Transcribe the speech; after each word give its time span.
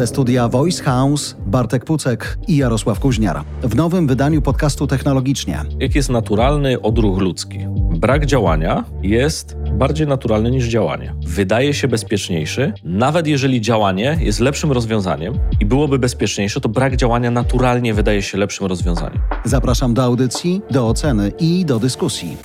Ze 0.00 0.06
studia 0.06 0.48
Voice 0.48 0.82
House 0.82 1.36
Bartek 1.46 1.84
Pucek 1.84 2.38
i 2.48 2.56
Jarosław 2.56 3.00
Kuźniar. 3.00 3.44
W 3.62 3.74
nowym 3.74 4.06
wydaniu 4.06 4.42
podcastu 4.42 4.86
Technologicznie. 4.86 5.60
Jaki 5.78 5.98
jest 5.98 6.10
naturalny 6.10 6.80
odruch 6.80 7.18
ludzki? 7.18 7.58
Brak 7.96 8.26
działania 8.26 8.84
jest 9.02 9.56
bardziej 9.72 10.06
naturalny 10.06 10.50
niż 10.50 10.66
działanie. 10.66 11.14
Wydaje 11.26 11.74
się 11.74 11.88
bezpieczniejszy, 11.88 12.72
nawet 12.84 13.26
jeżeli 13.26 13.60
działanie 13.60 14.18
jest 14.20 14.40
lepszym 14.40 14.72
rozwiązaniem 14.72 15.34
i 15.60 15.66
byłoby 15.66 15.98
bezpieczniejsze, 15.98 16.60
to 16.60 16.68
brak 16.68 16.96
działania 16.96 17.30
naturalnie 17.30 17.94
wydaje 17.94 18.22
się 18.22 18.38
lepszym 18.38 18.66
rozwiązaniem. 18.66 19.18
Zapraszam 19.44 19.94
do 19.94 20.02
audycji, 20.02 20.62
do 20.70 20.88
oceny 20.88 21.32
i 21.38 21.64
do 21.64 21.78
dyskusji. 21.78 22.36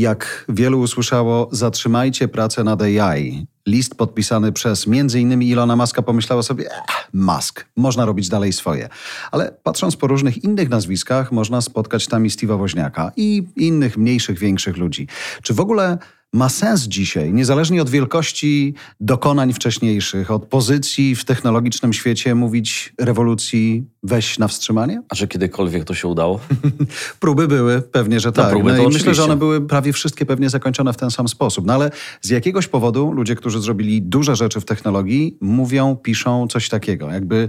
Jak 0.00 0.44
wielu 0.48 0.80
usłyszało, 0.80 1.48
zatrzymajcie 1.52 2.28
pracę 2.28 2.64
nad 2.64 2.82
AI. 2.82 3.46
List 3.66 3.94
podpisany 3.94 4.52
przez 4.52 4.86
m.in. 4.86 5.42
Ilona 5.42 5.76
Maska 5.76 6.02
pomyślało 6.02 6.42
sobie, 6.42 6.64
eh, 6.66 7.08
Musk, 7.12 7.66
można 7.76 8.04
robić 8.04 8.28
dalej 8.28 8.52
swoje. 8.52 8.88
Ale 9.30 9.52
patrząc 9.62 9.96
po 9.96 10.06
różnych 10.06 10.44
innych 10.44 10.68
nazwiskach, 10.68 11.32
można 11.32 11.60
spotkać 11.60 12.06
tam 12.06 12.26
i 12.26 12.28
Steve'a 12.28 12.58
Woźniaka 12.58 13.12
i 13.16 13.42
innych 13.56 13.96
mniejszych, 13.96 14.38
większych 14.38 14.76
ludzi. 14.76 15.08
Czy 15.42 15.54
w 15.54 15.60
ogóle 15.60 15.98
ma 16.32 16.48
sens 16.48 16.82
dzisiaj, 16.82 17.32
niezależnie 17.32 17.82
od 17.82 17.90
wielkości 17.90 18.74
dokonań 19.00 19.52
wcześniejszych, 19.52 20.30
od 20.30 20.46
pozycji 20.46 21.16
w 21.16 21.24
technologicznym 21.24 21.92
świecie, 21.92 22.34
mówić 22.34 22.92
rewolucji 22.98 23.84
weź 24.02 24.38
na 24.38 24.48
wstrzymanie? 24.48 25.02
A 25.08 25.14
czy 25.14 25.28
kiedykolwiek 25.28 25.84
to 25.84 25.94
się 25.94 26.08
udało? 26.08 26.40
próby 27.20 27.48
były, 27.48 27.82
pewnie, 27.82 28.20
że 28.20 28.28
no, 28.28 28.32
tak. 28.32 28.50
Próby 28.50 28.72
no 28.72 28.82
i 28.82 28.88
myślę, 28.88 29.14
że 29.14 29.24
one 29.24 29.36
były 29.36 29.60
prawie 29.60 29.92
wszystkie 29.92 30.26
pewnie 30.26 30.50
zakończone 30.50 30.92
w 30.92 30.96
ten 30.96 31.10
sam 31.10 31.28
sposób. 31.28 31.66
No 31.66 31.72
ale 31.72 31.90
z 32.20 32.30
jakiegoś 32.30 32.68
powodu 32.68 33.12
ludzie, 33.12 33.34
którzy 33.36 33.60
zrobili 33.60 34.02
duże 34.02 34.36
rzeczy 34.36 34.60
w 34.60 34.64
technologii, 34.64 35.38
mówią, 35.40 35.96
piszą 35.96 36.46
coś 36.46 36.68
takiego, 36.68 37.10
jakby 37.10 37.48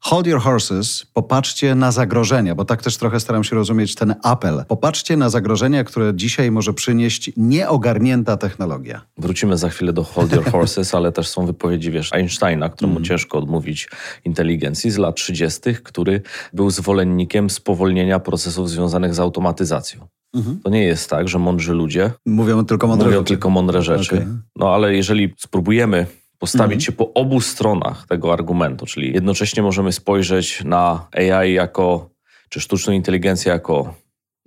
Hold 0.00 0.26
your 0.26 0.40
horses, 0.40 1.06
popatrzcie 1.12 1.74
na 1.74 1.92
zagrożenia, 1.92 2.54
bo 2.54 2.64
tak 2.64 2.82
też 2.82 2.96
trochę 2.96 3.20
staram 3.20 3.44
się 3.44 3.56
rozumieć 3.56 3.94
ten 3.94 4.14
apel. 4.22 4.64
Popatrzcie 4.68 5.16
na 5.16 5.30
zagrożenia, 5.30 5.84
które 5.84 6.12
dzisiaj 6.14 6.50
może 6.50 6.72
przynieść 6.72 7.30
nieogarnięta 7.36 8.36
technologia. 8.36 9.00
Wrócimy 9.18 9.58
za 9.58 9.68
chwilę 9.68 9.92
do 9.92 10.04
Hold 10.04 10.32
your 10.32 10.44
horses, 10.52 10.94
ale 10.94 11.12
też 11.12 11.28
są 11.28 11.46
wypowiedzi, 11.46 11.90
wiesz, 11.90 12.12
Einsteina, 12.12 12.68
któremu 12.68 12.96
mm. 12.96 13.04
ciężko 13.04 13.38
odmówić 13.38 13.88
inteligencji 14.24 14.90
z 14.90 14.98
lat 14.98 15.16
30., 15.16 15.60
który 15.82 16.22
był 16.52 16.70
zwolennikiem 16.70 17.50
spowolnienia 17.50 18.20
procesów 18.20 18.70
związanych 18.70 19.14
z 19.14 19.20
automatyzacją. 19.20 20.06
Mhm. 20.34 20.60
To 20.64 20.70
nie 20.70 20.84
jest 20.84 21.10
tak, 21.10 21.28
że 21.28 21.38
mądrzy 21.38 21.72
ludzie 21.72 22.10
mówią 22.26 22.64
tylko 22.64 22.86
mądre 22.86 23.06
mówią 23.06 23.18
rzeczy. 23.18 23.28
Tylko 23.28 23.50
mądre 23.50 23.82
rzeczy. 23.82 24.14
Okay. 24.14 24.38
No 24.56 24.74
ale 24.74 24.94
jeżeli 24.94 25.34
spróbujemy 25.38 26.06
postawić 26.38 26.74
mhm. 26.74 26.80
się 26.80 26.92
po 26.92 27.12
obu 27.12 27.40
stronach 27.40 28.06
tego 28.06 28.32
argumentu, 28.32 28.86
czyli 28.86 29.12
jednocześnie 29.12 29.62
możemy 29.62 29.92
spojrzeć 29.92 30.64
na 30.64 31.06
AI 31.12 31.52
jako, 31.52 32.10
czy 32.48 32.60
sztuczną 32.60 32.92
inteligencję 32.92 33.52
jako, 33.52 33.94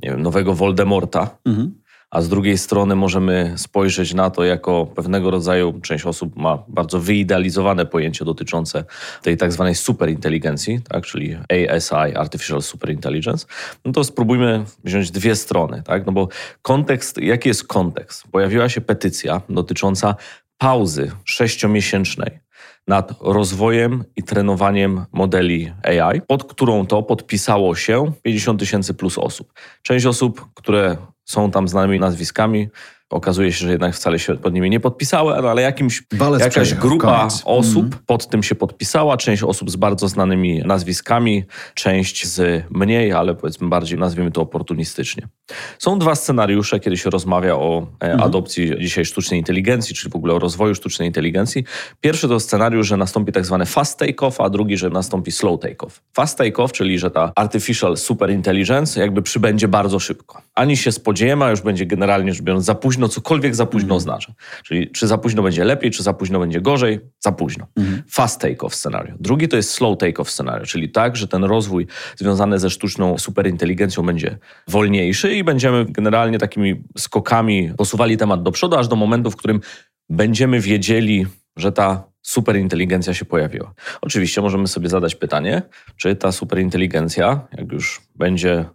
nie 0.04 0.10
wiem, 0.10 0.22
nowego 0.22 0.54
Voldemorta, 0.54 1.38
mhm. 1.46 1.80
a 2.12 2.22
z 2.22 2.30
drugiej 2.30 2.58
strony 2.58 2.96
możemy 2.96 3.54
spojrzeć 3.58 4.14
na 4.14 4.30
to 4.30 4.44
jako 4.44 4.86
pewnego 4.86 5.32
rodzaju, 5.32 5.80
część 5.82 6.06
osób 6.06 6.36
ma 6.36 6.64
bardzo 6.68 7.00
wyidealizowane 7.00 7.86
pojęcie 7.86 8.26
dotyczące 8.26 8.84
tej 9.22 9.38
tak 9.38 9.52
zwanej 9.52 9.76
superinteligencji, 9.76 10.80
tak, 10.90 11.06
czyli 11.06 11.38
ASI, 11.76 12.16
Artificial 12.16 12.62
Superintelligence, 12.62 13.48
no 13.86 13.92
to 13.92 14.04
spróbujmy 14.04 14.64
wziąć 14.84 15.12
dwie 15.12 15.36
strony, 15.36 15.84
tak, 15.86 16.06
no 16.06 16.12
bo 16.12 16.28
kontekst, 16.62 17.18
jaki 17.18 17.50
jest 17.50 17.68
kontekst? 17.68 18.24
Pojawiła 18.32 18.70
się 18.70 18.82
petycja 18.82 19.42
dotycząca 19.50 20.16
pauzy 20.60 21.12
sześciomiesięcznej 21.26 22.40
nad 22.88 23.14
rozwojem 23.22 24.04
i 24.16 24.24
trenowaniem 24.24 25.06
modeli 25.12 25.74
AI, 25.84 26.22
pod 26.22 26.44
którą 26.44 26.86
to 26.86 27.04
podpisało 27.04 27.76
się 27.76 28.12
50 28.22 28.60
tysięcy 28.60 28.94
plus 28.94 29.18
osób. 29.18 29.54
Część 29.82 30.06
osób, 30.06 30.46
które 30.54 30.98
są 31.26 31.52
tam 31.52 31.68
znanymi 31.68 32.00
nazwiskami, 32.00 32.70
Okazuje 33.10 33.52
się, 33.52 33.66
że 33.66 33.72
jednak 33.72 33.96
wcale 33.96 34.20
się 34.20 34.36
pod 34.36 34.54
nimi 34.54 34.70
nie 34.70 34.80
podpisały, 34.80 35.34
ale 35.36 35.62
jakimś, 35.62 36.04
jakaś 36.40 36.74
grupa 36.74 37.28
osób 37.46 37.86
mm. 37.86 38.00
pod 38.06 38.28
tym 38.28 38.44
się 38.44 38.56
podpisała. 38.56 39.18
Część 39.18 39.44
osób 39.44 39.72
z 39.72 39.76
bardzo 39.76 40.08
znanymi 40.08 40.62
nazwiskami, 40.66 41.44
część 41.74 42.28
z 42.28 42.64
mniej, 42.70 43.12
ale 43.12 43.36
powiedzmy 43.36 43.70
bardziej, 43.70 44.00
nazwijmy 44.00 44.32
to 44.32 44.42
oportunistycznie. 44.42 45.28
Są 45.80 46.00
dwa 46.00 46.16
scenariusze, 46.16 46.80
kiedy 46.80 46.98
się 46.98 47.10
rozmawia 47.10 47.56
o 47.56 47.88
mm. 48.00 48.22
adopcji 48.22 48.72
dzisiaj 48.80 49.06
sztucznej 49.06 49.40
inteligencji, 49.40 49.96
czyli 49.96 50.12
w 50.12 50.16
ogóle 50.16 50.34
o 50.34 50.40
rozwoju 50.40 50.76
sztucznej 50.76 51.08
inteligencji. 51.08 51.64
Pierwszy 52.02 52.28
to 52.28 52.40
scenariusz, 52.40 52.88
że 52.88 52.98
nastąpi 52.98 53.32
tak 53.32 53.46
zwany 53.46 53.66
fast 53.66 54.00
take-off, 54.00 54.44
a 54.44 54.50
drugi, 54.50 54.78
że 54.78 54.90
nastąpi 54.90 55.32
slow 55.32 55.60
take-off. 55.60 56.02
Fast 56.14 56.40
take-off, 56.40 56.72
czyli 56.72 57.00
że 57.00 57.12
ta 57.12 57.32
artificial 57.36 57.98
super 57.98 58.32
intelligence 58.32 59.00
jakby 59.00 59.22
przybędzie 59.22 59.68
bardzo 59.68 60.00
szybko. 60.00 60.42
Ani 60.56 60.78
się 60.78 60.92
spodziewamy, 60.92 61.46
a 61.46 61.50
już 61.50 61.62
będzie 61.62 61.86
generalnie 61.86 62.34
rzecz 62.34 62.44
biorąc 62.44 62.66
za 62.66 62.76
późno 62.76 62.99
późno, 63.00 63.10
cokolwiek 63.10 63.56
za 63.56 63.66
późno 63.66 63.88
mm. 63.88 63.98
oznacza. 63.98 64.34
Czyli 64.64 64.92
czy 64.92 65.08
za 65.08 65.18
późno 65.18 65.44
będzie 65.44 65.64
lepiej, 65.64 65.92
czy 65.92 66.04
za 66.04 66.14
późno 66.14 66.40
będzie 66.40 66.62
gorzej, 66.62 67.00
za 67.20 67.32
późno. 67.32 67.68
Mm. 67.78 68.04
Fast 68.10 68.42
take-off 68.42 68.74
scenario. 68.74 69.16
Drugi 69.20 69.48
to 69.48 69.58
jest 69.58 69.72
slow 69.72 69.98
take-off 69.98 70.30
scenario, 70.30 70.66
czyli 70.66 70.90
tak, 70.90 71.16
że 71.16 71.28
ten 71.28 71.44
rozwój 71.44 71.88
związany 72.18 72.60
ze 72.60 72.70
sztuczną 72.70 73.18
superinteligencją 73.18 74.04
będzie 74.04 74.38
wolniejszy 74.68 75.34
i 75.36 75.44
będziemy 75.44 75.86
generalnie 75.86 76.38
takimi 76.38 76.84
skokami 76.98 77.74
posuwali 77.78 78.18
temat 78.18 78.44
do 78.44 78.52
przodu, 78.52 78.78
aż 78.78 78.88
do 78.88 78.96
momentu, 78.96 79.32
w 79.32 79.36
którym 79.36 79.62
będziemy 80.10 80.60
wiedzieli, 80.60 81.26
że 81.58 81.72
ta 81.72 82.04
superinteligencja 82.22 83.14
się 83.14 83.26
pojawiła. 83.26 83.74
Oczywiście 84.02 84.42
możemy 84.42 84.68
sobie 84.68 84.90
zadać 84.90 85.16
pytanie, 85.16 85.62
czy 85.96 86.16
ta 86.16 86.32
superinteligencja, 86.32 87.48
jak 87.58 87.72
już 87.72 88.02
będzie 88.16 88.66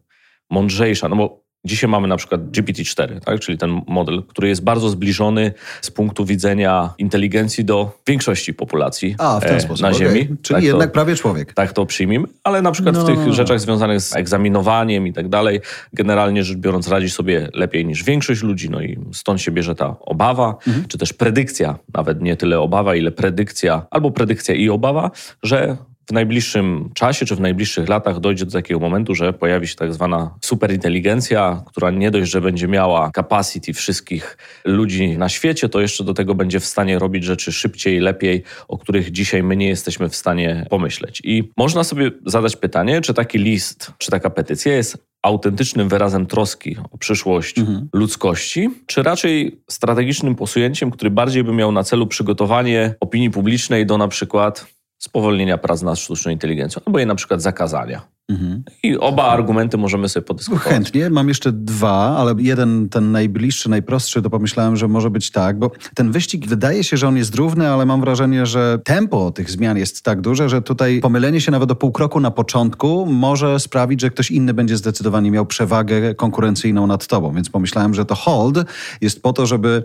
mądrzejsza, 0.50 1.08
no 1.08 1.16
bo 1.16 1.43
Dzisiaj 1.64 1.90
mamy 1.90 2.08
na 2.08 2.16
przykład 2.16 2.40
GPT-4, 2.40 3.20
tak? 3.20 3.40
czyli 3.40 3.58
ten 3.58 3.80
model, 3.86 4.22
który 4.22 4.48
jest 4.48 4.64
bardzo 4.64 4.88
zbliżony 4.88 5.52
z 5.80 5.90
punktu 5.90 6.24
widzenia 6.24 6.94
inteligencji 6.98 7.64
do 7.64 7.98
większości 8.06 8.54
populacji 8.54 9.14
A, 9.18 9.40
w 9.40 9.44
ten 9.44 9.56
e, 9.56 9.60
sposób. 9.60 9.82
na 9.82 9.94
Ziemi. 9.94 10.20
Okay. 10.20 10.36
Czyli 10.42 10.54
tak 10.54 10.64
jednak 10.64 10.88
to, 10.88 10.94
prawie 10.94 11.16
człowiek. 11.16 11.52
Tak 11.52 11.72
to 11.72 11.86
przyjmijmy, 11.86 12.28
ale 12.44 12.62
na 12.62 12.72
przykład 12.72 12.94
no. 12.94 13.02
w 13.02 13.06
tych 13.06 13.32
rzeczach 13.32 13.60
związanych 13.60 14.00
z 14.00 14.16
egzaminowaniem 14.16 15.06
i 15.06 15.12
tak 15.12 15.28
dalej, 15.28 15.60
generalnie 15.92 16.44
rzecz 16.44 16.56
biorąc 16.56 16.88
radzi 16.88 17.10
sobie 17.10 17.48
lepiej 17.54 17.86
niż 17.86 18.04
większość 18.04 18.42
ludzi, 18.42 18.70
no 18.70 18.82
i 18.82 18.98
stąd 19.12 19.40
się 19.40 19.50
bierze 19.50 19.74
ta 19.74 19.96
obawa, 20.00 20.56
mhm. 20.66 20.84
czy 20.88 20.98
też 20.98 21.12
predykcja, 21.12 21.78
nawet 21.94 22.22
nie 22.22 22.36
tyle 22.36 22.60
obawa, 22.60 22.94
ile 22.94 23.10
predykcja, 23.10 23.86
albo 23.90 24.10
predykcja 24.10 24.54
i 24.54 24.68
obawa, 24.68 25.10
że 25.42 25.76
w 26.06 26.12
najbliższym 26.12 26.90
czasie 26.94 27.26
czy 27.26 27.36
w 27.36 27.40
najbliższych 27.40 27.88
latach 27.88 28.20
dojdzie 28.20 28.44
do 28.44 28.52
takiego 28.52 28.80
momentu, 28.80 29.14
że 29.14 29.32
pojawi 29.32 29.68
się 29.68 29.76
tak 29.76 29.94
zwana 29.94 30.34
superinteligencja, 30.40 31.62
która 31.66 31.90
nie 31.90 32.10
dość, 32.10 32.30
że 32.30 32.40
będzie 32.40 32.68
miała 32.68 33.10
capacity 33.14 33.72
wszystkich 33.72 34.38
ludzi 34.64 35.18
na 35.18 35.28
świecie, 35.28 35.68
to 35.68 35.80
jeszcze 35.80 36.04
do 36.04 36.14
tego 36.14 36.34
będzie 36.34 36.60
w 36.60 36.64
stanie 36.64 36.98
robić 36.98 37.24
rzeczy 37.24 37.52
szybciej, 37.52 38.00
lepiej, 38.00 38.42
o 38.68 38.78
których 38.78 39.10
dzisiaj 39.10 39.42
my 39.42 39.56
nie 39.56 39.68
jesteśmy 39.68 40.08
w 40.08 40.16
stanie 40.16 40.66
pomyśleć. 40.70 41.20
I 41.24 41.52
można 41.56 41.84
sobie 41.84 42.10
zadać 42.26 42.56
pytanie, 42.56 43.00
czy 43.00 43.14
taki 43.14 43.38
list, 43.38 43.92
czy 43.98 44.10
taka 44.10 44.30
petycja 44.30 44.74
jest 44.74 44.98
autentycznym 45.22 45.88
wyrazem 45.88 46.26
troski 46.26 46.76
o 46.90 46.98
przyszłość 46.98 47.58
mhm. 47.58 47.88
ludzkości, 47.92 48.70
czy 48.86 49.02
raczej 49.02 49.60
strategicznym 49.70 50.34
posunięciem, 50.34 50.90
który 50.90 51.10
bardziej 51.10 51.44
by 51.44 51.52
miał 51.52 51.72
na 51.72 51.84
celu 51.84 52.06
przygotowanie 52.06 52.94
opinii 53.00 53.30
publicznej 53.30 53.86
do 53.86 53.98
na 53.98 54.08
przykład 54.08 54.66
spowolnienia 55.04 55.58
prac 55.58 55.82
nad 55.82 55.98
sztuczną 55.98 56.32
inteligencją, 56.32 56.82
albo 56.86 56.98
jej 56.98 57.06
na 57.06 57.14
przykład 57.14 57.42
zakazania. 57.42 58.14
Mhm. 58.28 58.62
I 58.82 58.98
oba 58.98 59.24
argumenty 59.24 59.78
możemy 59.78 60.08
sobie 60.08 60.26
podyskutować. 60.26 60.68
Chętnie. 60.68 61.10
Mam 61.10 61.28
jeszcze 61.28 61.52
dwa, 61.52 62.16
ale 62.16 62.34
jeden, 62.38 62.88
ten 62.88 63.12
najbliższy, 63.12 63.70
najprostszy, 63.70 64.22
to 64.22 64.30
pomyślałem, 64.30 64.76
że 64.76 64.88
może 64.88 65.10
być 65.10 65.30
tak, 65.30 65.58
bo 65.58 65.70
ten 65.94 66.12
wyścig 66.12 66.46
wydaje 66.46 66.84
się, 66.84 66.96
że 66.96 67.08
on 67.08 67.16
jest 67.16 67.34
równy, 67.34 67.68
ale 67.68 67.86
mam 67.86 68.00
wrażenie, 68.00 68.46
że 68.46 68.78
tempo 68.84 69.30
tych 69.30 69.50
zmian 69.50 69.78
jest 69.78 70.02
tak 70.02 70.20
duże, 70.20 70.48
że 70.48 70.62
tutaj 70.62 71.00
pomylenie 71.00 71.40
się 71.40 71.52
nawet 71.52 71.70
o 71.70 71.74
pół 71.74 71.92
kroku 71.92 72.20
na 72.20 72.30
początku 72.30 73.06
może 73.06 73.60
sprawić, 73.60 74.00
że 74.00 74.10
ktoś 74.10 74.30
inny 74.30 74.54
będzie 74.54 74.76
zdecydowanie 74.76 75.30
miał 75.30 75.46
przewagę 75.46 76.14
konkurencyjną 76.14 76.86
nad 76.86 77.06
tobą. 77.06 77.34
Więc 77.34 77.50
pomyślałem, 77.50 77.94
że 77.94 78.04
to 78.04 78.14
hold 78.14 78.58
jest 79.00 79.22
po 79.22 79.32
to, 79.32 79.46
żeby 79.46 79.82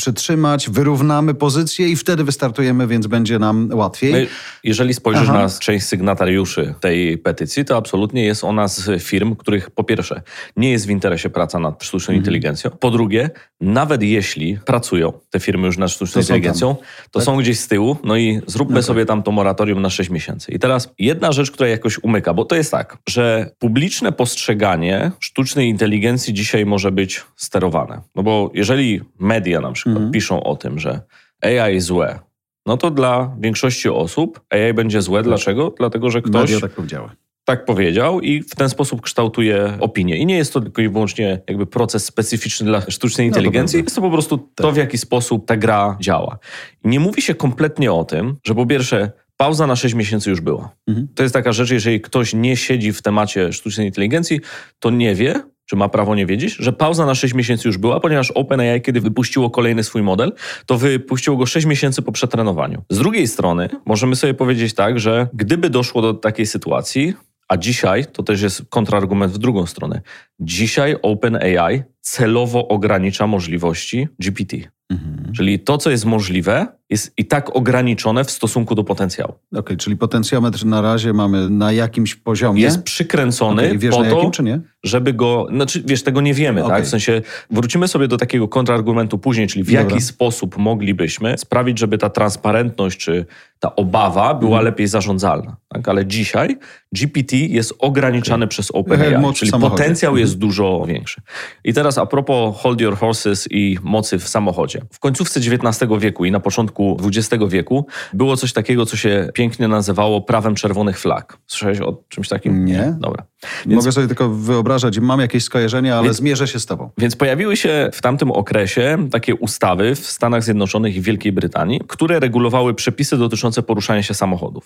przytrzymać, 0.00 0.70
wyrównamy 0.70 1.34
pozycję 1.34 1.88
i 1.88 1.96
wtedy 1.96 2.24
wystartujemy, 2.24 2.86
więc 2.86 3.06
będzie 3.06 3.38
nam 3.38 3.70
łatwiej. 3.72 4.12
My, 4.12 4.26
jeżeli 4.64 4.94
spojrzysz 4.94 5.28
Aha. 5.28 5.42
na 5.42 5.48
część 5.48 5.86
sygnatariuszy 5.86 6.74
tej 6.80 7.18
petycji, 7.18 7.64
to 7.64 7.76
absolutnie 7.76 8.24
jest 8.24 8.44
ona 8.44 8.68
z 8.68 9.02
firm, 9.02 9.36
których 9.36 9.70
po 9.70 9.84
pierwsze 9.84 10.22
nie 10.56 10.70
jest 10.70 10.86
w 10.86 10.90
interesie 10.90 11.30
praca 11.30 11.58
nad 11.58 11.84
sztuczną 11.84 12.12
mhm. 12.12 12.18
inteligencją, 12.18 12.70
po 12.70 12.90
drugie, 12.90 13.30
nawet 13.60 14.02
jeśli 14.02 14.58
pracują 14.66 15.12
te 15.30 15.40
firmy 15.40 15.66
już 15.66 15.78
nad 15.78 15.90
sztuczną 15.90 16.14
to 16.14 16.20
inteligencją, 16.20 16.76
to 17.10 17.18
tak? 17.18 17.22
są 17.26 17.36
gdzieś 17.36 17.60
z 17.60 17.68
tyłu, 17.68 17.96
no 18.04 18.16
i 18.16 18.40
zróbmy 18.46 18.76
okay. 18.76 18.82
sobie 18.82 19.06
tam 19.06 19.22
to 19.22 19.32
moratorium 19.32 19.82
na 19.82 19.90
6 19.90 20.10
miesięcy. 20.10 20.52
I 20.52 20.58
teraz 20.58 20.92
jedna 20.98 21.32
rzecz, 21.32 21.50
która 21.50 21.68
jakoś 21.68 21.98
umyka, 22.02 22.34
bo 22.34 22.44
to 22.44 22.56
jest 22.56 22.70
tak, 22.70 22.98
że 23.08 23.50
publiczne 23.58 24.12
postrzeganie 24.12 25.10
sztucznej 25.20 25.68
inteligencji 25.68 26.34
dzisiaj 26.34 26.66
może 26.66 26.92
być 26.92 27.24
sterowane. 27.36 28.00
No 28.14 28.22
bo 28.22 28.50
jeżeli 28.54 29.00
media 29.18 29.60
na 29.60 29.72
przykład 29.72 29.89
mhm. 29.92 30.10
piszą 30.10 30.42
o 30.42 30.56
tym, 30.56 30.78
że 30.78 31.00
AI 31.42 31.80
złe, 31.80 32.18
no 32.66 32.76
to 32.76 32.90
dla 32.90 33.36
większości 33.40 33.88
osób 33.88 34.40
AI 34.50 34.74
będzie 34.74 35.02
złe. 35.02 35.22
Dlaczego? 35.22 35.74
Dlatego, 35.78 36.10
że 36.10 36.22
ktoś... 36.22 36.50
Media 36.50 36.60
tak 36.60 36.72
powiedziały 36.72 37.10
tak 37.50 37.64
powiedział 37.64 38.20
i 38.20 38.42
w 38.42 38.54
ten 38.54 38.68
sposób 38.68 39.00
kształtuje 39.00 39.76
opinię. 39.80 40.16
I 40.16 40.26
nie 40.26 40.36
jest 40.36 40.52
to 40.52 40.60
tylko 40.60 40.82
i 40.82 40.88
wyłącznie 40.88 41.40
jakby 41.48 41.66
proces 41.66 42.04
specyficzny 42.04 42.66
dla 42.66 42.80
sztucznej 42.80 43.26
inteligencji, 43.26 43.78
no 43.78 43.84
jest 43.84 43.96
to 43.96 44.02
po 44.02 44.10
prostu 44.10 44.38
tak. 44.38 44.48
to, 44.56 44.72
w 44.72 44.76
jaki 44.76 44.98
sposób 44.98 45.46
ta 45.46 45.56
gra 45.56 45.96
działa. 46.00 46.38
I 46.84 46.88
nie 46.88 47.00
mówi 47.00 47.22
się 47.22 47.34
kompletnie 47.34 47.92
o 47.92 48.04
tym, 48.04 48.36
że 48.46 48.54
po 48.54 48.66
pierwsze 48.66 49.12
pauza 49.36 49.66
na 49.66 49.76
6 49.76 49.94
miesięcy 49.94 50.30
już 50.30 50.40
była. 50.40 50.70
Mhm. 50.86 51.08
To 51.14 51.22
jest 51.22 51.32
taka 51.32 51.52
rzecz, 51.52 51.70
jeżeli 51.70 52.00
ktoś 52.00 52.34
nie 52.34 52.56
siedzi 52.56 52.92
w 52.92 53.02
temacie 53.02 53.52
sztucznej 53.52 53.86
inteligencji, 53.86 54.40
to 54.78 54.90
nie 54.90 55.14
wie, 55.14 55.42
czy 55.70 55.76
ma 55.76 55.88
prawo 55.88 56.14
nie 56.14 56.26
wiedzieć, 56.26 56.56
że 56.58 56.72
pauza 56.72 57.06
na 57.06 57.14
6 57.14 57.34
miesięcy 57.34 57.68
już 57.68 57.78
była, 57.78 58.00
ponieważ 58.00 58.30
OpenAI, 58.30 58.82
kiedy 58.82 59.00
wypuściło 59.00 59.50
kolejny 59.50 59.84
swój 59.84 60.02
model, 60.02 60.32
to 60.66 60.78
wypuściło 60.78 61.36
go 61.36 61.46
6 61.46 61.66
miesięcy 61.66 62.02
po 62.02 62.12
przetrenowaniu. 62.12 62.82
Z 62.90 62.98
drugiej 62.98 63.28
strony, 63.28 63.68
możemy 63.86 64.16
sobie 64.16 64.34
powiedzieć 64.34 64.74
tak, 64.74 65.00
że 65.00 65.28
gdyby 65.34 65.70
doszło 65.70 66.02
do 66.02 66.14
takiej 66.14 66.46
sytuacji, 66.46 67.14
a 67.48 67.56
dzisiaj 67.56 68.06
to 68.06 68.22
też 68.22 68.42
jest 68.42 68.62
kontrargument 68.68 69.32
w 69.32 69.38
drugą 69.38 69.66
stronę. 69.66 70.00
Dzisiaj 70.40 70.96
OpenAI 71.02 71.82
celowo 72.00 72.68
ogranicza 72.68 73.26
możliwości 73.26 74.08
GPT. 74.18 74.56
Mhm. 74.90 75.32
Czyli 75.32 75.60
to, 75.60 75.78
co 75.78 75.90
jest 75.90 76.04
możliwe, 76.04 76.66
jest 76.90 77.12
i 77.16 77.24
tak 77.24 77.56
ograniczone 77.56 78.24
w 78.24 78.30
stosunku 78.30 78.74
do 78.74 78.84
potencjału. 78.84 79.32
Okej, 79.32 79.60
okay, 79.60 79.76
czyli 79.76 79.96
potencjometr 79.96 80.66
na 80.66 80.80
razie 80.80 81.12
mamy 81.12 81.50
na 81.50 81.72
jakimś 81.72 82.14
poziomie. 82.14 82.62
Jest 82.62 82.82
przykręcony 82.82 83.66
okay, 83.66 83.78
wiesz, 83.78 83.94
po 83.94 84.02
to, 84.02 84.04
jakim, 84.04 84.30
czy 84.30 84.42
nie? 84.42 84.60
żeby 84.82 85.12
go... 85.12 85.46
Znaczy, 85.50 85.82
wiesz, 85.86 86.02
tego 86.02 86.20
nie 86.20 86.34
wiemy, 86.34 86.64
okay. 86.64 86.76
tak? 86.76 86.84
W 86.84 86.88
sensie 86.88 87.22
wrócimy 87.50 87.88
sobie 87.88 88.08
do 88.08 88.16
takiego 88.16 88.48
kontrargumentu 88.48 89.18
później, 89.18 89.46
czyli 89.46 89.64
w 89.64 89.66
Dobra. 89.66 89.80
jaki 89.80 90.00
sposób 90.00 90.58
moglibyśmy 90.58 91.38
sprawić, 91.38 91.78
żeby 91.78 91.98
ta 91.98 92.10
transparentność 92.10 92.98
czy 92.98 93.26
ta 93.58 93.76
obawa 93.76 94.34
była 94.34 94.50
mhm. 94.50 94.64
lepiej 94.64 94.86
zarządzalna. 94.86 95.56
Tak? 95.68 95.88
Ale 95.88 96.06
dzisiaj 96.06 96.58
GPT 96.92 97.36
jest 97.36 97.74
ograniczany 97.78 98.46
przez 98.46 98.70
OpenAI, 98.70 99.34
czyli 99.34 99.52
potencjał 99.52 100.16
jest 100.16 100.34
mhm. 100.34 100.48
dużo 100.48 100.84
większy. 100.88 101.22
I 101.64 101.74
teraz 101.74 101.98
a 101.98 102.06
propos 102.06 102.56
hold 102.56 102.80
your 102.80 102.96
horses 102.96 103.48
i 103.50 103.78
mocy 103.82 104.18
w 104.18 104.28
samochodzie. 104.28 104.80
W 104.92 104.98
końcówce 104.98 105.40
XIX 105.40 105.92
wieku 105.98 106.24
i 106.24 106.30
na 106.30 106.40
początku 106.40 106.79
XX 107.06 107.44
wieku 107.48 107.86
było 108.12 108.36
coś 108.36 108.52
takiego, 108.52 108.86
co 108.86 108.96
się 108.96 109.28
pięknie 109.34 109.68
nazywało 109.68 110.20
prawem 110.20 110.54
czerwonych 110.54 110.98
flag. 110.98 111.38
Słyszałeś 111.46 111.80
o 111.80 112.02
czymś 112.08 112.28
takim? 112.28 112.64
Nie. 112.64 112.94
Dobra. 112.98 113.24
Więc, 113.66 113.82
Mogę 113.82 113.92
sobie 113.92 114.06
tylko 114.06 114.28
wyobrażać, 114.28 114.98
mam 114.98 115.20
jakieś 115.20 115.44
skojarzenia, 115.44 115.94
ale 115.94 116.04
więc, 116.04 116.16
zmierzę 116.16 116.48
się 116.48 116.60
z 116.60 116.66
tobą. 116.66 116.90
Więc 116.98 117.16
pojawiły 117.16 117.56
się 117.56 117.90
w 117.92 118.02
tamtym 118.02 118.30
okresie 118.30 119.08
takie 119.10 119.34
ustawy 119.34 119.94
w 119.94 120.06
Stanach 120.06 120.44
Zjednoczonych 120.44 120.96
i 120.96 121.00
Wielkiej 121.00 121.32
Brytanii, 121.32 121.80
które 121.88 122.20
regulowały 122.20 122.74
przepisy 122.74 123.18
dotyczące 123.18 123.62
poruszania 123.62 124.02
się 124.02 124.14
samochodów. 124.14 124.64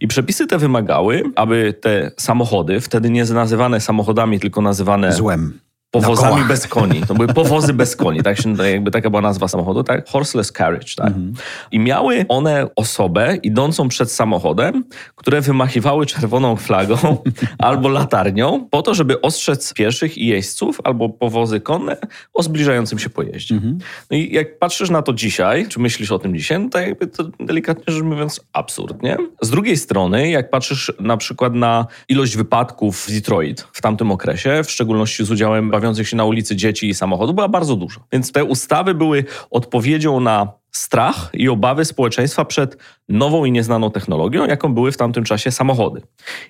I 0.00 0.08
przepisy 0.08 0.46
te 0.46 0.58
wymagały, 0.58 1.22
aby 1.36 1.74
te 1.80 2.10
samochody, 2.16 2.80
wtedy 2.80 3.10
nie 3.10 3.24
nazywane 3.24 3.80
samochodami, 3.80 4.40
tylko 4.40 4.60
nazywane... 4.60 5.12
Złem 5.12 5.58
powozami 5.92 6.44
bez 6.44 6.66
koni. 6.66 7.02
To 7.08 7.14
były 7.14 7.28
powozy 7.28 7.72
bez 7.72 7.96
koni, 7.96 8.22
tak 8.22 8.40
się, 8.40 8.54
jakby 8.70 8.90
taka 8.90 9.10
była 9.10 9.22
nazwa 9.22 9.48
samochodu, 9.48 9.82
tak? 9.82 10.08
Horseless 10.08 10.52
carriage, 10.52 10.94
tak? 10.96 11.06
Mhm. 11.06 11.32
I 11.72 11.78
miały 11.78 12.24
one 12.28 12.66
osobę 12.76 13.36
idącą 13.42 13.88
przed 13.88 14.12
samochodem, 14.12 14.84
które 15.16 15.40
wymachiwały 15.40 16.06
czerwoną 16.06 16.56
flagą 16.56 16.96
albo 17.58 17.88
latarnią 17.88 18.68
po 18.70 18.82
to, 18.82 18.94
żeby 18.94 19.20
ostrzec 19.20 19.74
pieszych 19.74 20.18
i 20.18 20.26
jeźdźców 20.26 20.80
albo 20.84 21.08
powozy 21.08 21.60
konne 21.60 21.96
o 22.34 22.42
zbliżającym 22.42 22.98
się 22.98 23.10
pojeździe. 23.10 23.54
Mhm. 23.54 23.78
No 24.10 24.16
i 24.16 24.32
jak 24.32 24.58
patrzysz 24.58 24.90
na 24.90 25.02
to 25.02 25.12
dzisiaj, 25.12 25.68
czy 25.68 25.80
myślisz 25.80 26.12
o 26.12 26.18
tym 26.18 26.36
dzisiaj, 26.36 26.60
no 26.60 26.68
to 26.68 26.78
jakby 26.78 27.06
to 27.06 27.24
delikatnie 27.40 27.94
rzecz 27.94 28.02
mówiąc 28.02 28.40
absurd, 28.52 29.02
nie? 29.02 29.16
Z 29.42 29.50
drugiej 29.50 29.76
strony, 29.76 30.30
jak 30.30 30.50
patrzysz 30.50 30.92
na 31.00 31.16
przykład 31.16 31.54
na 31.54 31.86
ilość 32.08 32.36
wypadków 32.36 33.06
w 33.06 33.12
Detroit 33.12 33.66
w 33.72 33.82
tamtym 33.82 34.10
okresie, 34.10 34.62
w 34.64 34.70
szczególności 34.70 35.24
z 35.24 35.30
udziałem 35.30 35.70
bawiących 35.82 36.08
się 36.08 36.16
na 36.16 36.24
ulicy 36.24 36.56
dzieci 36.56 36.88
i 36.88 36.94
samochodów 36.94 37.34
była 37.34 37.48
bardzo 37.48 37.76
dużo. 37.76 38.00
Więc 38.12 38.32
te 38.32 38.44
ustawy 38.44 38.94
były 38.94 39.24
odpowiedzią 39.50 40.20
na 40.20 40.61
strach 40.72 41.30
i 41.34 41.48
obawy 41.48 41.84
społeczeństwa 41.84 42.44
przed 42.44 42.76
nową 43.08 43.44
i 43.44 43.52
nieznaną 43.52 43.90
technologią, 43.90 44.46
jaką 44.46 44.74
były 44.74 44.92
w 44.92 44.96
tamtym 44.96 45.24
czasie 45.24 45.50
samochody. 45.50 46.02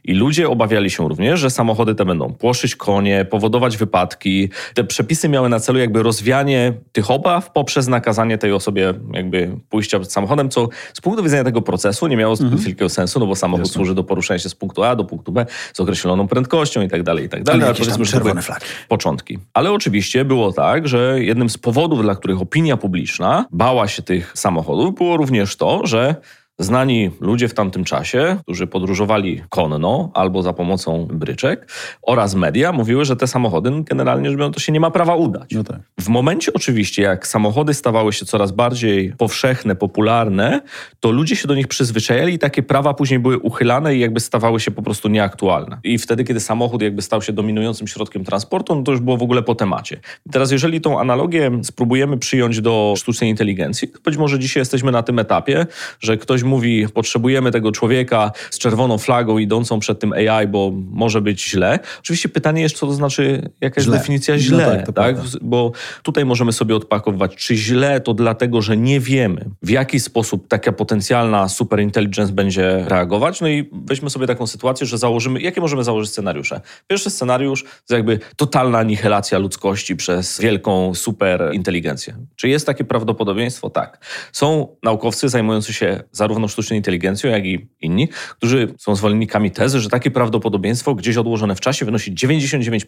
I 0.04 0.14
ludzie 0.14 0.48
obawiali 0.48 0.90
się 0.90 1.08
również, 1.08 1.40
że 1.40 1.50
samochody 1.50 1.94
te 1.94 2.04
będą 2.04 2.34
płoszyć 2.34 2.76
konie, 2.76 3.24
powodować 3.24 3.76
wypadki. 3.76 4.50
Te 4.74 4.84
przepisy 4.84 5.28
miały 5.28 5.48
na 5.48 5.60
celu 5.60 5.78
jakby 5.78 6.02
rozwianie 6.02 6.72
tych 6.92 7.10
obaw 7.10 7.52
poprzez 7.52 7.88
nakazanie 7.88 8.38
tej 8.38 8.52
osobie 8.52 8.94
jakby 9.12 9.56
pójścia 9.68 9.98
przed 9.98 10.12
samochodem, 10.12 10.48
co 10.48 10.68
z 10.94 11.00
punktu 11.00 11.22
widzenia 11.22 11.44
tego 11.44 11.62
procesu 11.62 12.06
nie 12.06 12.16
miało 12.16 12.36
zbyt 12.36 12.52
mhm. 12.52 12.64
wielkiego 12.64 12.88
sensu, 12.88 13.20
no 13.20 13.26
bo 13.26 13.36
samochód 13.36 13.66
Jasne. 13.66 13.74
służy 13.74 13.94
do 13.94 14.04
poruszania 14.04 14.38
się 14.38 14.48
z 14.48 14.54
punktu 14.54 14.82
A 14.82 14.96
do 14.96 15.04
punktu 15.04 15.32
B 15.32 15.46
z 15.72 15.80
określoną 15.80 16.28
prędkością 16.28 16.82
i 16.82 16.88
tak 16.88 17.02
dalej, 17.02 17.24
i 17.24 17.28
tak 17.28 17.42
dalej. 17.42 17.62
Ale 17.62 17.74
powiedzmy, 17.74 18.04
że 18.04 18.12
czerwone 18.12 18.42
flagi. 18.42 18.64
Początki. 18.88 19.38
Ale 19.54 19.72
oczywiście 19.72 20.24
było 20.24 20.52
tak, 20.52 20.88
że 20.88 21.22
jednym 21.22 21.50
z 21.50 21.58
powodów, 21.58 22.02
dla 22.02 22.14
których 22.14 22.40
opinia 22.40 22.76
publiczna 22.76 23.46
bała 23.50 23.88
się 23.88 24.02
tych 24.02 24.11
samochodów, 24.34 24.94
było 24.94 25.16
również 25.16 25.56
to, 25.56 25.86
że 25.86 26.14
Znani 26.58 27.10
ludzie 27.20 27.48
w 27.48 27.54
tamtym 27.54 27.84
czasie, 27.84 28.36
którzy 28.42 28.66
podróżowali 28.66 29.42
konno 29.48 30.10
albo 30.14 30.42
za 30.42 30.52
pomocą 30.52 31.06
bryczek 31.06 31.72
oraz 32.02 32.34
media 32.34 32.72
mówiły, 32.72 33.04
że 33.04 33.16
te 33.16 33.26
samochody 33.26 33.70
no, 33.70 33.82
generalnie 33.82 34.28
rzecz 34.28 34.38
biorąc 34.38 34.54
to 34.54 34.60
się 34.60 34.72
nie 34.72 34.80
ma 34.80 34.90
prawa 34.90 35.16
udać. 35.16 35.50
No 35.54 35.64
tak. 35.64 35.80
W 36.00 36.08
momencie 36.08 36.52
oczywiście, 36.52 37.02
jak 37.02 37.26
samochody 37.26 37.74
stawały 37.74 38.12
się 38.12 38.26
coraz 38.26 38.52
bardziej 38.52 39.12
powszechne, 39.18 39.76
popularne, 39.76 40.60
to 41.00 41.10
ludzie 41.10 41.36
się 41.36 41.48
do 41.48 41.54
nich 41.54 41.68
przyzwyczajali 41.68 42.34
i 42.34 42.38
takie 42.38 42.62
prawa 42.62 42.94
później 42.94 43.20
były 43.20 43.38
uchylane 43.38 43.96
i 43.96 44.00
jakby 44.00 44.20
stawały 44.20 44.60
się 44.60 44.70
po 44.70 44.82
prostu 44.82 45.08
nieaktualne. 45.08 45.80
I 45.84 45.98
wtedy, 45.98 46.24
kiedy 46.24 46.40
samochód 46.40 46.82
jakby 46.82 47.02
stał 47.02 47.22
się 47.22 47.32
dominującym 47.32 47.86
środkiem 47.86 48.24
transportu, 48.24 48.74
no 48.74 48.82
to 48.82 48.92
już 48.92 49.00
było 49.00 49.16
w 49.16 49.22
ogóle 49.22 49.42
po 49.42 49.54
temacie. 49.54 50.00
I 50.26 50.30
teraz 50.30 50.50
jeżeli 50.50 50.80
tą 50.80 51.00
analogię 51.00 51.50
spróbujemy 51.62 52.18
przyjąć 52.18 52.60
do 52.60 52.94
sztucznej 52.96 53.30
inteligencji, 53.30 53.88
to 53.88 54.00
być 54.04 54.16
może 54.16 54.38
dzisiaj 54.38 54.60
jesteśmy 54.60 54.92
na 54.92 55.02
tym 55.02 55.18
etapie, 55.18 55.66
że 56.00 56.16
ktoś 56.16 56.41
mówi, 56.44 56.86
potrzebujemy 56.94 57.50
tego 57.50 57.72
człowieka 57.72 58.32
z 58.50 58.58
czerwoną 58.58 58.98
flagą 58.98 59.38
idącą 59.38 59.78
przed 59.78 60.00
tym 60.00 60.12
AI, 60.12 60.48
bo 60.48 60.72
może 60.90 61.20
być 61.20 61.44
źle. 61.44 61.78
Oczywiście 62.00 62.28
pytanie 62.28 62.62
jest, 62.62 62.76
co 62.76 62.86
to 62.86 62.92
znaczy, 62.92 63.50
jaka 63.60 63.80
jest 63.80 63.88
źle. 63.88 63.98
definicja 63.98 64.38
źle, 64.38 64.82
no 64.86 64.92
tak, 64.92 65.16
tak? 65.16 65.16
Bo 65.42 65.72
tutaj 66.02 66.24
możemy 66.24 66.52
sobie 66.52 66.76
odpakować, 66.76 67.36
czy 67.36 67.56
źle 67.56 68.00
to 68.00 68.14
dlatego, 68.14 68.62
że 68.62 68.76
nie 68.76 69.00
wiemy, 69.00 69.44
w 69.62 69.70
jaki 69.70 70.00
sposób 70.00 70.48
taka 70.48 70.72
potencjalna 70.72 71.48
superintelligence 71.48 72.32
będzie 72.32 72.84
reagować. 72.86 73.40
No 73.40 73.48
i 73.48 73.70
weźmy 73.72 74.10
sobie 74.10 74.26
taką 74.26 74.46
sytuację, 74.46 74.86
że 74.86 74.98
założymy, 74.98 75.40
jakie 75.40 75.60
możemy 75.60 75.84
założyć 75.84 76.10
scenariusze? 76.10 76.60
Pierwszy 76.86 77.10
scenariusz 77.10 77.64
to 77.86 77.94
jakby 77.94 78.18
totalna 78.36 78.78
anihilacja 78.78 79.38
ludzkości 79.38 79.96
przez 79.96 80.40
wielką 80.40 80.94
superinteligencję. 80.94 82.16
Czy 82.36 82.48
jest 82.48 82.66
takie 82.66 82.84
prawdopodobieństwo? 82.84 83.70
Tak. 83.70 84.04
Są 84.32 84.76
naukowcy 84.82 85.28
zajmujący 85.28 85.72
się 85.72 86.02
zarówno 86.12 86.31
zarówno 86.32 86.48
sztuczną 86.48 86.76
inteligencją, 86.76 87.30
jak 87.30 87.46
i 87.46 87.66
inni, 87.80 88.08
którzy 88.38 88.74
są 88.78 88.96
zwolennikami 88.96 89.50
tezy, 89.50 89.80
że 89.80 89.88
takie 89.88 90.10
prawdopodobieństwo 90.10 90.94
gdzieś 90.94 91.16
odłożone 91.16 91.54
w 91.54 91.60
czasie 91.60 91.84
wynosi 91.84 92.14
99%. 92.14 92.84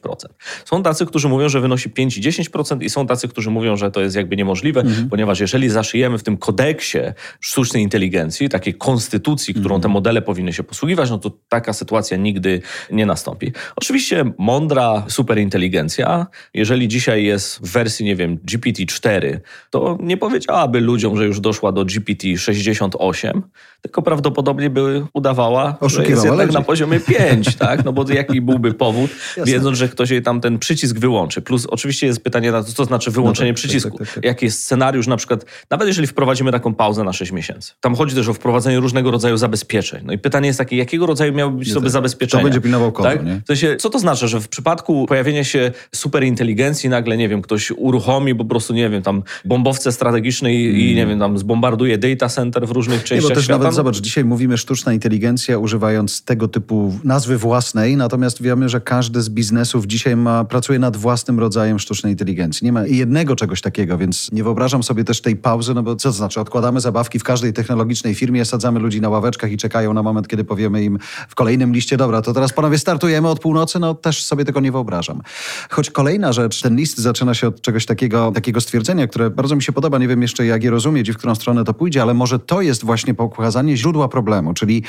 Są 0.64 0.82
tacy, 0.82 1.06
którzy 1.06 1.28
mówią, 1.28 1.48
że 1.48 1.60
wynosi 1.60 1.90
5-10% 1.90 2.82
i 2.82 2.90
są 2.90 3.06
tacy, 3.06 3.28
którzy 3.28 3.50
mówią, 3.50 3.76
że 3.76 3.90
to 3.90 4.00
jest 4.00 4.16
jakby 4.16 4.36
niemożliwe, 4.36 4.80
mhm. 4.80 5.08
ponieważ 5.08 5.40
jeżeli 5.40 5.68
zaszyjemy 5.68 6.18
w 6.18 6.22
tym 6.22 6.36
kodeksie 6.36 6.98
sztucznej 7.40 7.82
inteligencji, 7.82 8.48
takiej 8.48 8.74
konstytucji, 8.74 9.54
którą 9.54 9.74
mhm. 9.74 9.82
te 9.82 9.88
modele 9.88 10.22
powinny 10.22 10.52
się 10.52 10.62
posługiwać, 10.62 11.10
no 11.10 11.18
to 11.18 11.30
taka 11.48 11.72
sytuacja 11.72 12.16
nigdy 12.16 12.60
nie 12.90 13.06
nastąpi. 13.06 13.52
Oczywiście 13.76 14.24
mądra 14.38 15.04
superinteligencja, 15.08 16.26
jeżeli 16.54 16.88
dzisiaj 16.88 17.24
jest 17.24 17.58
w 17.58 17.72
wersji, 17.72 18.06
nie 18.06 18.16
wiem, 18.16 18.38
GPT-4, 18.38 19.38
to 19.70 19.98
nie 20.00 20.16
powiedziałaby 20.16 20.80
ludziom, 20.80 21.16
że 21.16 21.26
już 21.26 21.40
doszła 21.40 21.72
do 21.72 21.84
GPT-68, 21.84 23.33
8, 23.34 23.42
tylko 23.82 24.02
prawdopodobnie 24.02 24.70
by 24.70 25.06
udawała, 25.12 25.78
że 25.86 26.04
jest 26.04 26.24
jednak 26.24 26.46
ludzi. 26.46 26.58
na 26.58 26.64
poziomie 26.64 27.00
5, 27.00 27.54
tak? 27.56 27.84
No 27.84 27.92
bo 27.92 28.12
jaki 28.12 28.40
byłby 28.40 28.74
powód, 28.74 29.10
wiedząc, 29.44 29.78
że 29.78 29.88
ktoś 29.88 30.10
jej 30.10 30.22
tam 30.22 30.40
ten 30.40 30.58
przycisk 30.58 30.98
wyłączy. 30.98 31.42
Plus 31.42 31.66
oczywiście 31.66 32.06
jest 32.06 32.24
pytanie 32.24 32.52
na 32.52 32.62
to, 32.62 32.72
co 32.72 32.84
znaczy 32.84 33.10
wyłączenie 33.10 33.50
No 33.50 33.54
tak, 33.54 33.62
tak, 33.62 33.68
przycisku. 33.70 33.98
tak, 33.98 34.06
tak, 34.06 34.14
tak. 34.14 34.24
Jaki 34.24 34.44
jest 34.44 34.62
scenariusz 34.62 35.06
na 35.06 35.16
przykład, 35.16 35.44
nawet 35.70 35.88
jeżeli 35.88 36.06
wprowadzimy 36.06 36.52
taką 36.52 36.74
pauzę 36.74 37.04
na 37.04 37.12
6 37.12 37.32
miesięcy. 37.32 37.72
Tam 37.80 37.94
chodzi 37.94 38.14
też 38.14 38.28
o 38.28 38.34
wprowadzenie 38.34 38.80
różnego 38.80 39.10
rodzaju 39.10 39.36
zabezpieczeń. 39.36 40.02
No 40.06 40.12
i 40.12 40.18
pytanie 40.18 40.46
jest 40.46 40.58
takie, 40.58 40.76
jakiego 40.76 41.06
rodzaju 41.06 41.32
miałyby 41.32 41.58
być 41.58 41.72
sobie 41.72 41.84
tak. 41.84 41.92
zabezpieczenia? 41.92 42.40
Kto 42.40 42.44
będzie 42.46 42.60
pilnował 42.60 42.92
kogo, 42.92 43.08
tak? 43.08 43.24
nie? 43.24 43.40
W 43.44 43.46
sensie, 43.46 43.76
co 43.76 43.90
to 43.90 43.98
znaczy, 43.98 44.28
że 44.28 44.40
w 44.40 44.48
przypadku 44.48 45.06
pojawienia 45.06 45.44
się 45.44 45.72
superinteligencji 45.94 46.88
nagle, 46.88 47.16
nie 47.16 47.28
wiem, 47.28 47.42
ktoś 47.42 47.70
uruchomi 47.70 48.34
po 48.34 48.44
prostu, 48.44 48.74
nie 48.74 48.90
wiem, 48.90 49.02
tam 49.02 49.22
bombowce 49.44 49.92
strategiczne 49.92 50.54
i, 50.54 50.90
i 50.92 50.94
nie 50.94 51.06
wiem, 51.06 51.18
tam 51.18 51.38
zbombarduje 51.38 51.98
data 51.98 52.28
center 52.28 52.66
w 52.66 52.70
różnych 52.70 53.04
Mm. 53.04 53.23
Częściach 53.28 53.36
też 53.36 53.44
świata. 53.44 53.58
nawet 53.58 53.74
zobacz, 53.74 54.00
dzisiaj 54.00 54.24
mówimy 54.24 54.58
sztuczna 54.58 54.92
inteligencja 54.92 55.58
używając 55.58 56.22
tego 56.22 56.48
typu 56.48 56.98
nazwy 57.04 57.38
własnej, 57.38 57.96
natomiast 57.96 58.42
wiemy, 58.42 58.68
że 58.68 58.80
każdy 58.80 59.22
z 59.22 59.28
biznesów 59.28 59.86
dzisiaj 59.86 60.16
ma, 60.16 60.44
pracuje 60.44 60.78
nad 60.78 60.96
własnym 60.96 61.38
rodzajem 61.38 61.78
sztucznej 61.78 62.12
inteligencji. 62.12 62.64
Nie 62.64 62.72
ma 62.72 62.86
jednego 62.86 63.36
czegoś 63.36 63.60
takiego, 63.60 63.98
więc 63.98 64.32
nie 64.32 64.44
wyobrażam 64.44 64.82
sobie 64.82 65.04
też 65.04 65.20
tej 65.20 65.36
pauzy, 65.36 65.74
no 65.74 65.82
bo 65.82 65.96
co 65.96 66.08
to 66.08 66.12
znaczy? 66.12 66.40
Odkładamy 66.40 66.80
zabawki 66.80 67.18
w 67.18 67.24
każdej 67.24 67.52
technologicznej 67.52 68.14
firmie, 68.14 68.44
sadzamy 68.44 68.80
ludzi 68.80 69.00
na 69.00 69.08
ławeczkach 69.08 69.52
i 69.52 69.56
czekają 69.56 69.92
na 69.92 70.02
moment, 70.02 70.28
kiedy 70.28 70.44
powiemy 70.44 70.84
im 70.84 70.98
w 71.28 71.34
kolejnym 71.34 71.72
liście, 71.72 71.96
dobra, 71.96 72.22
to 72.22 72.32
teraz 72.32 72.52
panowie 72.52 72.78
startujemy 72.78 73.28
od 73.28 73.40
północy, 73.40 73.78
no 73.78 73.94
też 73.94 74.24
sobie 74.24 74.44
tego 74.44 74.60
nie 74.60 74.72
wyobrażam. 74.72 75.22
Choć 75.70 75.90
kolejna 75.90 76.32
rzecz, 76.32 76.62
ten 76.62 76.76
list 76.76 76.98
zaczyna 76.98 77.34
się 77.34 77.48
od 77.48 77.60
czegoś 77.60 77.86
takiego, 77.86 78.32
takiego 78.34 78.60
stwierdzenia, 78.60 79.06
które 79.06 79.30
bardzo 79.30 79.56
mi 79.56 79.62
się 79.62 79.72
podoba, 79.72 79.98
nie 79.98 80.08
wiem 80.08 80.22
jeszcze 80.22 80.46
jak 80.46 80.64
je 80.64 80.70
rozumieć 80.70 81.08
i 81.08 81.12
w 81.12 81.16
którą 81.16 81.34
stronę 81.34 81.64
to 81.64 81.74
pójdzie, 81.74 82.02
ale 82.02 82.14
może 82.14 82.38
to 82.38 82.60
jest 82.60 82.84
właśnie 82.84 83.13
pokazanie 83.16 83.76
źródła 83.76 84.08
problemu, 84.08 84.54
czyli 84.54 84.82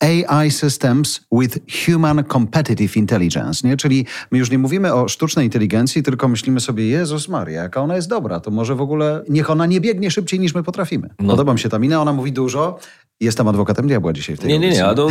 AI 0.00 0.50
systems 0.50 1.20
with 1.32 1.58
human 1.86 2.24
competitive 2.24 2.96
intelligence, 2.96 3.68
nie? 3.68 3.76
Czyli 3.76 4.06
my 4.30 4.38
już 4.38 4.50
nie 4.50 4.58
mówimy 4.58 4.94
o 4.94 5.08
sztucznej 5.08 5.44
inteligencji, 5.44 6.02
tylko 6.02 6.28
myślimy 6.28 6.60
sobie, 6.60 6.86
Jezus 6.88 7.28
Maria, 7.28 7.62
jaka 7.62 7.80
ona 7.80 7.96
jest 7.96 8.08
dobra, 8.08 8.40
to 8.40 8.50
może 8.50 8.74
w 8.74 8.80
ogóle 8.80 9.22
niech 9.28 9.50
ona 9.50 9.66
nie 9.66 9.80
biegnie 9.80 10.10
szybciej 10.10 10.40
niż 10.40 10.54
my 10.54 10.62
potrafimy. 10.62 11.08
No. 11.20 11.30
Podoba 11.30 11.52
mi 11.52 11.58
się 11.58 11.68
ta 11.68 11.78
mina, 11.78 12.02
ona 12.02 12.12
mówi 12.12 12.32
dużo. 12.32 12.78
Jestem 13.20 13.48
adwokatem 13.48 13.86
diabła 13.88 14.12
dzisiaj 14.12 14.36
w 14.36 14.40
tej 14.40 14.48
Nie, 14.48 14.58
nie, 14.58 14.68
nie. 14.70 14.94
to, 14.96 15.08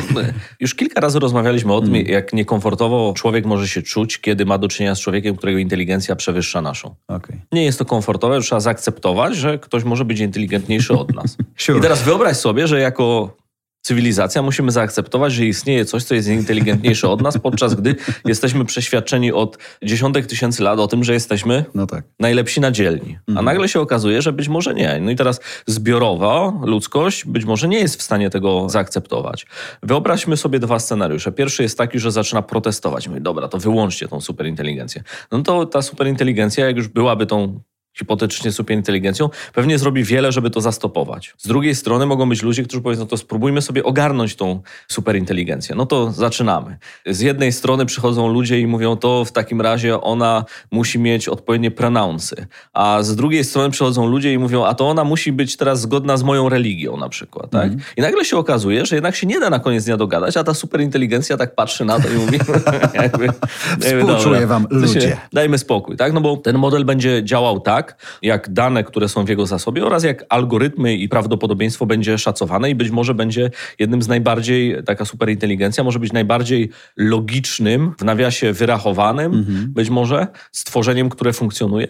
już 0.60 0.76
kilka 0.76 1.02
razy 1.02 1.20
rozmawialiśmy 1.20 1.74
o 1.74 1.82
tym, 1.82 1.90
Mm. 1.96 2.06
jak 2.08 2.34
niekomfortowo 2.34 3.14
człowiek 3.16 3.46
może 3.46 3.68
się 3.68 3.82
czuć, 3.82 4.18
kiedy 4.18 4.46
ma 4.46 4.58
do 4.58 4.68
czynienia 4.68 4.96
z 4.96 5.00
człowiekiem, 5.00 5.36
którego 5.36 5.60
inteligencja 5.60 6.16
przewyższa 6.16 6.62
naszą. 6.62 6.96
Okej. 7.08 7.42
Nie 7.52 7.64
jest 7.64 7.80
to 7.80 7.86
komfortowe, 7.86 8.42
trzeba 8.42 8.60
zaakceptować, 8.60 9.36
że 9.36 9.60
ktoś 9.60 9.84
może 9.84 10.06
być 10.06 10.20
inteligentniejszy 10.20 10.94
od 10.94 11.16
nas. 11.16 11.38
Sure. 11.58 11.78
I 11.80 11.82
teraz 11.82 12.04
wyobraź 12.04 12.38
sobie, 12.38 12.53
że 12.68 12.80
jako 12.80 13.38
cywilizacja 13.86 14.42
musimy 14.42 14.72
zaakceptować, 14.72 15.34
że 15.34 15.46
istnieje 15.46 15.86
coś, 15.86 16.04
co 16.04 16.16
jest 16.16 16.28
inteligentniejsze 16.28 17.10
od 17.10 17.22
nas, 17.22 17.38
podczas 17.38 17.76
gdy 17.76 17.96
jesteśmy 18.26 18.66
przeświadczeni 18.66 19.32
od 19.32 19.58
dziesiątek 19.84 20.26
tysięcy 20.26 20.64
lat 20.64 20.80
o 20.80 20.88
tym, 20.88 21.04
że 21.04 21.14
jesteśmy 21.14 21.66
No 21.76 21.88
tak. 21.88 22.06
najlepsi 22.20 22.62
na 22.62 22.72
dzielni. 22.72 23.18
A 23.36 23.42
nagle 23.42 23.70
się 23.70 23.80
okazuje, 23.80 24.22
że 24.22 24.34
być 24.34 24.48
może 24.50 24.74
nie. 24.74 25.00
No 25.02 25.12
i 25.12 25.16
teraz 25.16 25.40
zbiorowa 25.68 26.54
ludzkość 26.64 27.26
być 27.26 27.46
może 27.46 27.68
nie 27.68 27.80
jest 27.80 28.00
w 28.00 28.02
stanie 28.02 28.30
tego 28.30 28.70
zaakceptować. 28.70 29.46
Wyobraźmy 29.84 30.38
sobie 30.38 30.60
dwa 30.60 30.80
scenariusze. 30.80 31.32
Pierwszy 31.32 31.64
jest 31.64 31.78
taki, 31.78 32.00
że 32.00 32.12
zaczyna 32.12 32.42
protestować. 32.42 33.08
Mówi, 33.08 33.22
dobra, 33.22 33.48
to 33.48 33.58
wyłączcie 33.58 34.08
tą 34.08 34.22
superinteligencję. 34.22 35.04
No 35.32 35.42
to 35.44 35.66
ta 35.66 35.82
superinteligencja, 35.82 36.66
jak 36.66 36.78
już 36.78 36.88
byłaby 36.88 37.26
tą 37.26 37.60
hipotetycznie 37.98 38.52
superinteligencją, 38.52 39.30
pewnie 39.54 39.80
zrobi 39.80 40.04
wiele, 40.04 40.32
żeby 40.32 40.50
to 40.50 40.62
zastopować. 40.62 41.34
Z 41.38 41.48
drugiej 41.48 41.76
strony 41.76 42.06
mogą 42.06 42.30
być 42.30 42.42
ludzie, 42.42 42.64
którzy 42.64 42.82
powiedzą, 42.82 43.04
no 43.04 43.08
to 43.08 43.18
spróbujmy 43.18 43.62
sobie 43.62 43.84
ogarnąć 43.84 44.36
tą 44.36 44.62
superinteligencję. 44.88 45.76
No 45.76 45.86
to 45.86 46.12
zaczynamy. 46.12 46.78
Z 47.06 47.20
jednej 47.20 47.52
strony 47.52 47.86
przychodzą 47.86 48.28
ludzie 48.28 48.60
i 48.60 48.68
mówią, 48.68 48.96
to 48.96 49.26
w 49.26 49.32
takim 49.32 49.62
razie 49.62 50.02
ona 50.02 50.46
musi 50.72 51.00
mieć 51.00 51.28
odpowiednie 51.28 51.72
pronounsy. 51.72 52.48
A 52.74 53.04
z 53.04 53.16
drugiej 53.16 53.44
strony 53.44 53.70
przychodzą 53.70 54.08
ludzie 54.08 54.34
i 54.34 54.38
mówią, 54.38 54.66
a 54.66 54.74
to 54.74 54.90
ona 54.90 55.04
musi 55.04 55.32
być 55.32 55.58
teraz 55.58 55.82
zgodna 55.82 56.18
z 56.18 56.24
moją 56.24 56.50
religią 56.50 56.98
na 56.98 57.10
przykład. 57.10 57.50
Tak? 57.50 57.72
I 57.98 58.02
nagle 58.02 58.26
się 58.26 58.38
okazuje, 58.38 58.86
że 58.86 58.96
jednak 58.96 59.16
się 59.16 59.28
nie 59.28 59.40
da 59.40 59.50
na 59.50 59.60
koniec 59.60 59.86
dnia 59.86 59.98
dogadać, 59.98 60.38
a 60.38 60.44
ta 60.44 60.54
superinteligencja 60.54 61.38
tak 61.38 61.56
patrzy 61.56 61.86
na 61.86 62.00
to 62.00 62.10
i 62.10 62.16
mówi, 62.16 62.40
jakby, 62.94 63.26
jakby, 63.26 63.34
Współczuję 63.80 64.48
wam, 64.48 64.68
ludzie. 64.70 65.18
Dajmy 65.34 65.58
spokój, 65.58 65.98
tak? 65.98 66.14
No 66.14 66.22
bo 66.22 66.38
ten 66.38 66.58
model 66.58 66.86
będzie 66.86 67.24
działał 67.24 67.60
tak, 67.60 67.83
jak 68.22 68.54
dane, 68.54 68.84
które 68.84 69.10
są 69.10 69.26
w 69.26 69.30
jego 69.30 69.46
zasobie 69.46 69.86
oraz 69.86 70.04
jak 70.04 70.26
algorytmy 70.30 70.96
i 70.96 71.10
prawdopodobieństwo 71.10 71.86
będzie 71.86 72.18
szacowane 72.18 72.70
i 72.70 72.76
być 72.76 72.90
może 72.90 73.14
będzie 73.14 73.52
jednym 73.80 74.02
z 74.02 74.08
najbardziej, 74.08 74.84
taka 74.86 75.06
superinteligencja 75.06 75.84
może 75.84 76.00
być 76.00 76.14
najbardziej 76.14 76.70
logicznym, 76.98 77.94
w 78.00 78.04
nawiasie 78.04 78.54
wyrachowanym, 78.54 79.46
być 79.68 79.90
może 79.90 80.28
stworzeniem, 80.52 81.10
które 81.10 81.34
funkcjonuje. 81.34 81.88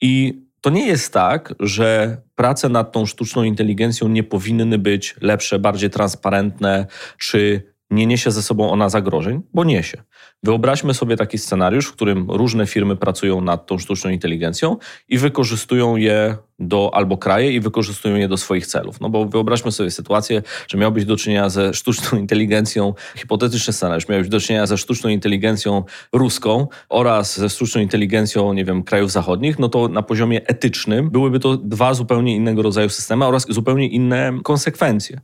I 0.00 0.42
to 0.60 0.70
nie 0.70 0.86
jest 0.86 1.12
tak, 1.12 1.54
że 1.60 2.16
prace 2.34 2.68
nad 2.68 2.92
tą 2.92 3.06
sztuczną 3.06 3.42
inteligencją 3.42 4.08
nie 4.08 4.22
powinny 4.22 4.78
być 4.78 5.14
lepsze, 5.20 5.58
bardziej 5.58 5.90
transparentne, 5.90 6.86
czy 7.18 7.62
nie 7.90 8.06
niesie 8.06 8.30
ze 8.30 8.42
sobą 8.42 8.70
ona 8.70 8.88
zagrożeń, 8.88 9.42
bo 9.54 9.64
niesie. 9.64 10.02
Wyobraźmy 10.42 10.94
sobie 10.94 11.16
taki 11.16 11.38
scenariusz, 11.38 11.86
w 11.86 11.92
którym 11.92 12.30
różne 12.30 12.66
firmy 12.66 12.96
pracują 12.96 13.40
nad 13.40 13.66
tą 13.66 13.78
sztuczną 13.78 14.10
inteligencją 14.10 14.76
i 15.08 15.18
wykorzystują 15.18 15.96
je 15.96 16.36
do 16.58 16.90
albo 16.94 17.18
kraje 17.18 17.52
i 17.52 17.60
wykorzystują 17.60 18.16
je 18.16 18.28
do 18.28 18.36
swoich 18.36 18.66
celów. 18.66 19.00
No 19.00 19.10
bo 19.10 19.26
wyobraźmy 19.26 19.72
sobie 19.72 19.90
sytuację, 19.90 20.42
że 20.68 20.78
miałbyś 20.78 21.04
do 21.04 21.16
czynienia 21.16 21.48
ze 21.48 21.74
sztuczną 21.74 22.18
inteligencją, 22.24 22.94
hipotetyczny 23.16 23.72
scenariusz, 23.72 24.08
miałbyś 24.08 24.28
do 24.28 24.40
czynienia 24.40 24.66
ze 24.66 24.78
sztuczną 24.78 25.10
inteligencją 25.10 25.84
ruską 26.12 26.66
oraz 26.88 27.38
ze 27.38 27.48
sztuczną 27.48 27.80
inteligencją, 27.80 28.52
nie 28.52 28.64
wiem, 28.64 28.82
krajów 28.82 29.12
zachodnich, 29.12 29.58
no 29.58 29.68
to 29.68 29.88
na 29.88 30.02
poziomie 30.02 30.46
etycznym 30.46 31.10
byłyby 31.10 31.40
to 31.40 31.56
dwa 31.56 31.94
zupełnie 31.94 32.36
innego 32.36 32.62
rodzaju 32.62 32.88
systemy 32.88 33.24
oraz 33.24 33.46
zupełnie 33.48 33.88
inne 33.88 34.38
konsekwencje. 34.44 35.20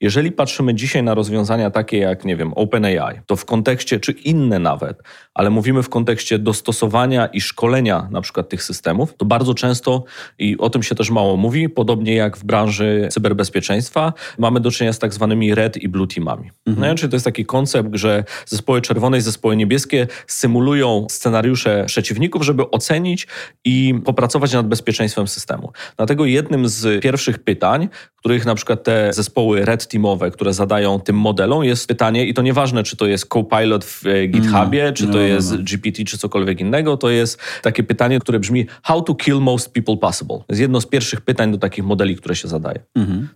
Jeżeli 0.00 0.32
patrzymy 0.32 0.74
dzisiaj 0.74 1.02
na 1.02 1.14
rozwiązania 1.14 1.70
takie 1.70 1.98
jak, 1.98 2.24
nie 2.24 2.36
wiem, 2.36 2.52
OpenAI, 2.52 3.20
to 3.26 3.36
w 3.36 3.44
kontekście, 3.44 4.00
czy 4.00 4.12
inne 4.12 4.58
nawet, 4.58 5.02
ale 5.34 5.50
mówimy 5.50 5.82
w 5.82 5.88
kontekście 5.88 6.38
dostosowania 6.38 7.26
i 7.26 7.40
szkolenia 7.40 8.08
na 8.10 8.20
przykład 8.20 8.48
tych 8.48 8.62
systemów, 8.62 9.14
to 9.16 9.24
bardzo 9.24 9.54
często, 9.54 10.04
i 10.38 10.58
o 10.58 10.70
tym 10.70 10.82
się 10.82 10.94
też 10.94 11.10
mało 11.10 11.36
mówi, 11.36 11.68
podobnie 11.68 12.14
jak 12.14 12.36
w 12.36 12.44
branży 12.44 13.08
cyberbezpieczeństwa, 13.10 14.12
mamy 14.38 14.60
do 14.60 14.70
czynienia 14.70 14.92
z 14.92 14.98
tak 14.98 15.14
zwanymi 15.14 15.54
red 15.54 15.76
i 15.76 15.88
blue 15.88 16.06
teamami. 16.06 16.50
No, 16.66 16.94
czyli 16.94 17.10
to 17.10 17.16
jest 17.16 17.24
taki 17.24 17.46
koncept, 17.46 17.88
że 17.92 18.24
zespoły 18.46 18.80
czerwone 18.80 19.18
i 19.18 19.20
zespoły 19.20 19.56
niebieskie 19.56 20.06
symulują 20.26 21.06
scenariusze 21.10 21.84
przeciwników, 21.86 22.42
żeby 22.42 22.70
ocenić 22.70 23.26
i 23.64 23.94
popracować 24.04 24.52
nad 24.52 24.68
bezpieczeństwem 24.68 25.28
systemu. 25.28 25.72
Dlatego 25.96 26.24
jednym 26.24 26.68
z 26.68 27.02
pierwszych 27.02 27.38
pytań, 27.38 27.88
których 28.16 28.46
na 28.46 28.54
przykład 28.54 28.84
te 28.84 29.12
zespoły 29.12 29.64
red 29.64 29.85
teamowe, 29.88 30.30
które 30.30 30.54
zadają 30.54 31.00
tym 31.00 31.16
modelom, 31.16 31.64
jest 31.64 31.88
pytanie, 31.88 32.26
i 32.26 32.34
to 32.34 32.42
nieważne, 32.42 32.82
czy 32.82 32.96
to 32.96 33.06
jest 33.06 33.26
Copilot 33.26 33.84
w 33.84 34.06
e, 34.06 34.26
GitHubie, 34.26 34.92
czy 34.92 35.04
to 35.06 35.12
no, 35.12 35.18
no, 35.18 35.22
jest 35.24 35.52
no. 35.52 35.58
GPT, 35.58 36.04
czy 36.04 36.18
cokolwiek 36.18 36.60
innego, 36.60 36.96
to 36.96 37.10
jest 37.10 37.38
takie 37.62 37.82
pytanie, 37.82 38.20
które 38.20 38.38
brzmi 38.40 38.66
How 38.82 39.02
to 39.02 39.14
kill 39.14 39.40
most 39.40 39.72
people 39.72 39.96
possible. 39.96 40.36
To 40.38 40.44
jest 40.48 40.60
jedno 40.60 40.80
z 40.80 40.86
pierwszych 40.86 41.20
pytań 41.20 41.52
do 41.52 41.58
takich 41.58 41.84
modeli, 41.84 42.16
które 42.16 42.36
się 42.36 42.48
zadaje. 42.48 42.78
Tak? 42.78 42.96
Mhm. 42.96 43.28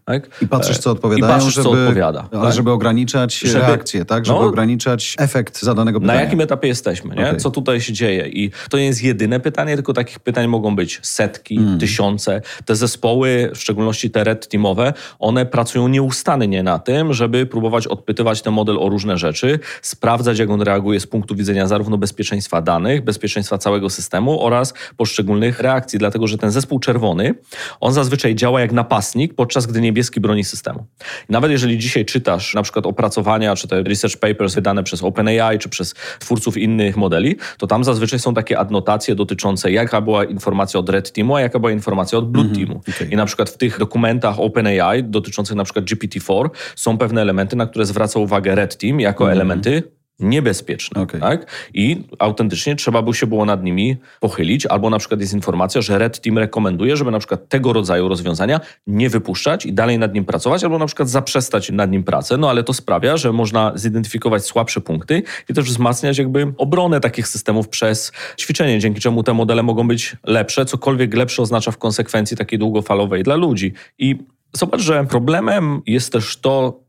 I 0.42 0.48
patrzysz, 0.48 0.78
co 0.78 0.90
E, 0.90 0.92
odpowiadają, 0.92 1.32
I 1.34 1.36
patrzysz, 1.38 1.54
żeby, 1.54 1.64
co 1.64 1.70
odpowiada. 1.70 2.28
ale 2.32 2.42
tak? 2.42 2.52
żeby 2.52 2.70
ograniczać 2.70 3.38
Żeby- 3.38 3.58
reakcję, 3.58 4.04
tak? 4.04 4.26
Żeby 4.26 4.38
no. 4.38 4.44
ograniczać 4.46 5.14
efekt 5.18 5.62
zadanego 5.62 6.00
pytania. 6.00 6.18
Na 6.18 6.24
jakim 6.24 6.40
etapie 6.40 6.68
jesteśmy, 6.68 7.14
nie? 7.16 7.28
Okej. 7.28 7.40
Co 7.40 7.50
tutaj 7.50 7.80
się 7.80 7.92
dzieje? 7.92 8.28
I 8.28 8.50
to 8.70 8.78
nie 8.78 8.84
jest 8.84 9.02
jedyne 9.02 9.40
pytanie, 9.40 9.74
tylko 9.74 9.92
takich 9.92 10.18
pytań 10.20 10.46
mogą 10.46 10.76
być 10.76 11.00
setki, 11.02 11.56
Mm. 11.56 11.78
tysiące. 11.78 12.42
Te 12.64 12.76
zespoły, 12.76 13.50
w 13.54 13.58
szczególności 13.58 14.10
te 14.10 14.24
red 14.24 14.48
teamowe, 14.48 14.92
one 15.18 15.46
pracują 15.46 15.88
nieustannie 15.88 16.39
na 16.48 16.78
tym, 16.78 17.12
żeby 17.12 17.46
próbować 17.46 17.86
odpytywać 17.86 18.42
ten 18.42 18.52
model 18.52 18.78
o 18.78 18.88
różne 18.88 19.18
rzeczy, 19.18 19.58
sprawdzać, 19.82 20.38
jak 20.38 20.50
on 20.50 20.62
reaguje 20.62 21.00
z 21.00 21.06
punktu 21.06 21.34
widzenia 21.34 21.66
zarówno 21.66 21.98
bezpieczeństwa 21.98 22.62
danych, 22.62 23.04
bezpieczeństwa 23.04 23.58
całego 23.58 23.90
systemu 23.90 24.42
oraz 24.42 24.74
poszczególnych 24.96 25.60
reakcji, 25.60 25.98
dlatego 25.98 26.26
że 26.26 26.38
ten 26.38 26.50
zespół 26.50 26.78
czerwony, 26.78 27.34
on 27.80 27.92
zazwyczaj 27.92 28.34
działa 28.34 28.60
jak 28.60 28.72
napastnik, 28.72 29.34
podczas 29.34 29.66
gdy 29.66 29.80
niebieski 29.80 30.20
broni 30.20 30.44
systemu. 30.44 30.86
Nawet 31.28 31.50
jeżeli 31.50 31.78
dzisiaj 31.78 32.04
czytasz 32.04 32.54
na 32.54 32.62
przykład 32.62 32.86
opracowania, 32.86 33.56
czy 33.56 33.68
te 33.68 33.82
research 33.82 34.16
papers 34.16 34.54
wydane 34.54 34.82
przez 34.82 35.02
OpenAI, 35.02 35.58
czy 35.58 35.68
przez 35.68 35.94
twórców 36.18 36.56
innych 36.56 36.96
modeli, 36.96 37.36
to 37.58 37.66
tam 37.66 37.84
zazwyczaj 37.84 38.18
są 38.18 38.34
takie 38.34 38.58
adnotacje 38.58 39.14
dotyczące 39.14 39.70
jaka 39.72 40.00
była 40.00 40.24
informacja 40.24 40.80
od 40.80 40.88
Red 40.88 41.12
Teamu, 41.12 41.36
a 41.36 41.40
jaka 41.40 41.58
była 41.58 41.72
informacja 41.72 42.18
od 42.18 42.30
Blue 42.30 42.48
Teamu. 42.54 42.80
okej. 42.88 43.12
I 43.12 43.16
na 43.16 43.26
przykład 43.26 43.50
w 43.50 43.56
tych 43.56 43.78
dokumentach 43.78 44.40
OpenAI 44.40 45.04
dotyczących 45.04 45.56
na 45.56 45.64
przykład 45.64 45.84
GPT-4 45.84 46.29
są 46.76 46.98
pewne 46.98 47.20
elementy, 47.20 47.56
na 47.56 47.66
które 47.66 47.86
zwraca 47.86 48.20
uwagę 48.20 48.54
Red 48.54 48.76
Team 48.76 49.00
jako 49.00 49.32
elementy 49.32 49.82
niebezpieczne. 50.20 51.02
Okay. 51.02 51.20
Tak? 51.20 51.46
I 51.74 52.04
autentycznie 52.18 52.76
trzeba 52.76 53.02
by 53.02 53.14
się 53.14 53.26
było 53.26 53.44
nad 53.44 53.64
nimi 53.64 53.96
pochylić, 54.20 54.66
albo 54.66 54.90
na 54.90 54.98
przykład 54.98 55.20
jest 55.20 55.34
informacja, 55.34 55.80
że 55.80 55.98
Red 55.98 56.20
Team 56.20 56.38
rekomenduje, 56.38 56.96
żeby 56.96 57.10
na 57.10 57.18
przykład 57.18 57.48
tego 57.48 57.72
rodzaju 57.72 58.08
rozwiązania 58.08 58.60
nie 58.86 59.10
wypuszczać 59.10 59.66
i 59.66 59.72
dalej 59.72 59.98
nad 59.98 60.14
nim 60.14 60.24
pracować, 60.24 60.64
albo 60.64 60.78
na 60.78 60.86
przykład 60.86 61.08
zaprzestać 61.08 61.70
nad 61.70 61.90
nim 61.90 62.04
pracę. 62.04 62.36
No 62.36 62.50
ale 62.50 62.64
to 62.64 62.72
sprawia, 62.72 63.16
że 63.16 63.32
można 63.32 63.72
zidentyfikować 63.74 64.44
słabsze 64.44 64.80
punkty 64.80 65.22
i 65.48 65.54
też 65.54 65.64
wzmacniać 65.64 66.18
jakby 66.18 66.52
obronę 66.56 67.00
takich 67.00 67.28
systemów 67.28 67.68
przez 67.68 68.12
ćwiczenie, 68.38 68.78
dzięki 68.78 69.00
czemu 69.00 69.22
te 69.22 69.34
modele 69.34 69.62
mogą 69.62 69.88
być 69.88 70.16
lepsze, 70.24 70.64
cokolwiek 70.64 71.14
lepsze 71.14 71.42
oznacza 71.42 71.70
w 71.70 71.78
konsekwencji 71.78 72.36
takiej 72.36 72.58
długofalowej 72.58 73.22
dla 73.22 73.36
ludzi. 73.36 73.72
I 73.98 74.18
zobacz, 74.52 74.80
że 74.80 75.06
problemem 75.06 75.82
jest 75.86 76.12
też 76.12 76.40
to, 76.40 76.80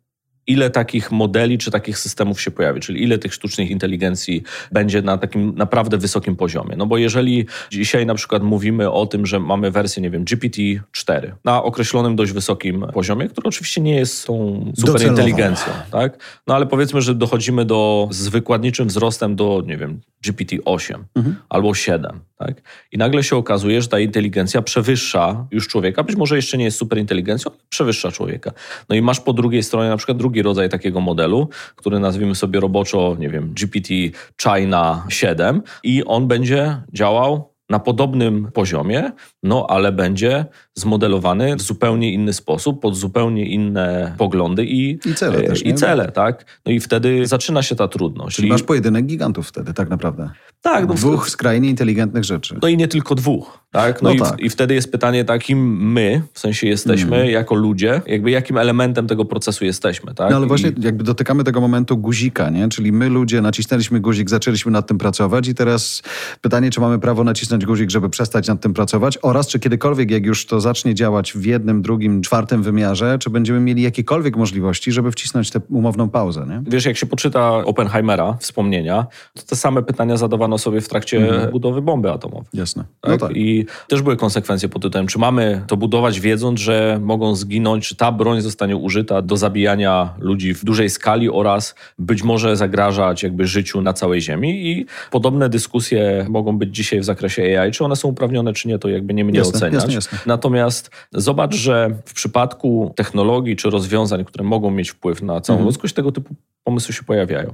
ile 0.47 0.69
takich 0.69 1.11
modeli 1.11 1.57
czy 1.57 1.71
takich 1.71 1.97
systemów 1.97 2.41
się 2.41 2.51
pojawi, 2.51 2.79
czyli 2.79 3.03
ile 3.03 3.17
tych 3.17 3.33
sztucznych 3.33 3.71
inteligencji 3.71 4.43
będzie 4.71 5.01
na 5.01 5.17
takim 5.17 5.55
naprawdę 5.55 5.97
wysokim 5.97 6.35
poziomie. 6.35 6.75
No 6.77 6.85
bo 6.85 6.97
jeżeli 6.97 7.45
dzisiaj 7.71 8.05
na 8.05 8.15
przykład 8.15 8.43
mówimy 8.43 8.91
o 8.91 9.05
tym, 9.05 9.25
że 9.25 9.39
mamy 9.39 9.71
wersję, 9.71 10.03
nie 10.03 10.09
wiem, 10.09 10.25
GPT-4 10.25 11.31
na 11.43 11.63
określonym 11.63 12.15
dość 12.15 12.31
wysokim 12.31 12.85
poziomie, 12.93 13.27
który 13.27 13.47
oczywiście 13.47 13.81
nie 13.81 13.95
jest 13.95 14.27
tą 14.27 14.65
superinteligencją, 14.77 15.73
tak? 15.91 16.17
No 16.47 16.55
ale 16.55 16.65
powiedzmy, 16.65 17.01
że 17.01 17.15
dochodzimy 17.15 17.65
do 17.65 18.07
z 18.11 18.27
wykładniczym 18.27 18.87
wzrostem 18.87 19.35
do, 19.35 19.63
nie 19.65 19.77
wiem, 19.77 20.01
GPT-8 20.25 20.95
mhm. 21.15 21.35
albo 21.49 21.73
7, 21.73 22.19
tak? 22.37 22.61
I 22.91 22.97
nagle 22.97 23.23
się 23.23 23.35
okazuje, 23.35 23.81
że 23.81 23.87
ta 23.87 23.99
inteligencja 23.99 24.61
przewyższa 24.61 25.47
już 25.51 25.67
człowieka, 25.67 26.03
być 26.03 26.15
może 26.15 26.35
jeszcze 26.35 26.57
nie 26.57 26.65
jest 26.65 26.77
superinteligencją, 26.77 27.51
ale 27.51 27.59
przewyższa 27.69 28.11
człowieka. 28.11 28.51
No 28.89 28.95
i 28.95 29.01
masz 29.01 29.19
po 29.19 29.33
drugiej 29.33 29.63
stronie 29.63 29.89
na 29.89 29.97
przykład 29.97 30.17
drugi 30.17 30.30
rodzaj 30.39 30.69
takiego 30.69 31.01
modelu, 31.01 31.49
który 31.75 31.99
nazwijmy 31.99 32.35
sobie 32.35 32.59
roboczo, 32.59 33.15
nie 33.19 33.29
wiem, 33.29 33.53
GPT 33.53 33.93
China 34.41 35.05
7 35.09 35.61
i 35.83 36.03
on 36.03 36.27
będzie 36.27 36.81
działał 36.93 37.51
na 37.71 37.79
podobnym 37.79 38.51
poziomie, 38.53 39.11
no 39.43 39.67
ale 39.69 39.91
będzie 39.91 40.45
zmodelowany 40.75 41.55
w 41.55 41.61
zupełnie 41.61 42.13
inny 42.13 42.33
sposób, 42.33 42.81
pod 42.81 42.95
zupełnie 42.95 43.45
inne 43.45 44.15
poglądy 44.17 44.65
i, 44.65 44.99
I 45.09 45.15
cele 45.15 45.37
e, 45.37 45.43
też. 45.43 45.65
I 45.65 45.73
cele, 45.73 46.11
tak. 46.11 46.59
No 46.65 46.71
i 46.71 46.79
wtedy 46.79 47.27
zaczyna 47.27 47.63
się 47.63 47.75
ta 47.75 47.87
trudność. 47.87 48.35
Czyli 48.35 48.47
I... 48.47 48.51
masz 48.51 48.63
pojedynek 48.63 49.05
gigantów 49.05 49.47
wtedy, 49.47 49.73
tak 49.73 49.89
naprawdę. 49.89 50.29
Tak. 50.61 50.87
No, 50.87 50.93
dwóch 50.93 51.29
skrajnie 51.29 51.69
inteligentnych 51.69 52.23
rzeczy. 52.23 52.59
No 52.61 52.67
i 52.67 52.77
nie 52.77 52.87
tylko 52.87 53.15
dwóch. 53.15 53.61
Tak? 53.71 54.01
No, 54.01 54.09
no 54.09 54.15
i, 54.15 54.19
tak. 54.19 54.39
i 54.39 54.49
wtedy 54.49 54.73
jest 54.73 54.91
pytanie, 54.91 55.25
takim 55.25 55.91
my, 55.91 56.21
w 56.33 56.39
sensie 56.39 56.67
jesteśmy 56.67 57.17
mm. 57.17 57.29
jako 57.29 57.55
ludzie, 57.55 58.01
jakby 58.07 58.31
jakim 58.31 58.57
elementem 58.57 59.07
tego 59.07 59.25
procesu 59.25 59.65
jesteśmy. 59.65 60.13
Tak? 60.13 60.29
No 60.29 60.35
ale 60.35 60.47
właśnie 60.47 60.69
I... 60.69 60.81
jakby 60.81 61.03
dotykamy 61.03 61.43
tego 61.43 61.61
momentu 61.61 61.97
guzika, 61.97 62.49
nie? 62.49 62.69
Czyli 62.69 62.91
my 62.91 63.09
ludzie 63.09 63.41
nacisnęliśmy 63.41 63.99
guzik, 63.99 64.29
zaczęliśmy 64.29 64.71
nad 64.71 64.87
tym 64.87 64.97
pracować 64.97 65.47
i 65.47 65.55
teraz 65.55 66.01
pytanie, 66.41 66.69
czy 66.69 66.81
mamy 66.81 66.99
prawo 66.99 67.23
nacisnąć 67.23 67.65
guzik, 67.65 67.89
żeby 67.89 68.09
przestać 68.09 68.47
nad 68.47 68.61
tym 68.61 68.73
pracować 68.73 69.17
oraz 69.21 69.47
czy 69.47 69.59
kiedykolwiek, 69.59 70.11
jak 70.11 70.25
już 70.25 70.45
to 70.45 70.61
zacznie 70.61 70.95
działać 70.95 71.33
w 71.33 71.45
jednym, 71.45 71.81
drugim, 71.81 72.21
czwartym 72.21 72.63
wymiarze, 72.63 73.17
czy 73.19 73.29
będziemy 73.29 73.59
mieli 73.59 73.81
jakiekolwiek 73.81 74.37
możliwości, 74.37 74.91
żeby 74.91 75.11
wcisnąć 75.11 75.51
tę 75.51 75.61
umowną 75.69 76.09
pauzę, 76.09 76.45
nie? 76.49 76.61
Wiesz, 76.71 76.85
jak 76.85 76.97
się 76.97 77.05
poczyta 77.05 77.57
Oppenheimera, 77.57 78.37
wspomnienia, 78.39 79.07
to 79.33 79.41
te 79.43 79.55
same 79.55 79.83
pytania 79.83 80.17
zadawano 80.51 80.57
sobie 80.57 80.81
w 80.81 80.89
trakcie 80.89 81.17
mm. 81.17 81.51
budowy 81.51 81.81
bomby 81.81 82.11
atomowej. 82.11 82.49
Jasne. 82.53 82.83
Tak? 83.01 83.11
No 83.11 83.27
tak. 83.27 83.37
I 83.37 83.65
też 83.87 84.01
były 84.01 84.17
konsekwencje 84.17 84.69
pod 84.69 84.81
tytułem, 84.81 85.07
czy 85.07 85.19
mamy 85.19 85.63
to 85.67 85.77
budować 85.77 86.19
wiedząc, 86.19 86.59
że 86.59 86.99
mogą 87.01 87.35
zginąć, 87.35 87.87
czy 87.87 87.95
ta 87.95 88.11
broń 88.11 88.41
zostanie 88.41 88.75
użyta 88.75 89.21
do 89.21 89.37
zabijania 89.37 90.13
ludzi 90.19 90.53
w 90.53 90.65
dużej 90.65 90.89
skali 90.89 91.29
oraz 91.29 91.75
być 91.99 92.23
może 92.23 92.55
zagrażać 92.55 93.23
jakby 93.23 93.47
życiu 93.47 93.81
na 93.81 93.93
całej 93.93 94.21
Ziemi 94.21 94.71
i 94.71 94.85
podobne 95.11 95.49
dyskusje 95.49 96.25
mogą 96.29 96.57
być 96.57 96.75
dzisiaj 96.75 96.99
w 96.99 97.03
zakresie 97.03 97.59
AI, 97.59 97.71
czy 97.71 97.85
one 97.85 97.95
są 97.95 98.07
uprawnione, 98.09 98.53
czy 98.53 98.67
nie, 98.67 98.79
to 98.79 98.89
jakby 98.89 99.13
nie 99.13 99.25
mnie 99.25 99.39
jasne, 99.39 99.57
oceniać. 99.57 99.73
Jasne, 99.73 99.93
jasne. 99.93 100.19
Natomiast 100.25 100.91
zobacz, 101.13 101.55
że 101.55 101.89
w 102.05 102.13
przypadku 102.13 102.93
technologii 102.95 103.55
czy 103.55 103.69
rozwiązań, 103.69 104.25
które 104.25 104.43
mogą 104.43 104.71
mieć 104.71 104.89
wpływ 104.89 105.21
na 105.21 105.41
całą 105.41 105.57
mhm. 105.57 105.65
ludzkość, 105.65 105.93
tego 105.93 106.11
typu 106.11 106.35
pomysły 106.63 106.93
się 106.93 107.03
pojawiają. 107.03 107.53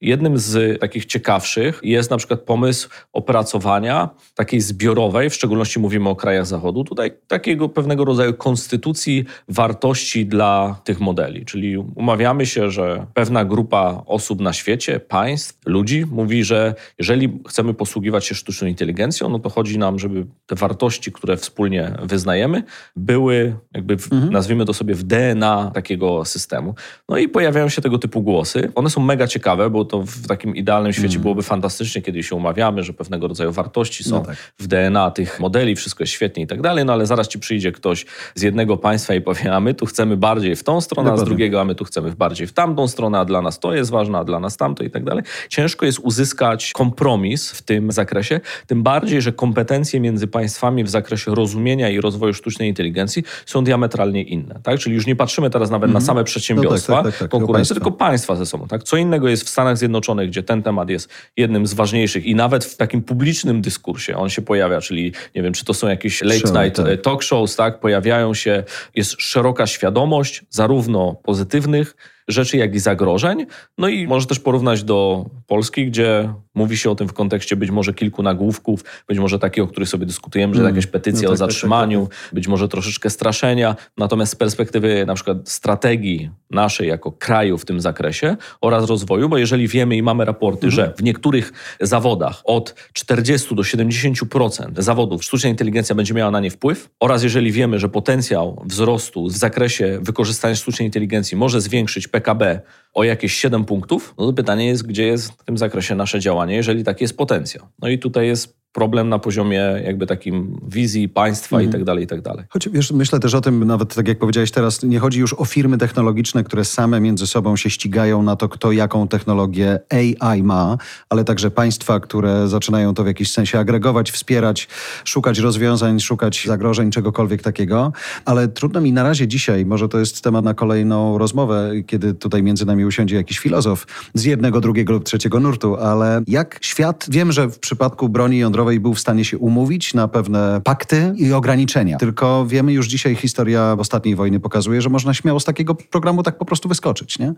Jednym 0.00 0.38
z 0.38 0.80
takich 0.80 1.06
ciekawszych 1.06 1.80
jest 1.82 2.10
na 2.10 2.16
przykład 2.16 2.40
pomysł 2.40 2.88
opracowania 3.12 4.10
takiej 4.34 4.60
zbiorowej, 4.60 5.30
w 5.30 5.34
szczególności 5.34 5.80
mówimy 5.80 6.08
o 6.08 6.16
krajach 6.16 6.46
Zachodu, 6.46 6.84
tutaj 6.84 7.12
takiego 7.26 7.68
pewnego 7.68 8.04
rodzaju 8.04 8.34
konstytucji 8.34 9.24
wartości 9.48 10.26
dla 10.26 10.80
tych 10.84 11.00
modeli. 11.00 11.44
Czyli 11.44 11.76
umawiamy 11.76 12.46
się, 12.46 12.70
że 12.70 13.06
pewna 13.14 13.44
grupa 13.44 14.02
osób 14.06 14.40
na 14.40 14.52
świecie, 14.52 15.00
państw, 15.00 15.58
ludzi 15.66 16.04
mówi, 16.10 16.44
że 16.44 16.74
jeżeli 16.98 17.38
chcemy 17.48 17.74
posługiwać 17.74 18.26
się 18.26 18.34
sztuczną 18.34 18.68
inteligencją, 18.68 19.28
no 19.28 19.38
to 19.38 19.50
chodzi 19.50 19.78
nam, 19.78 19.98
żeby 19.98 20.26
te 20.46 20.54
wartości, 20.54 21.12
które 21.12 21.36
wspólnie 21.36 21.92
wyznajemy, 22.02 22.62
były 22.96 23.56
jakby, 23.74 23.96
w, 23.98 24.12
mhm. 24.12 24.32
nazwijmy 24.32 24.64
to 24.64 24.74
sobie, 24.74 24.94
w 24.94 25.02
DNA 25.02 25.70
takiego 25.74 26.24
systemu. 26.24 26.74
No 27.08 27.18
i 27.18 27.28
pojawiają 27.28 27.68
się 27.68 27.82
tego 27.82 27.98
typu 27.98 28.22
głosy. 28.22 28.72
One 28.74 28.90
są 28.90 29.00
mega 29.00 29.26
ciekawe, 29.26 29.70
bo 29.70 29.85
to 29.86 30.02
w 30.02 30.26
takim 30.26 30.56
idealnym 30.56 30.92
świecie 30.92 31.14
mm. 31.14 31.22
byłoby 31.22 31.42
fantastycznie, 31.42 32.02
kiedy 32.02 32.22
się 32.22 32.36
umawiamy, 32.36 32.82
że 32.82 32.92
pewnego 32.92 33.28
rodzaju 33.28 33.52
wartości 33.52 34.04
są 34.04 34.16
no 34.16 34.20
tak. 34.20 34.36
w 34.58 34.66
DNA 34.66 35.10
tych 35.10 35.40
modeli, 35.40 35.76
wszystko 35.76 36.02
jest 36.02 36.12
świetnie 36.12 36.42
i 36.42 36.46
tak 36.46 36.60
dalej, 36.60 36.84
no 36.84 36.92
ale 36.92 37.06
zaraz 37.06 37.28
ci 37.28 37.38
przyjdzie 37.38 37.72
ktoś 37.72 38.06
z 38.34 38.42
jednego 38.42 38.76
państwa 38.76 39.14
i 39.14 39.20
powie, 39.20 39.54
a 39.54 39.60
my 39.60 39.74
tu 39.74 39.86
chcemy 39.86 40.16
bardziej 40.16 40.56
w 40.56 40.64
tą 40.64 40.80
stronę, 40.80 41.12
a 41.12 41.16
z 41.16 41.24
drugiego, 41.24 41.60
a 41.60 41.64
my 41.64 41.74
tu 41.74 41.84
chcemy 41.84 42.12
bardziej 42.12 42.46
w 42.46 42.52
tamtą 42.52 42.88
stronę, 42.88 43.18
a 43.18 43.24
dla 43.24 43.42
nas 43.42 43.60
to 43.60 43.74
jest 43.74 43.90
ważne, 43.90 44.18
a 44.18 44.24
dla 44.24 44.40
nas 44.40 44.56
tamto 44.56 44.84
i 44.84 44.90
tak 44.90 45.04
dalej. 45.04 45.24
Ciężko 45.48 45.86
jest 45.86 45.98
uzyskać 45.98 46.72
kompromis 46.72 47.50
w 47.50 47.62
tym 47.62 47.92
zakresie, 47.92 48.40
tym 48.66 48.82
bardziej, 48.82 49.22
że 49.22 49.32
kompetencje 49.32 50.00
między 50.00 50.26
państwami 50.26 50.84
w 50.84 50.90
zakresie 50.90 51.34
rozumienia 51.34 51.90
i 51.90 52.00
rozwoju 52.00 52.34
sztucznej 52.34 52.68
inteligencji 52.68 53.22
są 53.46 53.64
diametralnie 53.64 54.22
inne. 54.22 54.60
Tak? 54.62 54.78
Czyli 54.78 54.94
już 54.94 55.06
nie 55.06 55.16
patrzymy 55.16 55.50
teraz 55.50 55.70
nawet 55.70 55.84
mm. 55.84 55.92
na 55.92 55.98
mhm. 55.98 56.06
same 56.06 56.24
przedsiębiorstwa 56.24 56.96
no 56.96 57.02
tak, 57.02 57.12
tak, 57.12 57.18
tak, 57.20 57.30
konkurencji, 57.30 57.74
tylko 57.74 57.92
państwa 57.92 58.36
ze 58.36 58.46
sobą. 58.46 58.68
Tak? 58.68 58.82
Co 58.82 58.96
innego 58.96 59.28
jest 59.28 59.44
w 59.44 59.48
Stanach 59.48 59.75
Zjednoczonych, 59.76 60.28
gdzie 60.28 60.42
ten 60.42 60.62
temat 60.62 60.90
jest 60.90 61.08
jednym 61.36 61.66
z 61.66 61.74
ważniejszych 61.74 62.26
i 62.26 62.34
nawet 62.34 62.64
w 62.64 62.76
takim 62.76 63.02
publicznym 63.02 63.60
dyskursie 63.60 64.16
on 64.16 64.28
się 64.28 64.42
pojawia, 64.42 64.80
czyli 64.80 65.12
nie 65.34 65.42
wiem, 65.42 65.52
czy 65.52 65.64
to 65.64 65.74
są 65.74 65.88
jakieś 65.88 66.22
late 66.22 66.64
night 66.64 66.76
tak. 66.76 67.00
talk 67.02 67.22
shows, 67.22 67.56
tak, 67.56 67.80
pojawiają 67.80 68.34
się, 68.34 68.64
jest 68.94 69.14
szeroka 69.18 69.66
świadomość 69.66 70.42
zarówno 70.50 71.14
pozytywnych 71.22 71.96
rzeczy, 72.28 72.56
jak 72.56 72.74
i 72.74 72.78
zagrożeń. 72.78 73.46
No 73.78 73.88
i 73.88 74.06
może 74.06 74.26
też 74.26 74.40
porównać 74.40 74.84
do 74.84 75.26
Polski, 75.46 75.86
gdzie 75.86 76.34
mówi 76.54 76.76
się 76.76 76.90
o 76.90 76.94
tym 76.94 77.08
w 77.08 77.12
kontekście 77.12 77.56
być 77.56 77.70
może 77.70 77.94
kilku 77.94 78.22
nagłówków, 78.22 78.84
być 79.08 79.18
może 79.18 79.38
takich, 79.38 79.64
o 79.64 79.66
których 79.66 79.88
sobie 79.88 80.06
dyskutujemy, 80.06 80.54
że 80.54 80.60
mm. 80.60 80.74
jakaś 80.74 80.86
petycja 80.86 81.22
no 81.22 81.28
tak, 81.28 81.34
o 81.34 81.36
zatrzymaniu, 81.36 82.00
tak, 82.06 82.10
tak, 82.10 82.24
tak, 82.24 82.34
być 82.34 82.48
może 82.48 82.68
troszeczkę 82.68 83.10
straszenia. 83.10 83.76
Natomiast 83.96 84.32
z 84.32 84.36
perspektywy 84.36 85.06
na 85.06 85.14
przykład 85.14 85.38
strategii 85.48 86.30
naszej 86.50 86.88
jako 86.88 87.12
kraju 87.12 87.58
w 87.58 87.64
tym 87.64 87.80
zakresie 87.80 88.36
oraz 88.60 88.88
rozwoju, 88.88 89.28
bo 89.28 89.38
jeżeli 89.38 89.68
wiemy 89.68 89.96
i 89.96 90.02
mamy 90.02 90.24
raporty, 90.24 90.66
mm. 90.66 90.70
że 90.70 90.94
w 90.96 91.02
niektórych 91.02 91.52
zawodach 91.80 92.42
od 92.44 92.74
40 92.92 93.54
do 93.54 93.62
70% 93.62 94.82
zawodów 94.82 95.24
sztuczna 95.24 95.50
inteligencja 95.50 95.94
będzie 95.94 96.14
miała 96.14 96.30
na 96.30 96.40
nie 96.40 96.50
wpływ 96.50 96.90
oraz 97.00 97.22
jeżeli 97.22 97.52
wiemy, 97.52 97.78
że 97.78 97.88
potencjał 97.88 98.62
wzrostu 98.64 99.26
w 99.26 99.36
zakresie 99.36 99.98
wykorzystania 100.02 100.54
sztucznej 100.54 100.86
inteligencji 100.86 101.36
może 101.36 101.60
zwiększyć 101.60 102.08
PKB 102.16 102.60
o 102.94 103.04
jakieś 103.04 103.32
7 103.32 103.64
punktów, 103.64 104.14
no 104.18 104.26
to 104.26 104.32
pytanie 104.32 104.66
jest, 104.66 104.86
gdzie 104.86 105.06
jest 105.06 105.32
w 105.32 105.44
tym 105.44 105.58
zakresie 105.58 105.94
nasze 105.94 106.20
działanie, 106.20 106.54
jeżeli 106.54 106.84
taki 106.84 107.04
jest 107.04 107.16
potencjał. 107.16 107.66
No 107.82 107.88
i 107.88 107.98
tutaj 107.98 108.26
jest 108.26 108.55
problem 108.76 109.08
na 109.08 109.18
poziomie 109.18 109.82
jakby 109.84 110.06
takim 110.06 110.60
wizji 110.68 111.08
państwa 111.08 111.56
mhm. 111.56 111.70
i 111.70 111.72
tak 111.72 111.84
dalej, 111.84 112.04
i 112.04 112.06
tak 112.06 112.20
dalej. 112.20 112.44
Choć 112.48 112.68
wiesz, 112.68 112.92
myślę 112.92 113.20
też 113.20 113.34
o 113.34 113.40
tym, 113.40 113.64
nawet 113.64 113.94
tak 113.94 114.08
jak 114.08 114.18
powiedziałeś 114.18 114.50
teraz, 114.50 114.82
nie 114.82 114.98
chodzi 114.98 115.20
już 115.20 115.34
o 115.34 115.44
firmy 115.44 115.78
technologiczne, 115.78 116.44
które 116.44 116.64
same 116.64 117.00
między 117.00 117.26
sobą 117.26 117.56
się 117.56 117.70
ścigają 117.70 118.22
na 118.22 118.36
to, 118.36 118.48
kto 118.48 118.72
jaką 118.72 119.08
technologię 119.08 119.78
AI 119.90 120.42
ma, 120.42 120.78
ale 121.10 121.24
także 121.24 121.50
państwa, 121.50 122.00
które 122.00 122.48
zaczynają 122.48 122.94
to 122.94 123.04
w 123.04 123.06
jakiś 123.06 123.32
sensie 123.32 123.58
agregować, 123.58 124.10
wspierać, 124.10 124.68
szukać 125.04 125.38
rozwiązań, 125.38 126.00
szukać 126.00 126.44
zagrożeń, 126.46 126.90
czegokolwiek 126.90 127.42
takiego. 127.42 127.92
Ale 128.24 128.48
trudno 128.48 128.80
mi 128.80 128.92
na 128.92 129.02
razie 129.02 129.28
dzisiaj, 129.28 129.66
może 129.66 129.88
to 129.88 129.98
jest 129.98 130.24
temat 130.24 130.44
na 130.44 130.54
kolejną 130.54 131.18
rozmowę, 131.18 131.72
kiedy 131.86 132.14
tutaj 132.14 132.42
między 132.42 132.66
nami 132.66 132.84
usiądzie 132.84 133.16
jakiś 133.16 133.38
filozof 133.38 133.86
z 134.14 134.24
jednego, 134.24 134.60
drugiego 134.60 134.92
lub 134.92 135.04
trzeciego 135.04 135.40
nurtu, 135.40 135.76
ale 135.76 136.22
jak 136.26 136.58
świat, 136.60 137.06
wiem, 137.08 137.32
że 137.32 137.48
w 137.48 137.58
przypadku 137.58 138.08
broni 138.08 138.38
jądrowej 138.38 138.65
cyfrowej 138.66 138.80
był 138.80 138.94
w 138.94 139.00
stanie 139.00 139.24
się 139.24 139.38
umówić 139.38 139.94
na 139.94 140.08
pewne 140.08 140.60
pakty 140.64 141.12
i 141.16 141.32
ograniczenia. 141.32 141.96
Tylko 141.96 142.46
wiemy 142.46 142.72
już 142.72 142.88
dzisiaj, 142.88 143.14
historia 143.14 143.76
ostatniej 143.78 144.16
wojny 144.16 144.40
pokazuje, 144.40 144.82
że 144.82 144.88
można 144.90 145.14
śmiało 145.14 145.40
z 145.40 145.44
takiego 145.44 145.74
programu 145.74 146.22
tak 146.22 146.38
po 146.38 146.44
prostu 146.44 146.68
wyskoczyć. 146.68 147.18
Nie? 147.18 147.34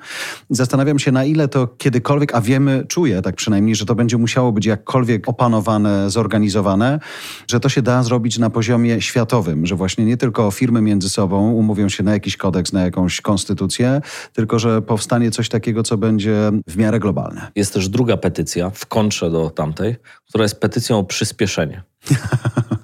Zastanawiam 0.50 0.98
się, 0.98 1.12
na 1.12 1.24
ile 1.24 1.48
to 1.48 1.66
kiedykolwiek, 1.66 2.34
a 2.34 2.40
wiemy, 2.40 2.84
czuję 2.88 3.22
tak 3.22 3.36
przynajmniej, 3.36 3.74
że 3.74 3.86
to 3.86 3.94
będzie 3.94 4.18
musiało 4.18 4.52
być 4.52 4.66
jakkolwiek 4.66 5.28
opanowane, 5.28 6.10
zorganizowane, 6.10 7.00
że 7.50 7.60
to 7.60 7.68
się 7.68 7.82
da 7.82 8.02
zrobić 8.02 8.38
na 8.38 8.50
poziomie 8.50 9.00
światowym, 9.00 9.66
że 9.66 9.76
właśnie 9.76 10.04
nie 10.04 10.16
tylko 10.16 10.50
firmy 10.50 10.80
między 10.82 11.08
sobą 11.08 11.52
umówią 11.52 11.88
się 11.88 12.02
na 12.02 12.12
jakiś 12.12 12.36
kodeks, 12.36 12.72
na 12.72 12.82
jakąś 12.82 13.20
konstytucję, 13.20 14.00
tylko 14.32 14.58
że 14.58 14.82
powstanie 14.82 15.30
coś 15.30 15.48
takiego, 15.48 15.82
co 15.82 15.96
będzie 15.96 16.50
w 16.66 16.76
miarę 16.76 16.98
globalne. 16.98 17.50
Jest 17.56 17.74
też 17.74 17.88
druga 17.88 18.16
petycja 18.16 18.70
w 18.70 18.86
kontrze 18.86 19.30
do 19.30 19.50
tamtej, 19.50 19.96
która 20.28 20.42
jest 20.44 20.60
petycją 20.60 20.98
o 20.98 21.04
przyspieszenie. 21.04 21.82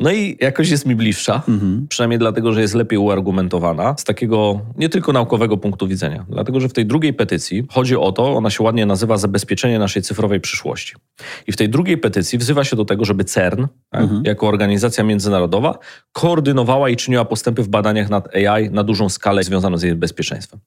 No 0.00 0.12
i 0.12 0.36
jakoś 0.40 0.70
jest 0.70 0.86
mi 0.86 0.96
bliższa, 0.96 1.42
mhm. 1.48 1.86
przynajmniej 1.88 2.18
dlatego, 2.18 2.52
że 2.52 2.60
jest 2.60 2.74
lepiej 2.74 2.98
uargumentowana 2.98 3.94
z 3.98 4.04
takiego 4.04 4.60
nie 4.76 4.88
tylko 4.88 5.12
naukowego 5.12 5.56
punktu 5.56 5.88
widzenia. 5.88 6.26
Dlatego, 6.28 6.60
że 6.60 6.68
w 6.68 6.72
tej 6.72 6.86
drugiej 6.86 7.14
petycji 7.14 7.66
chodzi 7.70 7.96
o 7.96 8.12
to, 8.12 8.36
ona 8.36 8.50
się 8.50 8.64
ładnie 8.64 8.86
nazywa 8.86 9.16
zabezpieczenie 9.16 9.78
naszej 9.78 10.02
cyfrowej 10.02 10.40
przyszłości. 10.40 10.94
I 11.46 11.52
w 11.52 11.56
tej 11.56 11.68
drugiej 11.68 11.98
petycji 11.98 12.38
wzywa 12.38 12.64
się 12.64 12.76
do 12.76 12.84
tego, 12.84 13.04
żeby 13.04 13.24
CERN, 13.24 13.66
tak, 13.90 14.02
mhm. 14.02 14.22
jako 14.24 14.48
organizacja 14.48 15.04
międzynarodowa, 15.04 15.78
koordynowała 16.12 16.88
i 16.88 16.96
czyniła 16.96 17.24
postępy 17.24 17.62
w 17.62 17.68
badaniach 17.68 18.10
nad 18.10 18.34
AI 18.34 18.70
na 18.70 18.84
dużą 18.84 19.08
skalę 19.08 19.44
związaną 19.44 19.76
z 19.76 19.82
jej 19.82 19.94
bezpieczeństwem. 19.94 20.60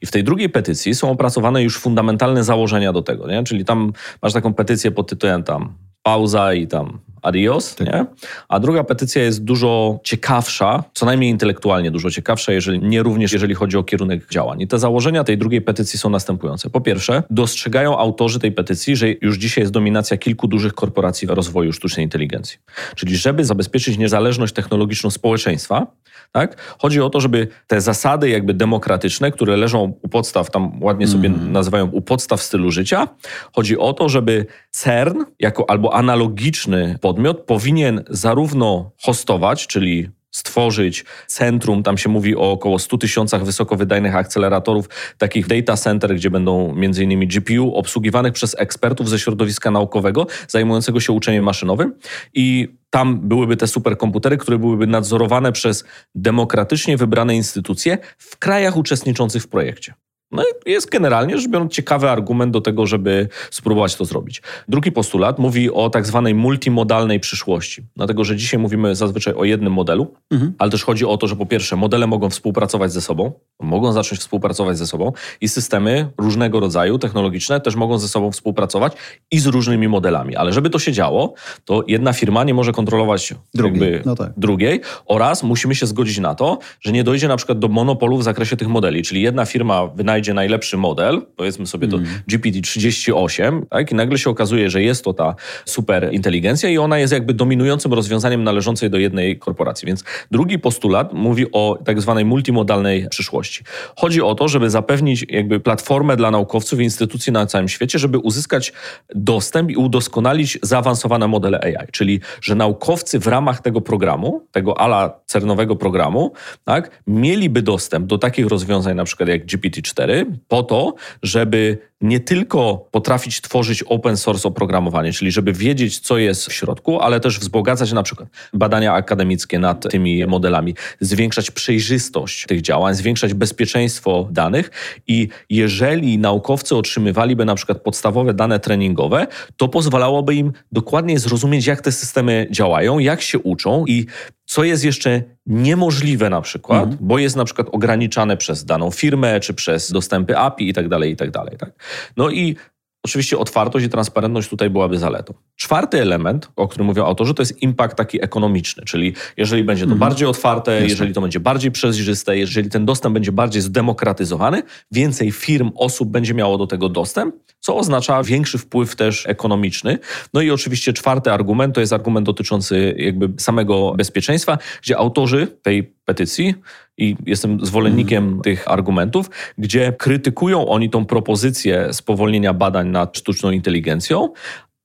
I 0.00 0.06
w 0.06 0.10
tej 0.10 0.24
drugiej 0.24 0.48
petycji 0.48 0.94
są 0.94 1.10
opracowane 1.10 1.62
już 1.62 1.78
fundamentalne 1.78 2.44
założenia 2.44 2.92
do 2.92 3.02
tego, 3.02 3.26
nie? 3.26 3.44
czyli 3.44 3.64
tam 3.64 3.92
masz 4.22 4.32
taką 4.32 4.54
petycję 4.54 4.90
pod 4.90 5.08
tytułem 5.08 5.42
tam 5.42 5.74
pauza 6.02 6.54
i 6.54 6.66
tam 6.66 6.98
adios, 7.22 7.74
tak. 7.74 7.86
nie? 7.86 8.06
A 8.48 8.60
druga 8.60 8.84
petycja 8.84 9.22
jest 9.22 9.44
dużo 9.44 10.00
ciekawsza, 10.04 10.84
co 10.94 11.06
najmniej 11.06 11.30
intelektualnie 11.30 11.90
dużo 11.90 12.10
ciekawsza, 12.10 12.52
jeżeli 12.52 12.78
nie 12.78 13.02
również 13.02 13.32
jeżeli 13.32 13.54
chodzi 13.54 13.76
o 13.76 13.84
kierunek 13.84 14.30
działań. 14.30 14.62
I 14.62 14.68
te 14.68 14.78
założenia 14.78 15.24
tej 15.24 15.38
drugiej 15.38 15.62
petycji 15.62 15.98
są 15.98 16.10
następujące. 16.10 16.70
Po 16.70 16.80
pierwsze, 16.80 17.22
dostrzegają 17.30 17.98
autorzy 17.98 18.38
tej 18.38 18.52
petycji, 18.52 18.96
że 18.96 19.06
już 19.22 19.38
dzisiaj 19.38 19.62
jest 19.62 19.72
dominacja 19.72 20.16
kilku 20.16 20.48
dużych 20.48 20.74
korporacji 20.74 21.28
w 21.28 21.30
rozwoju 21.30 21.72
sztucznej 21.72 22.04
inteligencji. 22.04 22.58
Czyli 22.96 23.16
żeby 23.16 23.44
zabezpieczyć 23.44 23.98
niezależność 23.98 24.54
technologiczną 24.54 25.10
społeczeństwa, 25.10 25.86
tak? 26.32 26.76
Chodzi 26.78 27.00
o 27.00 27.10
to, 27.10 27.20
żeby 27.20 27.48
te 27.66 27.80
zasady 27.80 28.28
jakby 28.28 28.54
demokratyczne, 28.54 29.30
które 29.30 29.56
leżą 29.56 29.92
u 30.02 30.08
podstaw, 30.08 30.50
tam 30.50 30.82
ładnie 30.82 31.06
sobie 31.06 31.28
mm. 31.28 31.52
nazywają 31.52 31.86
u 31.86 32.00
podstaw 32.00 32.42
stylu 32.42 32.70
życia, 32.70 33.08
chodzi 33.52 33.78
o 33.78 33.92
to, 33.92 34.08
żeby 34.08 34.46
CERN 34.70 35.24
jako 35.40 35.70
albo 35.70 35.94
analogiczny 35.94 36.98
podmiot 37.08 37.40
powinien 37.40 38.04
zarówno 38.10 38.90
hostować, 39.02 39.66
czyli 39.66 40.08
stworzyć 40.30 41.04
centrum, 41.26 41.82
tam 41.82 41.98
się 41.98 42.08
mówi 42.08 42.36
o 42.36 42.50
około 42.52 42.78
100 42.78 42.98
tysiącach 42.98 43.44
wysokowydajnych 43.44 44.16
akceleratorów, 44.16 44.88
takich 45.18 45.46
data 45.46 45.76
center, 45.76 46.14
gdzie 46.14 46.30
będą 46.30 46.74
m.in. 46.76 47.28
GPU 47.28 47.74
obsługiwanych 47.74 48.32
przez 48.32 48.56
ekspertów 48.58 49.08
ze 49.08 49.18
środowiska 49.18 49.70
naukowego 49.70 50.26
zajmującego 50.48 51.00
się 51.00 51.12
uczeniem 51.12 51.44
maszynowym 51.44 51.94
i 52.34 52.68
tam 52.90 53.20
byłyby 53.28 53.56
te 53.56 53.66
superkomputery, 53.66 54.36
które 54.36 54.58
byłyby 54.58 54.86
nadzorowane 54.86 55.52
przez 55.52 55.84
demokratycznie 56.14 56.96
wybrane 56.96 57.36
instytucje 57.36 57.98
w 58.18 58.38
krajach 58.38 58.76
uczestniczących 58.76 59.42
w 59.42 59.48
projekcie. 59.48 59.94
No 60.30 60.42
i 60.42 60.70
jest 60.70 60.90
generalnie 60.90 61.38
rzecz 61.38 61.50
biorąc 61.50 61.72
ciekawy 61.72 62.10
argument 62.10 62.52
do 62.52 62.60
tego, 62.60 62.86
żeby 62.86 63.28
spróbować 63.50 63.96
to 63.96 64.04
zrobić. 64.04 64.42
Drugi 64.68 64.92
postulat 64.92 65.38
mówi 65.38 65.70
o 65.70 65.90
tak 65.90 66.06
zwanej 66.06 66.34
multimodalnej 66.34 67.20
przyszłości. 67.20 67.82
Dlatego, 67.96 68.24
że 68.24 68.36
dzisiaj 68.36 68.60
mówimy 68.60 68.94
zazwyczaj 68.94 69.34
o 69.34 69.44
jednym 69.44 69.72
modelu, 69.72 70.14
mhm. 70.30 70.52
ale 70.58 70.70
też 70.70 70.84
chodzi 70.84 71.06
o 71.06 71.16
to, 71.16 71.26
że 71.26 71.36
po 71.36 71.46
pierwsze 71.46 71.76
modele 71.76 72.06
mogą 72.06 72.30
współpracować 72.30 72.92
ze 72.92 73.00
sobą, 73.00 73.32
mogą 73.60 73.92
zacząć 73.92 74.20
współpracować 74.20 74.78
ze 74.78 74.86
sobą 74.86 75.12
i 75.40 75.48
systemy 75.48 76.10
różnego 76.18 76.60
rodzaju 76.60 76.98
technologiczne 76.98 77.60
też 77.60 77.76
mogą 77.76 77.98
ze 77.98 78.08
sobą 78.08 78.32
współpracować 78.32 78.92
i 79.30 79.38
z 79.38 79.46
różnymi 79.46 79.88
modelami. 79.88 80.36
Ale 80.36 80.52
żeby 80.52 80.70
to 80.70 80.78
się 80.78 80.92
działo, 80.92 81.34
to 81.64 81.84
jedna 81.86 82.12
firma 82.12 82.44
nie 82.44 82.54
może 82.54 82.72
kontrolować 82.72 83.34
drugiej, 83.54 84.00
no 84.04 84.16
tak. 84.16 84.32
drugiej 84.36 84.80
oraz 85.06 85.42
musimy 85.42 85.74
się 85.74 85.86
zgodzić 85.86 86.18
na 86.18 86.34
to, 86.34 86.58
że 86.80 86.92
nie 86.92 87.04
dojdzie 87.04 87.28
na 87.28 87.36
przykład 87.36 87.58
do 87.58 87.68
monopolu 87.68 88.18
w 88.18 88.22
zakresie 88.22 88.56
tych 88.56 88.68
modeli, 88.68 89.02
czyli 89.02 89.22
jedna 89.22 89.44
firma 89.44 89.86
wynajdzie 89.86 90.17
znajdzie 90.18 90.34
najlepszy 90.34 90.76
model, 90.76 91.22
powiedzmy 91.36 91.66
sobie 91.66 91.88
to 91.88 91.96
mm. 91.96 92.08
GPT-38, 92.30 93.66
tak? 93.70 93.92
i 93.92 93.94
nagle 93.94 94.18
się 94.18 94.30
okazuje, 94.30 94.70
że 94.70 94.82
jest 94.82 95.04
to 95.04 95.12
ta 95.14 95.34
super 95.64 96.08
inteligencja 96.12 96.68
i 96.68 96.78
ona 96.78 96.98
jest 96.98 97.12
jakby 97.12 97.34
dominującym 97.34 97.94
rozwiązaniem 97.94 98.44
należącej 98.44 98.90
do 98.90 98.98
jednej 98.98 99.38
korporacji. 99.38 99.86
Więc 99.86 100.04
drugi 100.30 100.58
postulat 100.58 101.12
mówi 101.12 101.52
o 101.52 101.78
tak 101.84 102.00
zwanej 102.00 102.24
multimodalnej 102.24 103.08
przyszłości. 103.08 103.64
Chodzi 103.96 104.22
o 104.22 104.34
to, 104.34 104.48
żeby 104.48 104.70
zapewnić 104.70 105.26
jakby 105.28 105.60
platformę 105.60 106.16
dla 106.16 106.30
naukowców 106.30 106.80
i 106.80 106.82
instytucji 106.82 107.32
na 107.32 107.46
całym 107.46 107.68
świecie, 107.68 107.98
żeby 107.98 108.18
uzyskać 108.18 108.72
dostęp 109.14 109.70
i 109.70 109.76
udoskonalić 109.76 110.58
zaawansowane 110.62 111.28
modele 111.28 111.60
AI, 111.60 111.86
czyli 111.92 112.20
że 112.40 112.54
naukowcy 112.54 113.18
w 113.18 113.26
ramach 113.26 113.60
tego 113.60 113.80
programu, 113.80 114.42
tego 114.52 114.80
ala 114.80 115.20
cernowego 115.26 115.76
programu, 115.76 116.32
tak, 116.64 117.02
mieliby 117.06 117.62
dostęp 117.62 118.06
do 118.06 118.18
takich 118.18 118.46
rozwiązań 118.46 118.96
na 118.96 119.04
przykład 119.04 119.28
jak 119.28 119.46
GPT-4, 119.46 120.07
po 120.48 120.62
to, 120.62 120.94
żeby 121.22 121.78
nie 122.00 122.20
tylko 122.20 122.88
potrafić 122.90 123.40
tworzyć 123.40 123.82
open 123.82 124.16
source 124.16 124.48
oprogramowanie, 124.48 125.12
czyli 125.12 125.30
żeby 125.30 125.52
wiedzieć, 125.52 125.98
co 125.98 126.18
jest 126.18 126.46
w 126.46 126.52
środku, 126.52 127.00
ale 127.00 127.20
też 127.20 127.38
wzbogacać 127.38 127.92
na 127.92 128.02
przykład 128.02 128.28
badania 128.52 128.92
akademickie 128.92 129.58
nad 129.58 129.90
tymi 129.90 130.26
modelami, 130.26 130.74
zwiększać 131.00 131.50
przejrzystość 131.50 132.46
tych 132.46 132.60
działań, 132.60 132.94
zwiększać 132.94 133.34
bezpieczeństwo 133.34 134.28
danych 134.30 134.70
i 135.06 135.28
jeżeli 135.50 136.18
naukowcy 136.18 136.76
otrzymywaliby 136.76 137.44
na 137.44 137.54
przykład 137.54 137.80
podstawowe 137.80 138.34
dane 138.34 138.60
treningowe, 138.60 139.26
to 139.56 139.68
pozwalałoby 139.68 140.34
im 140.34 140.52
dokładnie 140.72 141.18
zrozumieć, 141.18 141.66
jak 141.66 141.80
te 141.80 141.92
systemy 141.92 142.46
działają, 142.50 142.98
jak 142.98 143.22
się 143.22 143.38
uczą 143.38 143.84
i 143.86 144.06
co 144.48 144.64
jest 144.64 144.84
jeszcze 144.84 145.22
niemożliwe 145.46 146.30
na 146.30 146.40
przykład, 146.40 146.82
mhm. 146.82 146.98
bo 147.00 147.18
jest 147.18 147.36
na 147.36 147.44
przykład 147.44 147.68
ograniczane 147.72 148.36
przez 148.36 148.64
daną 148.64 148.90
firmę, 148.90 149.40
czy 149.40 149.54
przez 149.54 149.92
dostępy 149.92 150.38
API 150.38 150.68
i 150.68 150.74
tak 150.74 150.88
dalej, 150.88 151.12
i 151.12 151.16
tak 151.16 151.30
dalej. 151.30 151.56
Tak? 151.58 151.70
No 152.16 152.30
i 152.30 152.56
Oczywiście 153.04 153.38
otwartość 153.38 153.86
i 153.86 153.88
transparentność 153.88 154.48
tutaj 154.48 154.70
byłaby 154.70 154.98
zaletą. 154.98 155.34
Czwarty 155.56 156.02
element, 156.02 156.50
o 156.56 156.68
którym 156.68 156.86
mówią 156.86 157.04
autorzy, 157.04 157.34
to 157.34 157.42
jest 157.42 157.62
impact 157.62 157.96
taki 157.96 158.24
ekonomiczny, 158.24 158.84
czyli 158.84 159.14
jeżeli 159.36 159.64
będzie 159.64 159.84
to 159.84 159.92
mhm. 159.92 159.98
bardziej 159.98 160.28
otwarte, 160.28 160.72
Jasne. 160.72 160.88
jeżeli 160.88 161.14
to 161.14 161.20
będzie 161.20 161.40
bardziej 161.40 161.70
przejrzyste, 161.70 162.38
jeżeli 162.38 162.70
ten 162.70 162.86
dostęp 162.86 163.14
będzie 163.14 163.32
bardziej 163.32 163.62
zdemokratyzowany, 163.62 164.62
więcej 164.92 165.32
firm, 165.32 165.70
osób 165.76 166.08
będzie 166.08 166.34
miało 166.34 166.58
do 166.58 166.66
tego 166.66 166.88
dostęp, 166.88 167.34
co 167.60 167.76
oznacza 167.76 168.22
większy 168.22 168.58
wpływ 168.58 168.96
też 168.96 169.26
ekonomiczny. 169.26 169.98
No 170.34 170.40
i 170.40 170.50
oczywiście 170.50 170.92
czwarty 170.92 171.32
argument 171.32 171.74
to 171.74 171.80
jest 171.80 171.92
argument 171.92 172.26
dotyczący 172.26 172.94
jakby 172.98 173.32
samego 173.38 173.94
bezpieczeństwa, 173.96 174.58
gdzie 174.82 174.98
autorzy 174.98 175.46
tej 175.62 175.94
petycji 176.04 176.54
i 176.98 177.16
jestem 177.26 177.66
zwolennikiem 177.66 178.28
mm. 178.28 178.40
tych 178.40 178.70
argumentów, 178.70 179.30
gdzie 179.58 179.92
krytykują 179.92 180.68
oni 180.68 180.90
tą 180.90 181.06
propozycję 181.06 181.92
spowolnienia 181.92 182.54
badań 182.54 182.88
nad 182.88 183.18
sztuczną 183.18 183.50
inteligencją, 183.50 184.32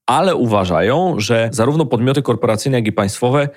ale 0.06 0.34
uważają, 0.34 1.14
że 1.18 1.48
zarówno 1.52 1.86
podmioty 1.86 2.22
korporacyjne, 2.22 2.78
jak 2.78 2.86
i 2.86 2.92
państwowe 2.92 3.48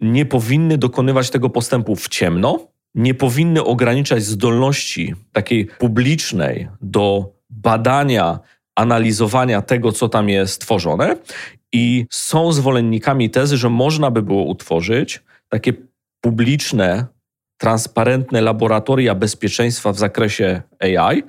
nie 0.00 0.26
powinny 0.26 0.78
dokonywać 0.78 1.30
tego 1.30 1.50
postępu 1.50 1.96
w 1.96 2.08
ciemno, 2.08 2.58
nie 2.94 3.14
powinny 3.14 3.64
ograniczać 3.64 4.24
zdolności 4.24 5.14
takiej 5.32 5.66
publicznej 5.66 6.68
do 6.80 7.32
badania, 7.50 8.38
analizowania 8.76 9.62
tego, 9.62 9.92
co 9.92 10.08
tam 10.08 10.28
jest 10.28 10.60
tworzone 10.60 11.16
i 11.72 12.06
są 12.10 12.52
zwolennikami 12.52 13.30
tezy, 13.30 13.56
że 13.56 13.70
można 13.70 14.10
by 14.10 14.22
było 14.22 14.44
utworzyć 14.44 15.22
takie 15.48 15.72
publiczne 16.20 17.06
transparentne 17.58 18.40
laboratoria 18.40 19.14
bezpieczeństwa 19.14 19.92
w 19.92 19.98
zakresie 19.98 20.62
AI 20.80 21.22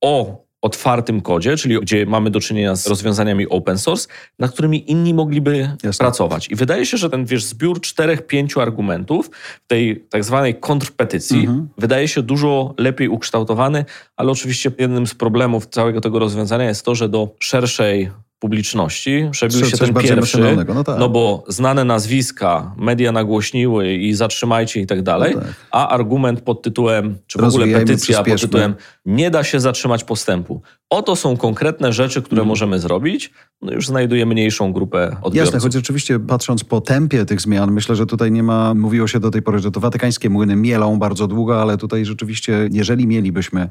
o 0.00 0.48
otwartym 0.62 1.20
kodzie, 1.20 1.56
czyli 1.56 1.80
gdzie 1.80 2.06
mamy 2.06 2.30
do 2.30 2.40
czynienia 2.40 2.76
z 2.76 2.86
rozwiązaniami 2.86 3.48
open 3.48 3.78
source, 3.78 4.08
nad 4.38 4.52
którymi 4.52 4.90
inni 4.90 5.14
mogliby 5.14 5.70
Jasne. 5.82 6.04
pracować. 6.04 6.50
I 6.50 6.54
wydaje 6.54 6.86
się, 6.86 6.96
że 6.96 7.10
ten 7.10 7.24
wiesz, 7.24 7.44
zbiór 7.44 7.80
czterech, 7.80 8.26
pięciu 8.26 8.60
argumentów 8.60 9.30
tej 9.66 10.06
tak 10.10 10.24
zwanej 10.24 10.54
kontrpetycji 10.54 11.40
mhm. 11.40 11.68
wydaje 11.78 12.08
się 12.08 12.22
dużo 12.22 12.74
lepiej 12.78 13.08
ukształtowany, 13.08 13.84
ale 14.16 14.30
oczywiście 14.30 14.70
jednym 14.78 15.06
z 15.06 15.14
problemów 15.14 15.66
całego 15.66 16.00
tego 16.00 16.18
rozwiązania 16.18 16.64
jest 16.64 16.84
to, 16.84 16.94
że 16.94 17.08
do 17.08 17.28
szerszej 17.38 18.10
publiczności 18.38 19.28
przebił 19.30 19.64
się 19.64 19.76
ten 19.76 19.94
pierwszy, 19.94 20.56
no, 20.74 20.84
tak. 20.84 20.98
no, 20.98 21.08
bo 21.08 21.44
znane 21.48 21.84
nazwiska, 21.84 22.74
media 22.76 23.12
nagłośniły 23.12 23.92
i 23.94 24.14
zatrzymajcie 24.14 24.80
i 24.80 24.86
tak 24.86 25.02
dalej, 25.02 25.32
no 25.34 25.40
tak. 25.40 25.50
a 25.70 25.88
argument 25.88 26.40
pod 26.40 26.62
tytułem, 26.62 27.18
czy 27.26 27.38
w 27.38 27.44
ogóle 27.44 27.66
petycja 27.66 28.24
pod 28.24 28.40
tytułem 28.40 28.74
nie 29.06 29.30
da 29.30 29.44
się 29.44 29.60
zatrzymać 29.60 30.04
postępu. 30.04 30.62
Oto 30.90 31.16
są 31.16 31.36
konkretne 31.36 31.92
rzeczy, 31.92 32.22
które 32.22 32.40
mm. 32.40 32.48
możemy 32.48 32.78
zrobić, 32.78 33.30
no 33.62 33.72
już 33.72 33.86
znajduje 33.86 34.26
mniejszą 34.26 34.72
grupę 34.72 35.06
odbiorców. 35.06 35.34
Jasne, 35.34 35.60
choć 35.60 35.76
oczywiście 35.76 36.18
patrząc 36.18 36.64
po 36.64 36.80
tempie 36.80 37.24
tych 37.24 37.40
zmian, 37.40 37.72
myślę, 37.72 37.96
że 37.96 38.06
tutaj 38.06 38.32
nie 38.32 38.42
ma, 38.42 38.74
mówiło 38.74 39.06
się 39.06 39.20
do 39.20 39.30
tej 39.30 39.42
pory, 39.42 39.58
że 39.58 39.70
to 39.70 39.80
watykańskie 39.80 40.30
młyny 40.30 40.56
mielą 40.56 40.98
bardzo 40.98 41.26
długo, 41.26 41.62
ale 41.62 41.76
tutaj 41.76 42.04
rzeczywiście, 42.04 42.68
jeżeli 42.72 43.06
mielibyśmy 43.06 43.68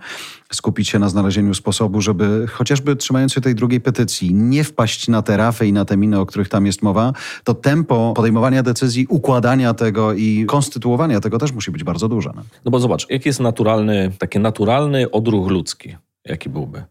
skupić 0.53 0.89
się 0.89 0.99
na 0.99 1.09
znalezieniu 1.09 1.53
sposobu, 1.53 2.01
żeby 2.01 2.47
chociażby 2.47 2.95
trzymając 2.95 3.33
się 3.33 3.41
tej 3.41 3.55
drugiej 3.55 3.81
petycji, 3.81 4.33
nie 4.33 4.63
wpaść 4.63 5.07
na 5.07 5.21
te 5.21 5.37
rafy 5.37 5.67
i 5.67 5.73
na 5.73 5.85
te 5.85 5.97
miny, 5.97 6.19
o 6.19 6.25
których 6.25 6.49
tam 6.49 6.65
jest 6.65 6.81
mowa, 6.81 7.13
to 7.43 7.53
tempo 7.53 8.13
podejmowania 8.15 8.63
decyzji, 8.63 9.05
układania 9.09 9.73
tego 9.73 10.13
i 10.13 10.45
konstytuowania 10.47 11.19
tego 11.19 11.37
też 11.37 11.51
musi 11.51 11.71
być 11.71 11.83
bardzo 11.83 12.07
duże. 12.07 12.31
No, 12.35 12.41
no 12.65 12.71
bo 12.71 12.79
zobacz, 12.79 13.09
jaki 13.09 13.29
jest 13.29 13.39
naturalny, 13.39 14.11
taki 14.17 14.39
naturalny 14.39 15.11
odruch 15.11 15.51
ludzki, 15.51 15.95
jaki 16.25 16.49
byłby? 16.49 16.83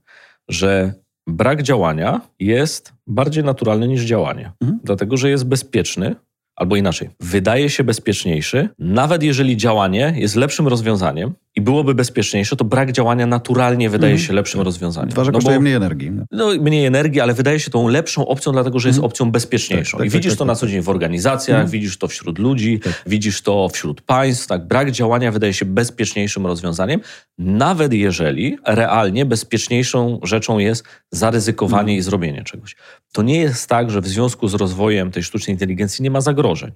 Że 0.48 0.94
brak 1.26 1.62
działania 1.62 2.20
jest 2.38 2.92
bardziej 3.06 3.44
naturalny 3.44 3.88
niż 3.88 4.02
działanie, 4.02 4.52
mhm. 4.60 4.80
dlatego 4.84 5.16
że 5.16 5.30
jest 5.30 5.44
bezpieczny, 5.46 6.16
albo 6.56 6.76
inaczej, 6.76 7.10
wydaje 7.20 7.70
się 7.70 7.84
bezpieczniejszy, 7.84 8.68
nawet 8.78 9.22
jeżeli 9.22 9.56
działanie 9.56 10.14
jest 10.16 10.36
lepszym 10.36 10.68
rozwiązaniem, 10.68 11.34
i 11.56 11.60
byłoby 11.60 11.94
bezpieczniejsze, 11.94 12.56
to 12.56 12.64
brak 12.64 12.92
działania 12.92 13.26
naturalnie 13.26 13.90
wydaje 13.90 14.12
mm. 14.12 14.24
się 14.24 14.32
lepszym 14.32 14.60
rozwiązaniem. 14.60 15.08
Dwa, 15.10 15.24
że 15.24 15.32
no 15.32 15.38
kosztuje 15.38 15.60
mniej 15.60 15.74
energii. 15.74 16.12
No 16.32 16.48
mniej 16.60 16.86
energii, 16.86 17.20
ale 17.20 17.34
wydaje 17.34 17.60
się 17.60 17.70
tą 17.70 17.88
lepszą 17.88 18.26
opcją, 18.26 18.52
dlatego 18.52 18.78
że 18.78 18.88
jest 18.88 18.98
mm. 18.98 19.06
opcją 19.06 19.30
bezpieczniejszą. 19.30 19.98
Tak, 19.98 19.98
tak, 19.98 20.06
I 20.06 20.10
widzisz 20.10 20.32
tak, 20.32 20.38
to 20.38 20.44
tak, 20.44 20.48
na 20.48 20.54
co 20.54 20.66
dzień 20.66 20.82
w 20.82 20.88
organizacjach, 20.88 21.58
mm. 21.58 21.70
widzisz 21.70 21.98
to 21.98 22.08
wśród 22.08 22.38
ludzi, 22.38 22.80
tak. 22.80 23.02
widzisz 23.06 23.42
to 23.42 23.68
wśród 23.68 24.00
państw. 24.00 24.46
Tak, 24.46 24.66
brak 24.66 24.90
działania 24.90 25.32
wydaje 25.32 25.52
się 25.52 25.64
bezpieczniejszym 25.64 26.46
rozwiązaniem, 26.46 27.00
nawet 27.38 27.92
jeżeli 27.92 28.58
realnie 28.66 29.26
bezpieczniejszą 29.26 30.20
rzeczą 30.22 30.58
jest 30.58 30.84
zaryzykowanie 31.10 31.96
i 31.96 32.02
zrobienie 32.02 32.44
czegoś. 32.44 32.76
To 33.12 33.22
nie 33.22 33.38
jest 33.38 33.68
tak, 33.68 33.90
że 33.90 34.00
w 34.00 34.08
związku 34.08 34.48
z 34.48 34.54
rozwojem 34.54 35.10
tej 35.10 35.22
sztucznej 35.22 35.54
inteligencji 35.54 36.02
nie 36.02 36.10
ma 36.10 36.20
zagrożeń. 36.20 36.72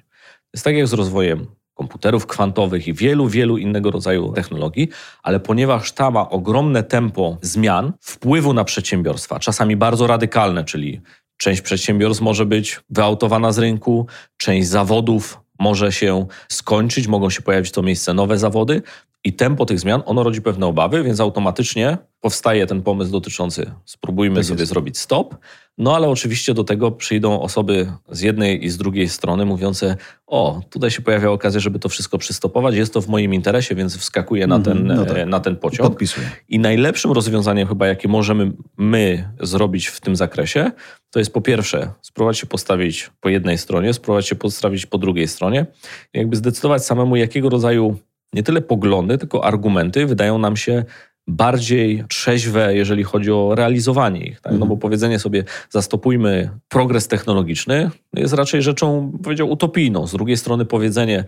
Jest 0.54 0.64
tak 0.64 0.74
jak 0.74 0.88
z 0.88 0.92
rozwojem 0.92 1.46
komputerów 1.80 2.26
kwantowych 2.26 2.88
i 2.88 2.94
wielu, 2.94 3.28
wielu 3.28 3.58
innego 3.58 3.90
rodzaju 3.90 4.32
technologii, 4.32 4.88
ale 5.22 5.40
ponieważ 5.40 5.92
ta 5.92 6.10
ma 6.10 6.30
ogromne 6.30 6.82
tempo 6.82 7.38
zmian, 7.42 7.92
wpływu 8.00 8.52
na 8.52 8.64
przedsiębiorstwa, 8.64 9.38
czasami 9.38 9.76
bardzo 9.76 10.06
radykalne, 10.06 10.64
czyli 10.64 11.00
część 11.36 11.60
przedsiębiorstw 11.60 12.22
może 12.22 12.46
być 12.46 12.80
wyautowana 12.90 13.52
z 13.52 13.58
rynku, 13.58 14.06
część 14.36 14.68
zawodów 14.68 15.40
może 15.58 15.92
się 15.92 16.26
skończyć, 16.48 17.06
mogą 17.06 17.30
się 17.30 17.42
pojawić 17.42 17.70
w 17.70 17.72
to 17.72 17.82
miejsce 17.82 18.14
nowe 18.14 18.38
zawody 18.38 18.82
i 19.24 19.32
tempo 19.32 19.66
tych 19.66 19.80
zmian, 19.80 20.02
ono 20.06 20.22
rodzi 20.22 20.42
pewne 20.42 20.66
obawy, 20.66 21.02
więc 21.02 21.20
automatycznie 21.20 21.98
powstaje 22.20 22.66
ten 22.66 22.82
pomysł 22.82 23.12
dotyczący 23.12 23.70
spróbujmy 23.84 24.36
tak 24.36 24.44
sobie 24.44 24.60
jest. 24.60 24.72
zrobić 24.72 24.98
stop, 24.98 25.34
no 25.80 25.96
ale 25.96 26.08
oczywiście 26.08 26.54
do 26.54 26.64
tego 26.64 26.90
przyjdą 26.90 27.40
osoby 27.40 27.92
z 28.10 28.20
jednej 28.20 28.64
i 28.64 28.70
z 28.70 28.76
drugiej 28.76 29.08
strony 29.08 29.44
mówiące, 29.44 29.96
o, 30.26 30.60
tutaj 30.70 30.90
się 30.90 31.02
pojawia 31.02 31.30
okazja, 31.30 31.60
żeby 31.60 31.78
to 31.78 31.88
wszystko 31.88 32.18
przystopować, 32.18 32.74
jest 32.74 32.94
to 32.94 33.00
w 33.00 33.08
moim 33.08 33.34
interesie, 33.34 33.74
więc 33.74 33.96
wskakuję 33.96 34.46
na 34.46 34.60
ten, 34.60 34.86
no 34.86 35.04
tak. 35.04 35.26
na 35.26 35.40
ten 35.40 35.56
pociąg. 35.56 35.90
Podpisuję. 35.90 36.30
I 36.48 36.58
najlepszym 36.58 37.12
rozwiązaniem 37.12 37.68
chyba, 37.68 37.86
jakie 37.86 38.08
możemy 38.08 38.52
my 38.76 39.30
zrobić 39.40 39.86
w 39.86 40.00
tym 40.00 40.16
zakresie, 40.16 40.70
to 41.10 41.18
jest 41.18 41.32
po 41.32 41.40
pierwsze 41.40 41.90
spróbować 42.02 42.38
się 42.38 42.46
postawić 42.46 43.10
po 43.20 43.28
jednej 43.28 43.58
stronie, 43.58 43.92
spróbować 43.92 44.28
się 44.28 44.34
postawić 44.34 44.86
po 44.86 44.98
drugiej 44.98 45.28
stronie, 45.28 45.66
jakby 46.14 46.36
zdecydować 46.36 46.84
samemu, 46.84 47.16
jakiego 47.16 47.48
rodzaju 47.48 47.96
nie 48.32 48.42
tyle 48.42 48.60
poglądy, 48.60 49.18
tylko 49.18 49.44
argumenty 49.44 50.06
wydają 50.06 50.38
nam 50.38 50.56
się 50.56 50.84
bardziej 51.30 52.04
trzeźwe, 52.08 52.74
jeżeli 52.74 53.04
chodzi 53.04 53.32
o 53.32 53.54
realizowanie 53.54 54.20
ich. 54.20 54.40
Tak? 54.40 54.52
No 54.52 54.58
bo 54.58 54.64
mhm. 54.64 54.80
powiedzenie 54.80 55.18
sobie, 55.18 55.44
zastopujmy 55.70 56.50
progres 56.68 57.08
technologiczny, 57.08 57.90
jest 58.14 58.34
raczej 58.34 58.62
rzeczą, 58.62 59.12
powiedział, 59.22 59.50
utopijną. 59.50 60.06
Z 60.06 60.12
drugiej 60.12 60.36
strony 60.36 60.64
powiedzenie, 60.64 61.24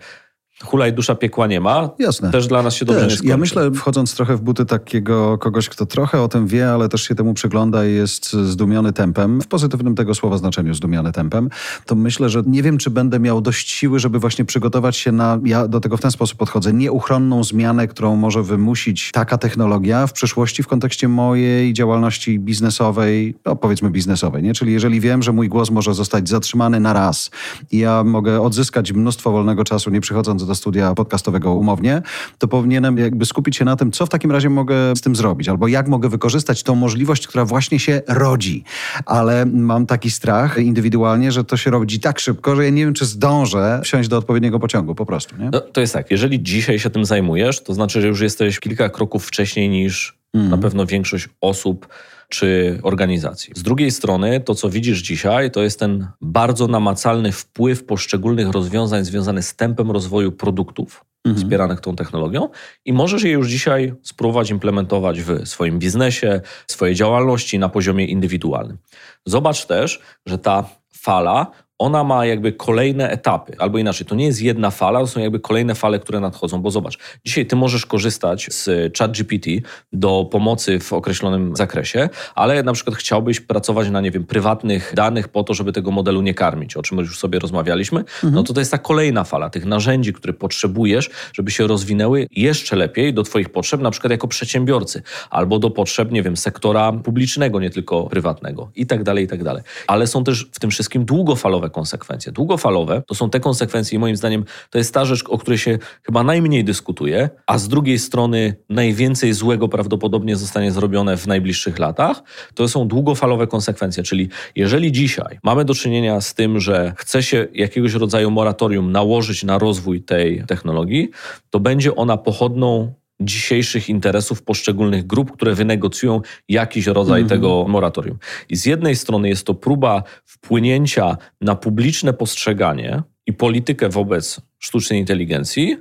hulaj 0.65 0.93
dusza 0.93 1.15
piekła 1.15 1.47
nie 1.47 1.59
ma. 1.59 1.89
Jasne. 1.99 2.31
Też 2.31 2.47
dla 2.47 2.61
nas 2.61 2.73
się 2.73 2.85
dobrze 2.85 3.01
też. 3.01 3.11
nie 3.11 3.17
skończy. 3.17 3.29
Ja 3.29 3.37
myślę, 3.37 3.71
wchodząc 3.71 4.15
trochę 4.15 4.37
w 4.37 4.41
buty 4.41 4.65
takiego 4.65 5.37
kogoś, 5.37 5.69
kto 5.69 5.85
trochę 5.85 6.21
o 6.21 6.27
tym 6.27 6.47
wie, 6.47 6.69
ale 6.71 6.89
też 6.89 7.03
się 7.03 7.15
temu 7.15 7.33
przygląda 7.33 7.85
i 7.85 7.93
jest 7.93 8.33
zdumiony 8.33 8.93
tempem, 8.93 9.41
w 9.41 9.47
pozytywnym 9.47 9.95
tego 9.95 10.15
słowa 10.15 10.37
znaczeniu 10.37 10.73
zdumiony 10.73 11.11
tempem, 11.11 11.49
to 11.85 11.95
myślę, 11.95 12.29
że 12.29 12.43
nie 12.45 12.63
wiem, 12.63 12.77
czy 12.77 12.89
będę 12.89 13.19
miał 13.19 13.41
dość 13.41 13.71
siły, 13.71 13.99
żeby 13.99 14.19
właśnie 14.19 14.45
przygotować 14.45 14.97
się 14.97 15.11
na, 15.11 15.39
ja 15.45 15.67
do 15.67 15.79
tego 15.79 15.97
w 15.97 16.01
ten 16.01 16.11
sposób 16.11 16.37
podchodzę, 16.37 16.73
nieuchronną 16.73 17.43
zmianę, 17.43 17.87
którą 17.87 18.15
może 18.15 18.43
wymusić 18.43 19.11
taka 19.11 19.37
technologia 19.37 20.07
w 20.07 20.13
przyszłości 20.13 20.63
w 20.63 20.67
kontekście 20.67 21.07
mojej 21.07 21.73
działalności 21.73 22.39
biznesowej, 22.39 23.35
no 23.45 23.55
powiedzmy 23.55 23.89
biznesowej, 23.89 24.43
nie? 24.43 24.53
Czyli 24.53 24.73
jeżeli 24.73 24.99
wiem, 24.99 25.23
że 25.23 25.31
mój 25.31 25.49
głos 25.49 25.71
może 25.71 25.93
zostać 25.93 26.29
zatrzymany 26.29 26.79
na 26.79 26.93
raz 26.93 27.31
i 27.71 27.77
ja 27.77 28.03
mogę 28.03 28.41
odzyskać 28.41 28.91
mnóstwo 28.91 29.31
wolnego 29.31 29.63
czasu, 29.63 29.89
nie 29.89 30.01
przychodząc 30.01 30.45
do 30.45 30.52
studia 30.55 30.93
podcastowego 30.93 31.53
umownie, 31.53 32.01
to 32.37 32.47
powinienem 32.47 32.97
jakby 32.97 33.25
skupić 33.25 33.55
się 33.55 33.65
na 33.65 33.75
tym, 33.75 33.91
co 33.91 34.05
w 34.05 34.09
takim 34.09 34.31
razie 34.31 34.49
mogę 34.49 34.95
z 34.95 35.01
tym 35.01 35.15
zrobić, 35.15 35.49
albo 35.49 35.67
jak 35.67 35.87
mogę 35.87 36.09
wykorzystać 36.09 36.63
tą 36.63 36.75
możliwość, 36.75 37.27
która 37.27 37.45
właśnie 37.45 37.79
się 37.79 38.01
rodzi. 38.07 38.63
Ale 39.05 39.45
mam 39.45 39.85
taki 39.85 40.11
strach 40.11 40.57
indywidualnie, 40.57 41.31
że 41.31 41.43
to 41.43 41.57
się 41.57 41.71
rodzi 41.71 41.99
tak 41.99 42.19
szybko, 42.19 42.55
że 42.55 42.63
ja 42.63 42.69
nie 42.69 42.85
wiem, 42.85 42.93
czy 42.93 43.05
zdążę 43.05 43.81
wsiąść 43.83 44.09
do 44.09 44.17
odpowiedniego 44.17 44.59
pociągu 44.59 44.95
po 44.95 45.05
prostu. 45.05 45.35
No, 45.51 45.61
to 45.61 45.81
jest 45.81 45.93
tak, 45.93 46.11
jeżeli 46.11 46.43
dzisiaj 46.43 46.79
się 46.79 46.89
tym 46.89 47.05
zajmujesz, 47.05 47.63
to 47.63 47.73
znaczy, 47.73 48.01
że 48.01 48.07
już 48.07 48.21
jesteś 48.21 48.59
kilka 48.59 48.89
kroków 48.89 49.25
wcześniej 49.25 49.69
niż 49.69 50.17
mm. 50.33 50.49
na 50.49 50.57
pewno 50.57 50.85
większość 50.85 51.29
osób, 51.41 51.87
czy 52.33 52.79
organizacji. 52.83 53.53
Z 53.55 53.63
drugiej 53.63 53.91
strony, 53.91 54.39
to 54.39 54.55
co 54.55 54.69
widzisz 54.69 55.01
dzisiaj, 55.01 55.51
to 55.51 55.63
jest 55.63 55.79
ten 55.79 56.07
bardzo 56.21 56.67
namacalny 56.67 57.31
wpływ 57.31 57.85
poszczególnych 57.85 58.49
rozwiązań 58.49 59.05
związany 59.05 59.41
z 59.41 59.55
tempem 59.55 59.91
rozwoju 59.91 60.31
produktów 60.31 61.05
mhm. 61.25 61.43
wspieranych 61.43 61.81
tą 61.81 61.95
technologią 61.95 62.49
i 62.85 62.93
możesz 62.93 63.23
je 63.23 63.31
już 63.31 63.47
dzisiaj 63.49 63.93
spróbować 64.01 64.49
implementować 64.49 65.21
w 65.21 65.47
swoim 65.47 65.79
biznesie, 65.79 66.41
swojej 66.67 66.95
działalności 66.95 67.59
na 67.59 67.69
poziomie 67.69 68.05
indywidualnym. 68.05 68.77
Zobacz 69.25 69.65
też, 69.65 70.01
że 70.25 70.37
ta 70.37 70.69
fala 70.93 71.51
ona 71.83 72.03
ma 72.03 72.25
jakby 72.25 72.53
kolejne 72.53 73.09
etapy, 73.09 73.55
albo 73.59 73.77
inaczej, 73.77 74.07
to 74.07 74.15
nie 74.15 74.25
jest 74.25 74.41
jedna 74.41 74.71
fala, 74.71 74.99
to 74.99 75.07
są 75.07 75.19
jakby 75.19 75.39
kolejne 75.39 75.75
fale, 75.75 75.99
które 75.99 76.19
nadchodzą, 76.19 76.61
bo 76.61 76.71
zobacz, 76.71 76.97
dzisiaj 77.25 77.45
ty 77.45 77.55
możesz 77.55 77.85
korzystać 77.85 78.47
z 78.51 78.97
ChatGPT 78.97 79.49
do 79.93 80.27
pomocy 80.31 80.79
w 80.79 80.93
określonym 80.93 81.55
zakresie, 81.55 82.09
ale 82.35 82.63
na 82.63 82.73
przykład 82.73 82.95
chciałbyś 82.95 83.39
pracować 83.39 83.89
na, 83.89 84.01
nie 84.01 84.11
wiem, 84.11 84.23
prywatnych 84.23 84.93
danych 84.95 85.27
po 85.27 85.43
to, 85.43 85.53
żeby 85.53 85.71
tego 85.71 85.91
modelu 85.91 86.21
nie 86.21 86.33
karmić, 86.33 86.77
o 86.77 86.81
czym 86.81 86.97
już 86.97 87.19
sobie 87.19 87.39
rozmawialiśmy, 87.39 87.99
mhm. 87.99 88.33
no 88.33 88.43
to 88.43 88.53
to 88.53 88.61
jest 88.61 88.71
ta 88.71 88.77
kolejna 88.77 89.23
fala 89.23 89.49
tych 89.49 89.65
narzędzi, 89.65 90.13
które 90.13 90.33
potrzebujesz, 90.33 91.09
żeby 91.33 91.51
się 91.51 91.67
rozwinęły 91.67 92.27
jeszcze 92.31 92.75
lepiej 92.75 93.13
do 93.13 93.23
twoich 93.23 93.49
potrzeb, 93.49 93.81
na 93.81 93.91
przykład 93.91 94.11
jako 94.11 94.27
przedsiębiorcy, 94.27 95.01
albo 95.29 95.59
do 95.59 95.69
potrzeb, 95.69 96.11
nie 96.11 96.23
wiem, 96.23 96.37
sektora 96.37 96.91
publicznego, 96.91 97.59
nie 97.59 97.69
tylko 97.69 98.03
prywatnego 98.03 98.71
i 98.75 98.85
tak 98.85 99.03
dalej, 99.03 99.23
i 99.23 99.27
tak 99.27 99.43
dalej. 99.43 99.63
Ale 99.87 100.07
są 100.07 100.23
też 100.23 100.49
w 100.51 100.59
tym 100.59 100.69
wszystkim 100.69 101.05
długofalowe 101.05 101.72
konsekwencje. 101.73 102.31
Długofalowe 102.31 103.03
to 103.07 103.15
są 103.15 103.29
te 103.29 103.39
konsekwencje 103.39 103.95
i 103.95 103.99
moim 103.99 104.15
zdaniem 104.15 104.45
to 104.69 104.77
jest 104.77 104.93
ta 104.93 105.05
rzecz, 105.05 105.23
o 105.29 105.37
której 105.37 105.57
się 105.57 105.77
chyba 106.03 106.23
najmniej 106.23 106.63
dyskutuje, 106.63 107.29
a 107.47 107.57
z 107.57 107.67
drugiej 107.67 107.99
strony 107.99 108.55
najwięcej 108.69 109.33
złego 109.33 109.67
prawdopodobnie 109.67 110.35
zostanie 110.35 110.71
zrobione 110.71 111.17
w 111.17 111.27
najbliższych 111.27 111.79
latach. 111.79 112.23
To 112.53 112.67
są 112.67 112.87
długofalowe 112.87 113.47
konsekwencje, 113.47 114.03
czyli 114.03 114.29
jeżeli 114.55 114.91
dzisiaj 114.91 115.39
mamy 115.43 115.65
do 115.65 115.73
czynienia 115.73 116.21
z 116.21 116.33
tym, 116.33 116.59
że 116.59 116.93
chce 116.97 117.23
się 117.23 117.47
jakiegoś 117.53 117.93
rodzaju 117.93 118.31
moratorium 118.31 118.91
nałożyć 118.91 119.43
na 119.43 119.57
rozwój 119.57 120.01
tej 120.01 120.43
technologii, 120.47 121.09
to 121.49 121.59
będzie 121.59 121.95
ona 121.95 122.17
pochodną 122.17 122.93
dzisiejszych 123.21 123.89
interesów 123.89 124.43
poszczególnych 124.43 125.07
grup, 125.07 125.31
które 125.31 125.55
wynegocjują 125.55 126.21
jakiś 126.49 126.87
rodzaj 126.87 127.19
mm 127.21 127.27
-hmm. 127.27 127.29
tego 127.29 127.65
moratorium. 127.67 128.17
I 128.49 128.55
z 128.55 128.65
jednej 128.65 128.95
strony 128.95 129.29
jest 129.29 129.45
to 129.45 129.53
próba 129.53 130.03
wpłynięcia 130.25 131.17
na 131.41 131.55
publiczne 131.55 132.13
postrzeganie 132.13 133.03
i 133.27 133.33
politykę 133.33 133.89
wobec 133.89 134.41
sztucznej 134.59 134.99
inteligencji, 134.99 135.77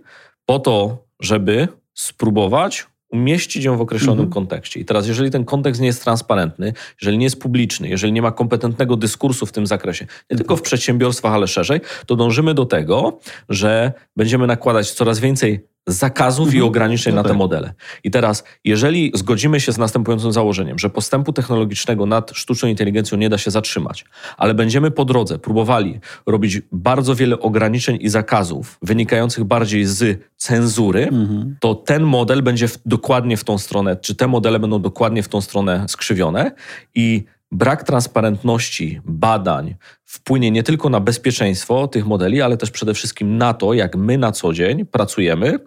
po 0.46 0.58
to, 0.58 1.04
żeby 1.20 1.68
spróbować 1.94 2.86
umieścić 3.12 3.64
ją 3.64 3.76
w 3.76 3.80
określonym 3.80 4.24
mhm. 4.24 4.32
kontekście. 4.32 4.80
I 4.80 4.84
teraz, 4.84 5.06
jeżeli 5.06 5.30
ten 5.30 5.44
kontekst 5.44 5.80
nie 5.80 5.86
jest 5.86 6.04
transparentny, 6.04 6.72
jeżeli 7.00 7.18
nie 7.18 7.24
jest 7.24 7.40
publiczny, 7.40 7.88
jeżeli 7.88 8.12
nie 8.12 8.22
ma 8.22 8.32
kompetentnego 8.32 8.96
dyskursu 8.96 9.46
w 9.46 9.52
tym 9.52 9.66
zakresie, 9.66 10.06
nie 10.30 10.36
tylko 10.36 10.56
w 10.56 10.62
przedsiębiorstwach, 10.62 11.32
ale 11.32 11.48
szerzej, 11.48 11.80
to 12.06 12.16
dążymy 12.16 12.54
do 12.54 12.66
tego, 12.66 13.20
że 13.48 13.92
będziemy 14.16 14.46
nakładać 14.46 14.90
coraz 14.90 15.20
więcej 15.20 15.66
zakazów 15.86 16.46
mhm. 16.46 16.64
i 16.64 16.66
ograniczeń 16.66 17.14
no 17.14 17.16
na 17.16 17.22
te 17.22 17.28
tak. 17.28 17.38
modele. 17.38 17.74
I 18.04 18.10
teraz, 18.10 18.44
jeżeli 18.64 19.12
zgodzimy 19.14 19.60
się 19.60 19.72
z 19.72 19.78
następującym 19.78 20.32
założeniem, 20.32 20.78
że 20.78 20.90
postępu 20.90 21.32
technologicznego 21.32 22.06
nad 22.06 22.30
sztuczną 22.34 22.68
inteligencją 22.68 23.18
nie 23.18 23.28
da 23.28 23.38
się 23.38 23.50
zatrzymać, 23.50 24.04
ale 24.36 24.54
będziemy 24.54 24.90
po 24.90 25.04
drodze 25.04 25.38
próbowali 25.38 26.00
robić 26.26 26.62
bardzo 26.72 27.14
wiele 27.14 27.40
ograniczeń 27.40 27.98
i 28.00 28.08
zakazów 28.08 28.78
wynikających 28.82 29.44
bardziej 29.44 29.84
z 29.84 30.20
cenzury, 30.36 31.08
mhm. 31.08 31.56
to 31.60 31.74
ten 31.74 32.02
model 32.02 32.42
będzie 32.42 32.68
w, 32.68 32.78
dokładnie 32.86 33.36
w 33.36 33.44
tą 33.44 33.58
stronę, 33.58 33.96
czy 33.96 34.14
te 34.14 34.28
modele 34.28 34.58
będą 34.58 34.82
dokładnie 34.82 35.22
w 35.22 35.28
tą 35.28 35.40
stronę 35.40 35.84
skrzywione 35.88 36.52
i 36.94 37.24
brak 37.52 37.84
transparentności 37.84 39.00
badań 39.04 39.74
wpłynie 40.12 40.50
nie 40.50 40.62
tylko 40.62 40.88
na 40.88 41.00
bezpieczeństwo 41.00 41.88
tych 41.88 42.06
modeli, 42.06 42.42
ale 42.42 42.56
też 42.56 42.70
przede 42.70 42.94
wszystkim 42.94 43.38
na 43.38 43.54
to, 43.54 43.74
jak 43.74 43.96
my 43.96 44.18
na 44.18 44.32
co 44.32 44.52
dzień 44.52 44.86
pracujemy, 44.86 45.58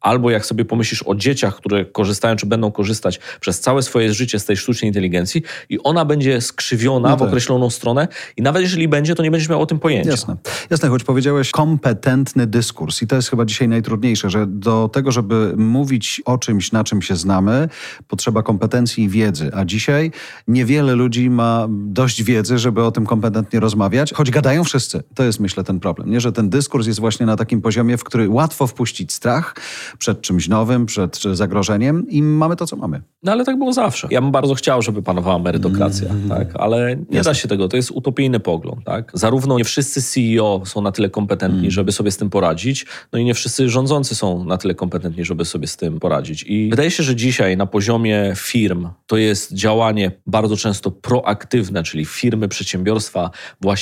albo 0.00 0.30
jak 0.30 0.46
sobie 0.46 0.64
pomyślisz 0.64 1.02
o 1.02 1.14
dzieciach, 1.14 1.56
które 1.56 1.84
korzystają 1.84 2.36
czy 2.36 2.46
będą 2.46 2.72
korzystać 2.72 3.20
przez 3.40 3.60
całe 3.60 3.82
swoje 3.82 4.14
życie 4.14 4.38
z 4.38 4.44
tej 4.44 4.56
sztucznej 4.56 4.88
inteligencji 4.88 5.42
i 5.68 5.78
ona 5.82 6.04
będzie 6.04 6.40
skrzywiona 6.40 7.08
no 7.08 7.16
tak. 7.16 7.26
w 7.26 7.28
określoną 7.28 7.70
stronę 7.70 8.08
i 8.36 8.42
nawet 8.42 8.62
jeżeli 8.62 8.88
będzie, 8.88 9.14
to 9.14 9.22
nie 9.22 9.30
będziesz 9.30 9.48
miał 9.48 9.62
o 9.62 9.66
tym 9.66 9.78
pojęcia. 9.78 10.10
Jasne. 10.10 10.36
Jasne, 10.70 10.88
choć 10.88 11.04
powiedziałeś 11.04 11.50
kompetentny 11.50 12.46
dyskurs 12.46 13.02
i 13.02 13.06
to 13.06 13.16
jest 13.16 13.30
chyba 13.30 13.44
dzisiaj 13.44 13.68
najtrudniejsze, 13.68 14.30
że 14.30 14.46
do 14.46 14.88
tego, 14.92 15.12
żeby 15.12 15.54
mówić 15.56 16.22
o 16.24 16.38
czymś, 16.38 16.72
na 16.72 16.84
czym 16.84 17.02
się 17.02 17.16
znamy, 17.16 17.68
potrzeba 18.08 18.42
kompetencji 18.42 19.04
i 19.04 19.08
wiedzy, 19.08 19.50
a 19.54 19.64
dzisiaj 19.64 20.10
niewiele 20.48 20.94
ludzi 20.94 21.30
ma 21.30 21.66
dość 21.70 22.22
wiedzy, 22.22 22.58
żeby 22.58 22.84
o 22.84 22.92
tym 22.92 23.06
kompetentnie 23.06 23.60
rozmawiać, 23.60 23.93
choć 24.14 24.30
gadają 24.30 24.64
wszyscy. 24.64 25.02
To 25.14 25.24
jest 25.24 25.40
myślę 25.40 25.64
ten 25.64 25.80
problem, 25.80 26.10
nie? 26.10 26.20
że 26.20 26.32
ten 26.32 26.50
dyskurs 26.50 26.86
jest 26.86 27.00
właśnie 27.00 27.26
na 27.26 27.36
takim 27.36 27.62
poziomie, 27.62 27.96
w 27.96 28.04
który 28.04 28.28
łatwo 28.28 28.66
wpuścić 28.66 29.12
strach 29.12 29.54
przed 29.98 30.20
czymś 30.20 30.48
nowym, 30.48 30.86
przed 30.86 31.22
zagrożeniem 31.32 32.08
i 32.08 32.22
mamy 32.22 32.56
to, 32.56 32.66
co 32.66 32.76
mamy. 32.76 33.02
No 33.22 33.32
ale 33.32 33.44
tak 33.44 33.58
było 33.58 33.72
zawsze. 33.72 34.08
Ja 34.10 34.20
bym 34.20 34.32
bardzo 34.32 34.54
chciał, 34.54 34.82
żeby 34.82 35.02
panowała 35.02 35.38
merytokracja, 35.38 36.10
mm. 36.10 36.28
tak? 36.28 36.48
ale 36.54 36.96
nie 36.96 37.16
Jasne. 37.16 37.30
da 37.30 37.34
się 37.34 37.48
tego. 37.48 37.68
To 37.68 37.76
jest 37.76 37.90
utopijny 37.90 38.40
pogląd. 38.40 38.84
Tak? 38.84 39.10
Zarówno 39.14 39.58
nie 39.58 39.64
wszyscy 39.64 40.02
CEO 40.02 40.62
są 40.64 40.82
na 40.82 40.92
tyle 40.92 41.10
kompetentni, 41.10 41.58
mm. 41.58 41.70
żeby 41.70 41.92
sobie 41.92 42.10
z 42.10 42.16
tym 42.16 42.30
poradzić, 42.30 42.86
no 43.12 43.18
i 43.18 43.24
nie 43.24 43.34
wszyscy 43.34 43.68
rządzący 43.68 44.14
są 44.14 44.44
na 44.44 44.56
tyle 44.56 44.74
kompetentni, 44.74 45.24
żeby 45.24 45.44
sobie 45.44 45.66
z 45.66 45.76
tym 45.76 46.00
poradzić. 46.00 46.42
I 46.42 46.70
wydaje 46.70 46.90
się, 46.90 47.02
że 47.02 47.16
dzisiaj 47.16 47.56
na 47.56 47.66
poziomie 47.66 48.32
firm 48.36 48.88
to 49.06 49.16
jest 49.16 49.52
działanie 49.52 50.12
bardzo 50.26 50.56
często 50.56 50.90
proaktywne, 50.90 51.82
czyli 51.82 52.04
firmy, 52.04 52.48
przedsiębiorstwa, 52.48 53.30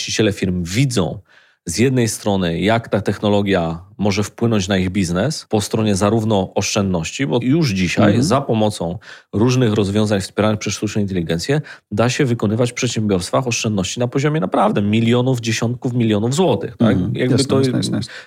właściciele 0.03 0.33
firm 0.33 0.65
widzą 0.65 1.21
z 1.67 1.79
jednej 1.79 2.09
strony, 2.09 2.61
jak 2.61 2.89
ta 2.89 3.01
technologia 3.01 3.85
może 4.03 4.23
wpłynąć 4.23 4.69
na 4.69 4.77
ich 4.77 4.91
biznes 4.91 5.47
po 5.49 5.61
stronie 5.61 5.95
zarówno 5.95 6.55
oszczędności, 6.55 7.27
bo 7.27 7.39
już 7.43 7.71
dzisiaj 7.71 8.07
mhm. 8.07 8.23
za 8.23 8.41
pomocą 8.41 8.99
różnych 9.33 9.73
rozwiązań 9.73 10.21
wspieranych 10.21 10.59
przez 10.59 10.75
sztuczną 10.75 11.03
inteligencję 11.03 11.61
da 11.93 12.09
się 12.09 12.25
wykonywać 12.25 12.71
w 12.71 12.75
przedsiębiorstwach 12.75 13.47
oszczędności 13.47 14.01
na 14.01 14.09
poziomie 14.09 14.41
naprawdę 14.41 14.83
milionów, 14.83 15.41
dziesiątków 15.41 15.93
milionów 15.93 16.35
złotych. 16.35 16.77
Tak? 16.77 16.93
Mhm. 16.93 17.17
Jakby 17.17 17.45
to. 17.45 17.61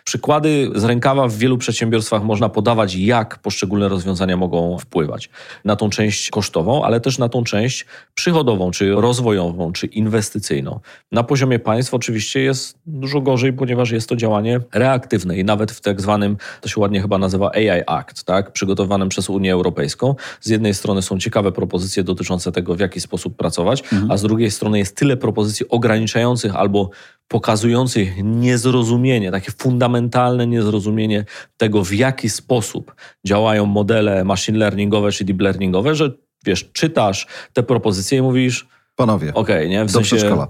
Przykłady 0.04 0.72
z 0.76 0.84
rękawa 0.84 1.28
w 1.28 1.38
wielu 1.38 1.58
przedsiębiorstwach 1.58 2.24
można 2.24 2.50
podawać, 2.50 2.96
jak 2.96 3.40
poszczególne 3.40 3.90
rozwiązania 3.90 4.38
mogą 4.38 4.78
wpływać 4.78 5.30
na 5.66 5.76
tą 5.76 5.90
część 5.90 6.30
kosztową, 6.30 6.84
ale 6.84 7.00
też 7.00 7.18
na 7.18 7.30
tą 7.30 7.44
część 7.44 7.86
przychodową, 8.14 8.72
czy 8.72 8.92
rozwojową, 8.92 9.72
czy 9.72 9.86
inwestycyjną. 9.86 10.80
Na 11.12 11.24
poziomie 11.24 11.60
państw 11.60 11.94
oczywiście 11.94 12.40
jest 12.42 12.78
dużo 12.86 13.22
gorzej, 13.22 13.54
ponieważ 13.54 13.92
jest 13.92 14.10
to 14.10 14.16
działanie 14.16 14.60
reaktywne 14.74 15.38
i 15.38 15.44
nawet 15.44 15.65
nawet 15.66 15.78
w 15.78 15.82
tak 15.82 16.02
zwanym, 16.02 16.38
to 16.62 16.70
się 16.70 16.82
ładnie 16.82 17.02
chyba 17.02 17.18
nazywa 17.18 17.52
AI 17.52 17.82
Act, 17.88 18.24
tak, 18.24 18.52
przygotowanym 18.52 19.10
przez 19.10 19.30
Unię 19.30 19.54
Europejską. 19.54 20.16
Z 20.42 20.50
jednej 20.50 20.74
strony 20.74 21.02
są 21.02 21.20
ciekawe 21.20 21.52
propozycje 21.52 22.04
dotyczące 22.04 22.52
tego, 22.52 22.76
w 22.76 22.80
jaki 22.80 23.02
sposób 23.02 23.36
pracować, 23.36 23.82
mhm. 23.82 24.12
a 24.12 24.18
z 24.18 24.22
drugiej 24.22 24.52
strony 24.52 24.80
jest 24.80 24.96
tyle 24.96 25.18
propozycji 25.18 25.70
ograniczających 25.70 26.56
albo 26.56 26.90
pokazujących 27.28 28.24
niezrozumienie, 28.24 29.32
takie 29.32 29.52
fundamentalne 29.52 30.48
niezrozumienie 30.48 31.26
tego, 31.58 31.84
w 31.84 31.94
jaki 31.94 32.30
sposób 32.30 32.96
działają 33.26 33.66
modele 33.66 34.24
machine 34.24 34.58
learningowe 34.58 35.12
czy 35.12 35.26
deep 35.26 35.42
learningowe, 35.42 35.96
że 35.96 36.12
wiesz, 36.46 36.70
czytasz 36.74 37.28
te 37.54 37.64
propozycje 37.64 38.18
i 38.18 38.22
mówisz, 38.22 38.68
Panowie. 38.96 39.34
Okej, 39.34 39.56
okay, 39.56 39.70
nie? 39.70 39.86
W 39.86 39.92
sensie... 39.92 40.20
szkoła. 40.20 40.48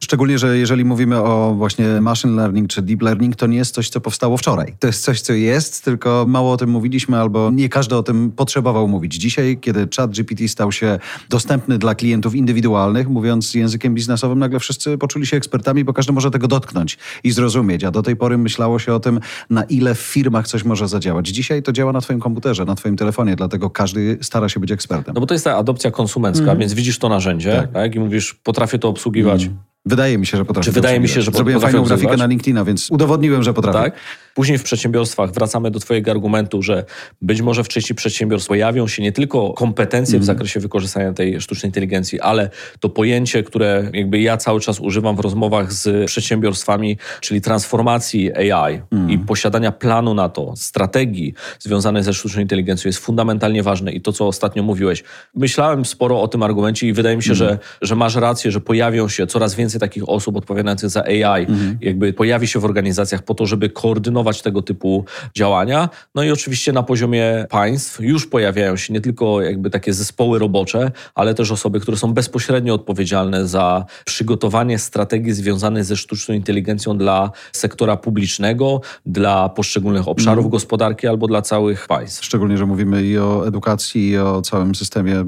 Szczególnie, 0.00 0.38
że 0.38 0.58
jeżeli 0.58 0.84
mówimy 0.84 1.22
o 1.22 1.54
właśnie 1.56 1.86
machine 2.00 2.36
learning 2.36 2.68
czy 2.68 2.82
deep 2.82 3.02
learning, 3.02 3.36
to 3.36 3.46
nie 3.46 3.56
jest 3.56 3.74
coś, 3.74 3.88
co 3.88 4.00
powstało 4.00 4.36
wczoraj. 4.36 4.74
To 4.78 4.86
jest 4.86 5.04
coś, 5.04 5.20
co 5.20 5.32
jest, 5.32 5.84
tylko 5.84 6.24
mało 6.28 6.52
o 6.52 6.56
tym 6.56 6.70
mówiliśmy 6.70 7.18
albo 7.18 7.50
nie 7.50 7.68
każdy 7.68 7.96
o 7.96 8.02
tym 8.02 8.30
potrzebował 8.30 8.88
mówić. 8.88 9.14
Dzisiaj, 9.14 9.58
kiedy 9.60 9.88
chat 9.96 10.10
GPT 10.10 10.48
stał 10.48 10.72
się 10.72 10.98
dostępny 11.28 11.78
dla 11.78 11.94
klientów 11.94 12.34
indywidualnych, 12.34 13.08
mówiąc 13.08 13.54
językiem 13.54 13.94
biznesowym, 13.94 14.38
nagle 14.38 14.60
wszyscy 14.60 14.98
poczuli 14.98 15.26
się 15.26 15.36
ekspertami, 15.36 15.84
bo 15.84 15.92
każdy 15.92 16.12
może 16.12 16.30
tego 16.30 16.48
dotknąć 16.48 16.98
i 17.24 17.30
zrozumieć. 17.30 17.84
A 17.84 17.90
do 17.90 18.02
tej 18.02 18.16
pory 18.16 18.38
myślało 18.38 18.78
się 18.78 18.94
o 18.94 19.00
tym, 19.00 19.20
na 19.50 19.62
ile 19.62 19.94
w 19.94 20.00
firmach 20.00 20.48
coś 20.48 20.64
może 20.64 20.88
zadziałać. 20.88 21.28
Dzisiaj 21.28 21.62
to 21.62 21.72
działa 21.72 21.92
na 21.92 22.00
twoim 22.00 22.20
komputerze, 22.20 22.64
na 22.64 22.74
twoim 22.74 22.96
telefonie, 22.96 23.36
dlatego 23.36 23.70
każdy 23.70 24.18
stara 24.22 24.48
się 24.48 24.60
być 24.60 24.72
ekspertem. 24.72 25.14
No 25.14 25.20
bo 25.20 25.26
to 25.26 25.34
jest 25.34 25.44
ta 25.44 25.56
adopcja 25.56 25.90
konsumencka, 25.90 26.44
mm. 26.44 26.58
więc 26.58 26.74
widzisz 26.74 26.98
to 26.98 27.08
narzędzie, 27.08 27.52
tak 27.52 27.79
tak? 27.82 27.94
I 27.94 28.00
mówisz, 28.00 28.34
potrafię 28.34 28.78
to 28.78 28.88
obsługiwać. 28.88 29.44
Mm. 29.44 29.69
Wydaje 29.86 30.18
mi 30.18 30.26
się, 30.26 30.36
że 30.36 30.44
potrafię. 30.44 30.64
Czy 30.64 30.72
wydaje 30.72 31.00
mi 31.00 31.08
się, 31.08 31.22
że 31.22 31.30
Zrobiłem 31.30 31.60
fajną 31.60 31.82
grafikę 31.82 32.16
na 32.16 32.26
LinkedIna, 32.26 32.64
więc 32.64 32.90
udowodniłem, 32.90 33.42
że 33.42 33.54
potrafię. 33.54 33.78
Tak? 33.78 33.94
Później 34.34 34.58
w 34.58 34.62
przedsiębiorstwach 34.62 35.32
wracamy 35.32 35.70
do 35.70 35.80
Twojego 35.80 36.10
argumentu, 36.10 36.62
że 36.62 36.84
być 37.22 37.42
może 37.42 37.64
w 37.64 37.68
części 37.68 37.94
przedsiębiorstw 37.94 38.48
pojawią 38.48 38.88
się 38.88 39.02
nie 39.02 39.12
tylko 39.12 39.52
kompetencje 39.52 40.16
mm. 40.16 40.20
w 40.20 40.22
mhm. 40.22 40.38
zakresie 40.38 40.60
wykorzystania 40.60 41.12
tej 41.12 41.40
sztucznej 41.40 41.68
inteligencji, 41.68 42.20
ale 42.20 42.50
to 42.80 42.88
pojęcie, 42.88 43.42
które 43.42 43.90
jakby 43.92 44.20
ja 44.20 44.36
cały 44.36 44.60
czas 44.60 44.80
używam 44.80 45.16
w 45.16 45.20
rozmowach 45.20 45.72
z 45.72 46.06
przedsiębiorstwami, 46.06 46.98
czyli 47.20 47.40
transformacji 47.40 48.32
AI 48.34 48.80
mm. 48.90 49.10
i 49.10 49.18
posiadania 49.18 49.72
planu 49.72 50.14
na 50.14 50.28
to, 50.28 50.52
strategii 50.56 51.34
związanej 51.58 52.02
ze 52.02 52.14
sztuczną 52.14 52.42
inteligencją 52.42 52.88
jest 52.88 52.98
fundamentalnie 52.98 53.62
ważne. 53.62 53.92
I 53.92 54.00
to, 54.00 54.12
co 54.12 54.26
ostatnio 54.26 54.62
mówiłeś, 54.62 55.04
myślałem 55.34 55.84
sporo 55.84 56.22
o 56.22 56.28
tym 56.28 56.42
argumencie 56.42 56.88
i 56.88 56.92
wydaje 56.92 57.16
mi 57.16 57.22
się, 57.22 57.32
mm. 57.32 57.36
że, 57.36 57.58
że 57.82 57.96
masz 57.96 58.14
rację, 58.14 58.50
że 58.50 58.60
pojawią 58.60 59.08
się 59.08 59.26
coraz 59.26 59.54
więcej 59.54 59.69
takich 59.78 60.08
osób 60.08 60.36
odpowiadających 60.36 60.90
za 60.90 61.04
AI, 61.04 61.44
mm. 61.44 61.78
jakby 61.80 62.12
pojawi 62.12 62.46
się 62.46 62.60
w 62.60 62.64
organizacjach 62.64 63.22
po 63.22 63.34
to, 63.34 63.46
żeby 63.46 63.70
koordynować 63.70 64.42
tego 64.42 64.62
typu 64.62 65.04
działania. 65.36 65.88
No 66.14 66.22
i 66.22 66.30
oczywiście 66.30 66.72
na 66.72 66.82
poziomie 66.82 67.46
państw 67.50 68.00
już 68.00 68.26
pojawiają 68.26 68.76
się 68.76 68.92
nie 68.92 69.00
tylko 69.00 69.42
jakby 69.42 69.70
takie 69.70 69.92
zespoły 69.92 70.38
robocze, 70.38 70.90
ale 71.14 71.34
też 71.34 71.50
osoby, 71.50 71.80
które 71.80 71.96
są 71.96 72.12
bezpośrednio 72.12 72.74
odpowiedzialne 72.74 73.46
za 73.46 73.84
przygotowanie 74.04 74.78
strategii 74.78 75.32
związanych 75.32 75.84
ze 75.84 75.96
sztuczną 75.96 76.34
inteligencją 76.34 76.98
dla 76.98 77.30
sektora 77.52 77.96
publicznego, 77.96 78.80
dla 79.06 79.48
poszczególnych 79.48 80.08
obszarów 80.08 80.44
mm. 80.44 80.50
gospodarki 80.50 81.06
albo 81.06 81.26
dla 81.26 81.42
całych 81.42 81.86
państw. 81.86 82.24
Szczególnie, 82.24 82.58
że 82.58 82.66
mówimy 82.66 83.02
i 83.02 83.18
o 83.18 83.48
edukacji, 83.48 84.08
i 84.08 84.18
o 84.18 84.42
całym 84.42 84.74
systemie 84.74 85.24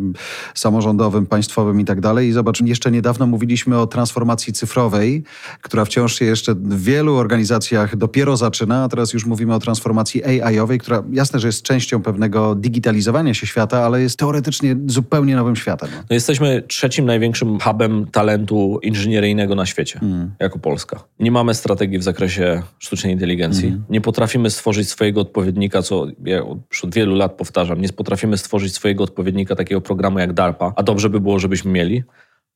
samorządowym, 0.55 1.27
państwowym 1.27 1.81
i 1.81 1.85
tak 1.85 2.01
dalej. 2.01 2.29
I 2.29 2.33
zobacz, 2.33 2.61
jeszcze 2.61 2.91
niedawno 2.91 3.27
mówiliśmy 3.27 3.79
o 3.79 3.87
transformacji 3.87 4.32
cyfrowej, 4.37 5.25
która 5.62 5.85
wciąż 5.85 6.18
się 6.18 6.25
jeszcze 6.25 6.55
w 6.55 6.83
wielu 6.83 7.16
organizacjach 7.16 7.97
dopiero 7.97 8.37
zaczyna, 8.37 8.85
a 8.85 8.88
teraz 8.88 9.12
już 9.12 9.27
mówimy 9.27 9.55
o 9.55 9.59
transformacji 9.59 10.25
AI-owej, 10.25 10.79
która 10.79 11.03
jasne, 11.12 11.40
że 11.40 11.49
jest 11.49 11.62
częścią 11.62 12.03
pewnego 12.03 12.55
digitalizowania 12.55 13.35
się 13.35 13.47
świata, 13.47 13.85
ale 13.85 14.03
jest 14.03 14.18
teoretycznie 14.18 14.77
zupełnie 14.87 15.37
nowym 15.37 15.57
światem. 15.57 15.88
No 16.11 16.14
jesteśmy 16.14 16.62
trzecim 16.68 17.07
największym 17.07 17.61
hubem 17.61 18.07
talentu 18.07 18.79
inżynieryjnego 18.83 19.55
na 19.55 19.66
świecie, 19.66 20.01
mm. 20.03 20.31
jako 20.40 20.59
Polska. 20.59 21.05
Nie 21.21 21.31
mamy 21.31 21.55
strategii 21.55 21.99
w 21.99 22.03
zakresie 22.03 22.62
sztucznej 22.79 23.12
inteligencji. 23.12 23.68
Mm. 23.68 23.85
Nie 23.90 24.01
potrafimy 24.01 24.51
stworzyć 24.51 24.88
swojego 24.88 25.21
odpowiednika, 25.21 25.83
co 25.83 26.07
ja 26.25 26.38
już 26.71 26.85
od 26.85 26.95
wielu 26.95 27.14
lat 27.14 27.33
powtarzam, 27.33 27.81
nie 27.81 27.88
potrafimy 27.88 28.38
stworzyć 28.38 28.75
swojego 28.75 29.05
odpowiednika 29.05 29.57
takiego 29.57 29.81
programu 29.81 30.18
jak 30.18 30.33
DARPA, 30.33 30.73
a 30.77 30.83
dobrze 30.83 31.11
by 31.11 31.21
było, 31.21 31.38
żebyśmy 31.38 31.71
mieli. 31.71 32.05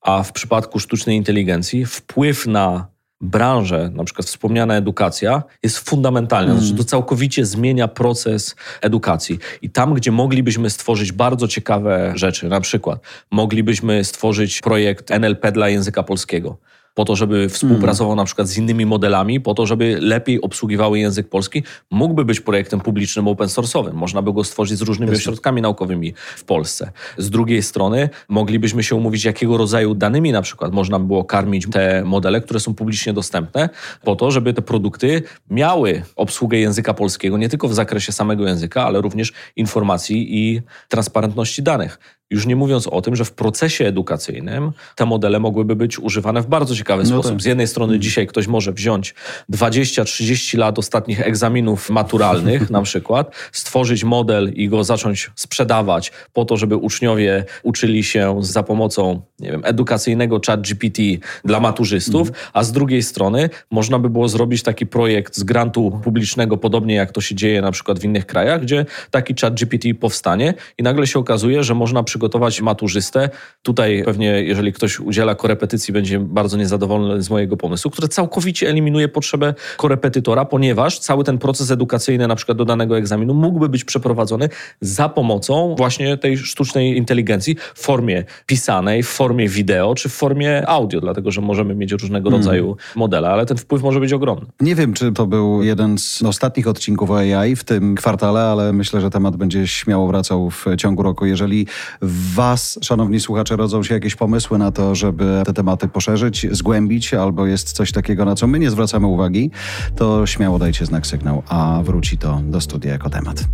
A 0.06 0.22
w 0.22 0.32
przypadku 0.32 0.78
sztucznej 0.78 1.16
inteligencji 1.16 1.86
wpływ 1.86 2.46
na 2.46 2.86
branżę, 3.20 3.90
na 3.94 4.04
przykład 4.04 4.26
wspomniana 4.26 4.74
edukacja, 4.76 5.42
jest 5.62 5.78
fundamentalna. 5.78 6.52
Mm. 6.52 6.64
Znaczy 6.64 6.78
to 6.78 6.84
całkowicie 6.84 7.46
zmienia 7.46 7.88
proces 7.88 8.56
edukacji. 8.80 9.38
I 9.62 9.70
tam, 9.70 9.94
gdzie 9.94 10.12
moglibyśmy 10.12 10.70
stworzyć 10.70 11.12
bardzo 11.12 11.48
ciekawe 11.48 12.12
rzeczy, 12.14 12.48
na 12.48 12.60
przykład 12.60 13.00
moglibyśmy 13.30 14.04
stworzyć 14.04 14.60
projekt 14.60 15.10
NLP 15.10 15.52
dla 15.52 15.68
języka 15.68 16.02
polskiego, 16.02 16.58
po 16.96 17.04
to, 17.04 17.16
żeby 17.16 17.48
współpracował 17.48 18.12
mm. 18.12 18.16
na 18.16 18.24
przykład 18.24 18.48
z 18.48 18.58
innymi 18.58 18.86
modelami, 18.86 19.40
po 19.40 19.54
to, 19.54 19.66
żeby 19.66 19.98
lepiej 20.00 20.40
obsługiwały 20.40 20.98
język 20.98 21.28
polski, 21.28 21.62
mógłby 21.90 22.24
być 22.24 22.40
projektem 22.40 22.80
publicznym 22.80 23.28
open 23.28 23.48
source'owym. 23.48 23.92
Można 23.92 24.22
by 24.22 24.32
go 24.32 24.44
stworzyć 24.44 24.78
z 24.78 24.82
różnymi 24.82 25.12
Jest 25.12 25.22
ośrodkami 25.22 25.62
naukowymi 25.62 26.14
w 26.36 26.44
Polsce. 26.44 26.90
Z 27.18 27.30
drugiej 27.30 27.62
strony 27.62 28.08
moglibyśmy 28.28 28.82
się 28.82 28.96
umówić, 28.96 29.24
jakiego 29.24 29.56
rodzaju 29.56 29.94
danymi 29.94 30.32
na 30.32 30.42
przykład 30.42 30.72
można 30.72 30.98
by 30.98 31.06
było 31.06 31.24
karmić 31.24 31.66
te 31.72 32.04
modele, 32.04 32.40
które 32.40 32.60
są 32.60 32.74
publicznie 32.74 33.12
dostępne, 33.12 33.68
po 34.04 34.16
to, 34.16 34.30
żeby 34.30 34.54
te 34.54 34.62
produkty 34.62 35.22
miały 35.50 36.02
obsługę 36.16 36.58
języka 36.58 36.94
polskiego, 36.94 37.38
nie 37.38 37.48
tylko 37.48 37.68
w 37.68 37.74
zakresie 37.74 38.12
samego 38.12 38.46
języka, 38.46 38.84
ale 38.84 39.00
również 39.00 39.32
informacji 39.56 40.38
i 40.38 40.62
transparentności 40.88 41.62
danych. 41.62 41.98
Już 42.30 42.46
nie 42.46 42.56
mówiąc 42.56 42.86
o 42.86 43.02
tym, 43.02 43.16
że 43.16 43.24
w 43.24 43.32
procesie 43.32 43.86
edukacyjnym 43.86 44.72
te 44.94 45.06
modele 45.06 45.40
mogłyby 45.40 45.76
być 45.76 45.98
używane 45.98 46.42
w 46.42 46.46
bardzo 46.46 46.76
ciekawy 46.76 47.02
no 47.02 47.08
sposób. 47.08 47.32
Tak. 47.32 47.42
Z 47.42 47.44
jednej 47.44 47.68
strony 47.68 47.90
mhm. 47.90 48.02
dzisiaj 48.02 48.26
ktoś 48.26 48.46
może 48.46 48.72
wziąć 48.72 49.14
20-30 49.52 50.58
lat 50.58 50.78
ostatnich 50.78 51.20
egzaminów 51.20 51.90
maturalnych 51.90 52.70
na 52.76 52.82
przykład, 52.82 53.34
stworzyć 53.52 54.04
model 54.04 54.52
i 54.54 54.68
go 54.68 54.84
zacząć 54.84 55.30
sprzedawać 55.34 56.12
po 56.32 56.44
to, 56.44 56.56
żeby 56.56 56.76
uczniowie 56.76 57.44
uczyli 57.62 58.04
się 58.04 58.36
za 58.40 58.62
pomocą 58.62 59.22
nie 59.40 59.50
wiem, 59.50 59.62
edukacyjnego 59.64 60.40
chat 60.46 60.60
GPT 60.60 61.02
dla 61.44 61.60
maturzystów, 61.60 62.28
mhm. 62.28 62.46
a 62.52 62.64
z 62.64 62.72
drugiej 62.72 63.02
strony 63.02 63.50
można 63.70 63.98
by 63.98 64.10
było 64.10 64.28
zrobić 64.28 64.62
taki 64.62 64.86
projekt 64.86 65.36
z 65.36 65.42
grantu 65.42 66.00
publicznego, 66.04 66.56
podobnie 66.56 66.94
jak 66.94 67.12
to 67.12 67.20
się 67.20 67.34
dzieje 67.34 67.62
na 67.62 67.70
przykład 67.70 67.98
w 67.98 68.04
innych 68.04 68.26
krajach, 68.26 68.62
gdzie 68.62 68.86
taki 69.10 69.34
chat 69.40 69.54
GPT 69.54 69.94
powstanie 69.94 70.54
i 70.78 70.82
nagle 70.82 71.06
się 71.06 71.18
okazuje, 71.18 71.64
że 71.64 71.74
można 71.74 72.02
przy 72.02 72.15
przygotować 72.16 72.60
maturzystę. 72.60 73.30
Tutaj 73.62 74.02
pewnie, 74.04 74.42
jeżeli 74.42 74.72
ktoś 74.72 75.00
udziela 75.00 75.34
korepetycji, 75.34 75.92
będzie 75.92 76.20
bardzo 76.20 76.56
niezadowolony 76.56 77.22
z 77.22 77.30
mojego 77.30 77.56
pomysłu, 77.56 77.90
który 77.90 78.08
całkowicie 78.08 78.68
eliminuje 78.68 79.08
potrzebę 79.08 79.54
korepetytora, 79.76 80.44
ponieważ 80.44 80.98
cały 80.98 81.24
ten 81.24 81.38
proces 81.38 81.70
edukacyjny, 81.70 82.28
na 82.28 82.36
przykład 82.36 82.58
do 82.58 82.64
danego 82.64 82.98
egzaminu, 82.98 83.34
mógłby 83.34 83.68
być 83.68 83.84
przeprowadzony 83.84 84.48
za 84.80 85.08
pomocą 85.08 85.74
właśnie 85.78 86.16
tej 86.16 86.38
sztucznej 86.38 86.96
inteligencji 86.96 87.56
w 87.74 87.80
formie 87.80 88.24
pisanej, 88.46 89.02
w 89.02 89.08
formie 89.08 89.48
wideo 89.48 89.94
czy 89.94 90.08
w 90.08 90.12
formie 90.12 90.68
audio, 90.68 91.00
dlatego 91.00 91.30
że 91.30 91.40
możemy 91.40 91.74
mieć 91.74 91.92
różnego 91.92 92.30
hmm. 92.30 92.40
rodzaju 92.40 92.76
modele, 92.94 93.28
ale 93.28 93.46
ten 93.46 93.56
wpływ 93.56 93.82
może 93.82 94.00
być 94.00 94.12
ogromny. 94.12 94.46
Nie 94.60 94.74
wiem, 94.74 94.94
czy 94.94 95.12
to 95.12 95.26
był 95.26 95.62
jeden 95.62 95.98
z 95.98 96.22
ostatnich 96.22 96.68
odcinków 96.68 97.10
o 97.10 97.18
AI 97.18 97.56
w 97.56 97.64
tym 97.64 97.94
kwartale, 97.94 98.40
ale 98.40 98.72
myślę, 98.72 99.00
że 99.00 99.10
temat 99.10 99.36
będzie 99.36 99.66
śmiało 99.66 100.06
wracał 100.06 100.50
w 100.50 100.64
ciągu 100.76 101.02
roku. 101.02 101.26
Jeżeli 101.26 101.66
w 102.06 102.34
Was, 102.34 102.78
szanowni 102.82 103.20
słuchacze, 103.20 103.56
rodzą 103.56 103.82
się 103.82 103.94
jakieś 103.94 104.14
pomysły 104.14 104.58
na 104.58 104.72
to, 104.72 104.94
żeby 104.94 105.42
te 105.46 105.52
tematy 105.52 105.88
poszerzyć, 105.88 106.46
zgłębić, 106.50 107.14
albo 107.14 107.46
jest 107.46 107.72
coś 107.72 107.92
takiego, 107.92 108.24
na 108.24 108.34
co 108.34 108.46
my 108.46 108.58
nie 108.58 108.70
zwracamy 108.70 109.06
uwagi, 109.06 109.50
to 109.96 110.26
śmiało 110.26 110.58
dajcie 110.58 110.86
znak 110.86 111.06
sygnał, 111.06 111.42
a 111.48 111.80
wróci 111.84 112.18
to 112.18 112.40
do 112.44 112.60
studia 112.60 112.92
jako 112.92 113.10
temat. 113.10 113.44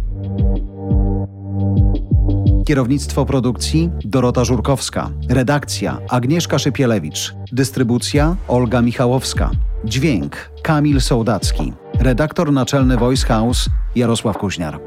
Kierownictwo 2.66 3.26
produkcji 3.26 3.90
Dorota 4.04 4.44
Żurkowska. 4.44 5.10
Redakcja 5.28 5.98
Agnieszka 6.08 6.58
Szypielewicz. 6.58 7.34
Dystrybucja 7.52 8.36
Olga 8.48 8.82
Michałowska. 8.82 9.50
Dźwięk 9.84 10.50
Kamil 10.62 11.00
Sołdacki. 11.00 11.72
Redaktor 12.00 12.52
naczelny 12.52 12.96
Voice 12.96 13.26
House 13.26 13.68
Jarosław 13.94 14.38
Kuźniar. 14.38 14.80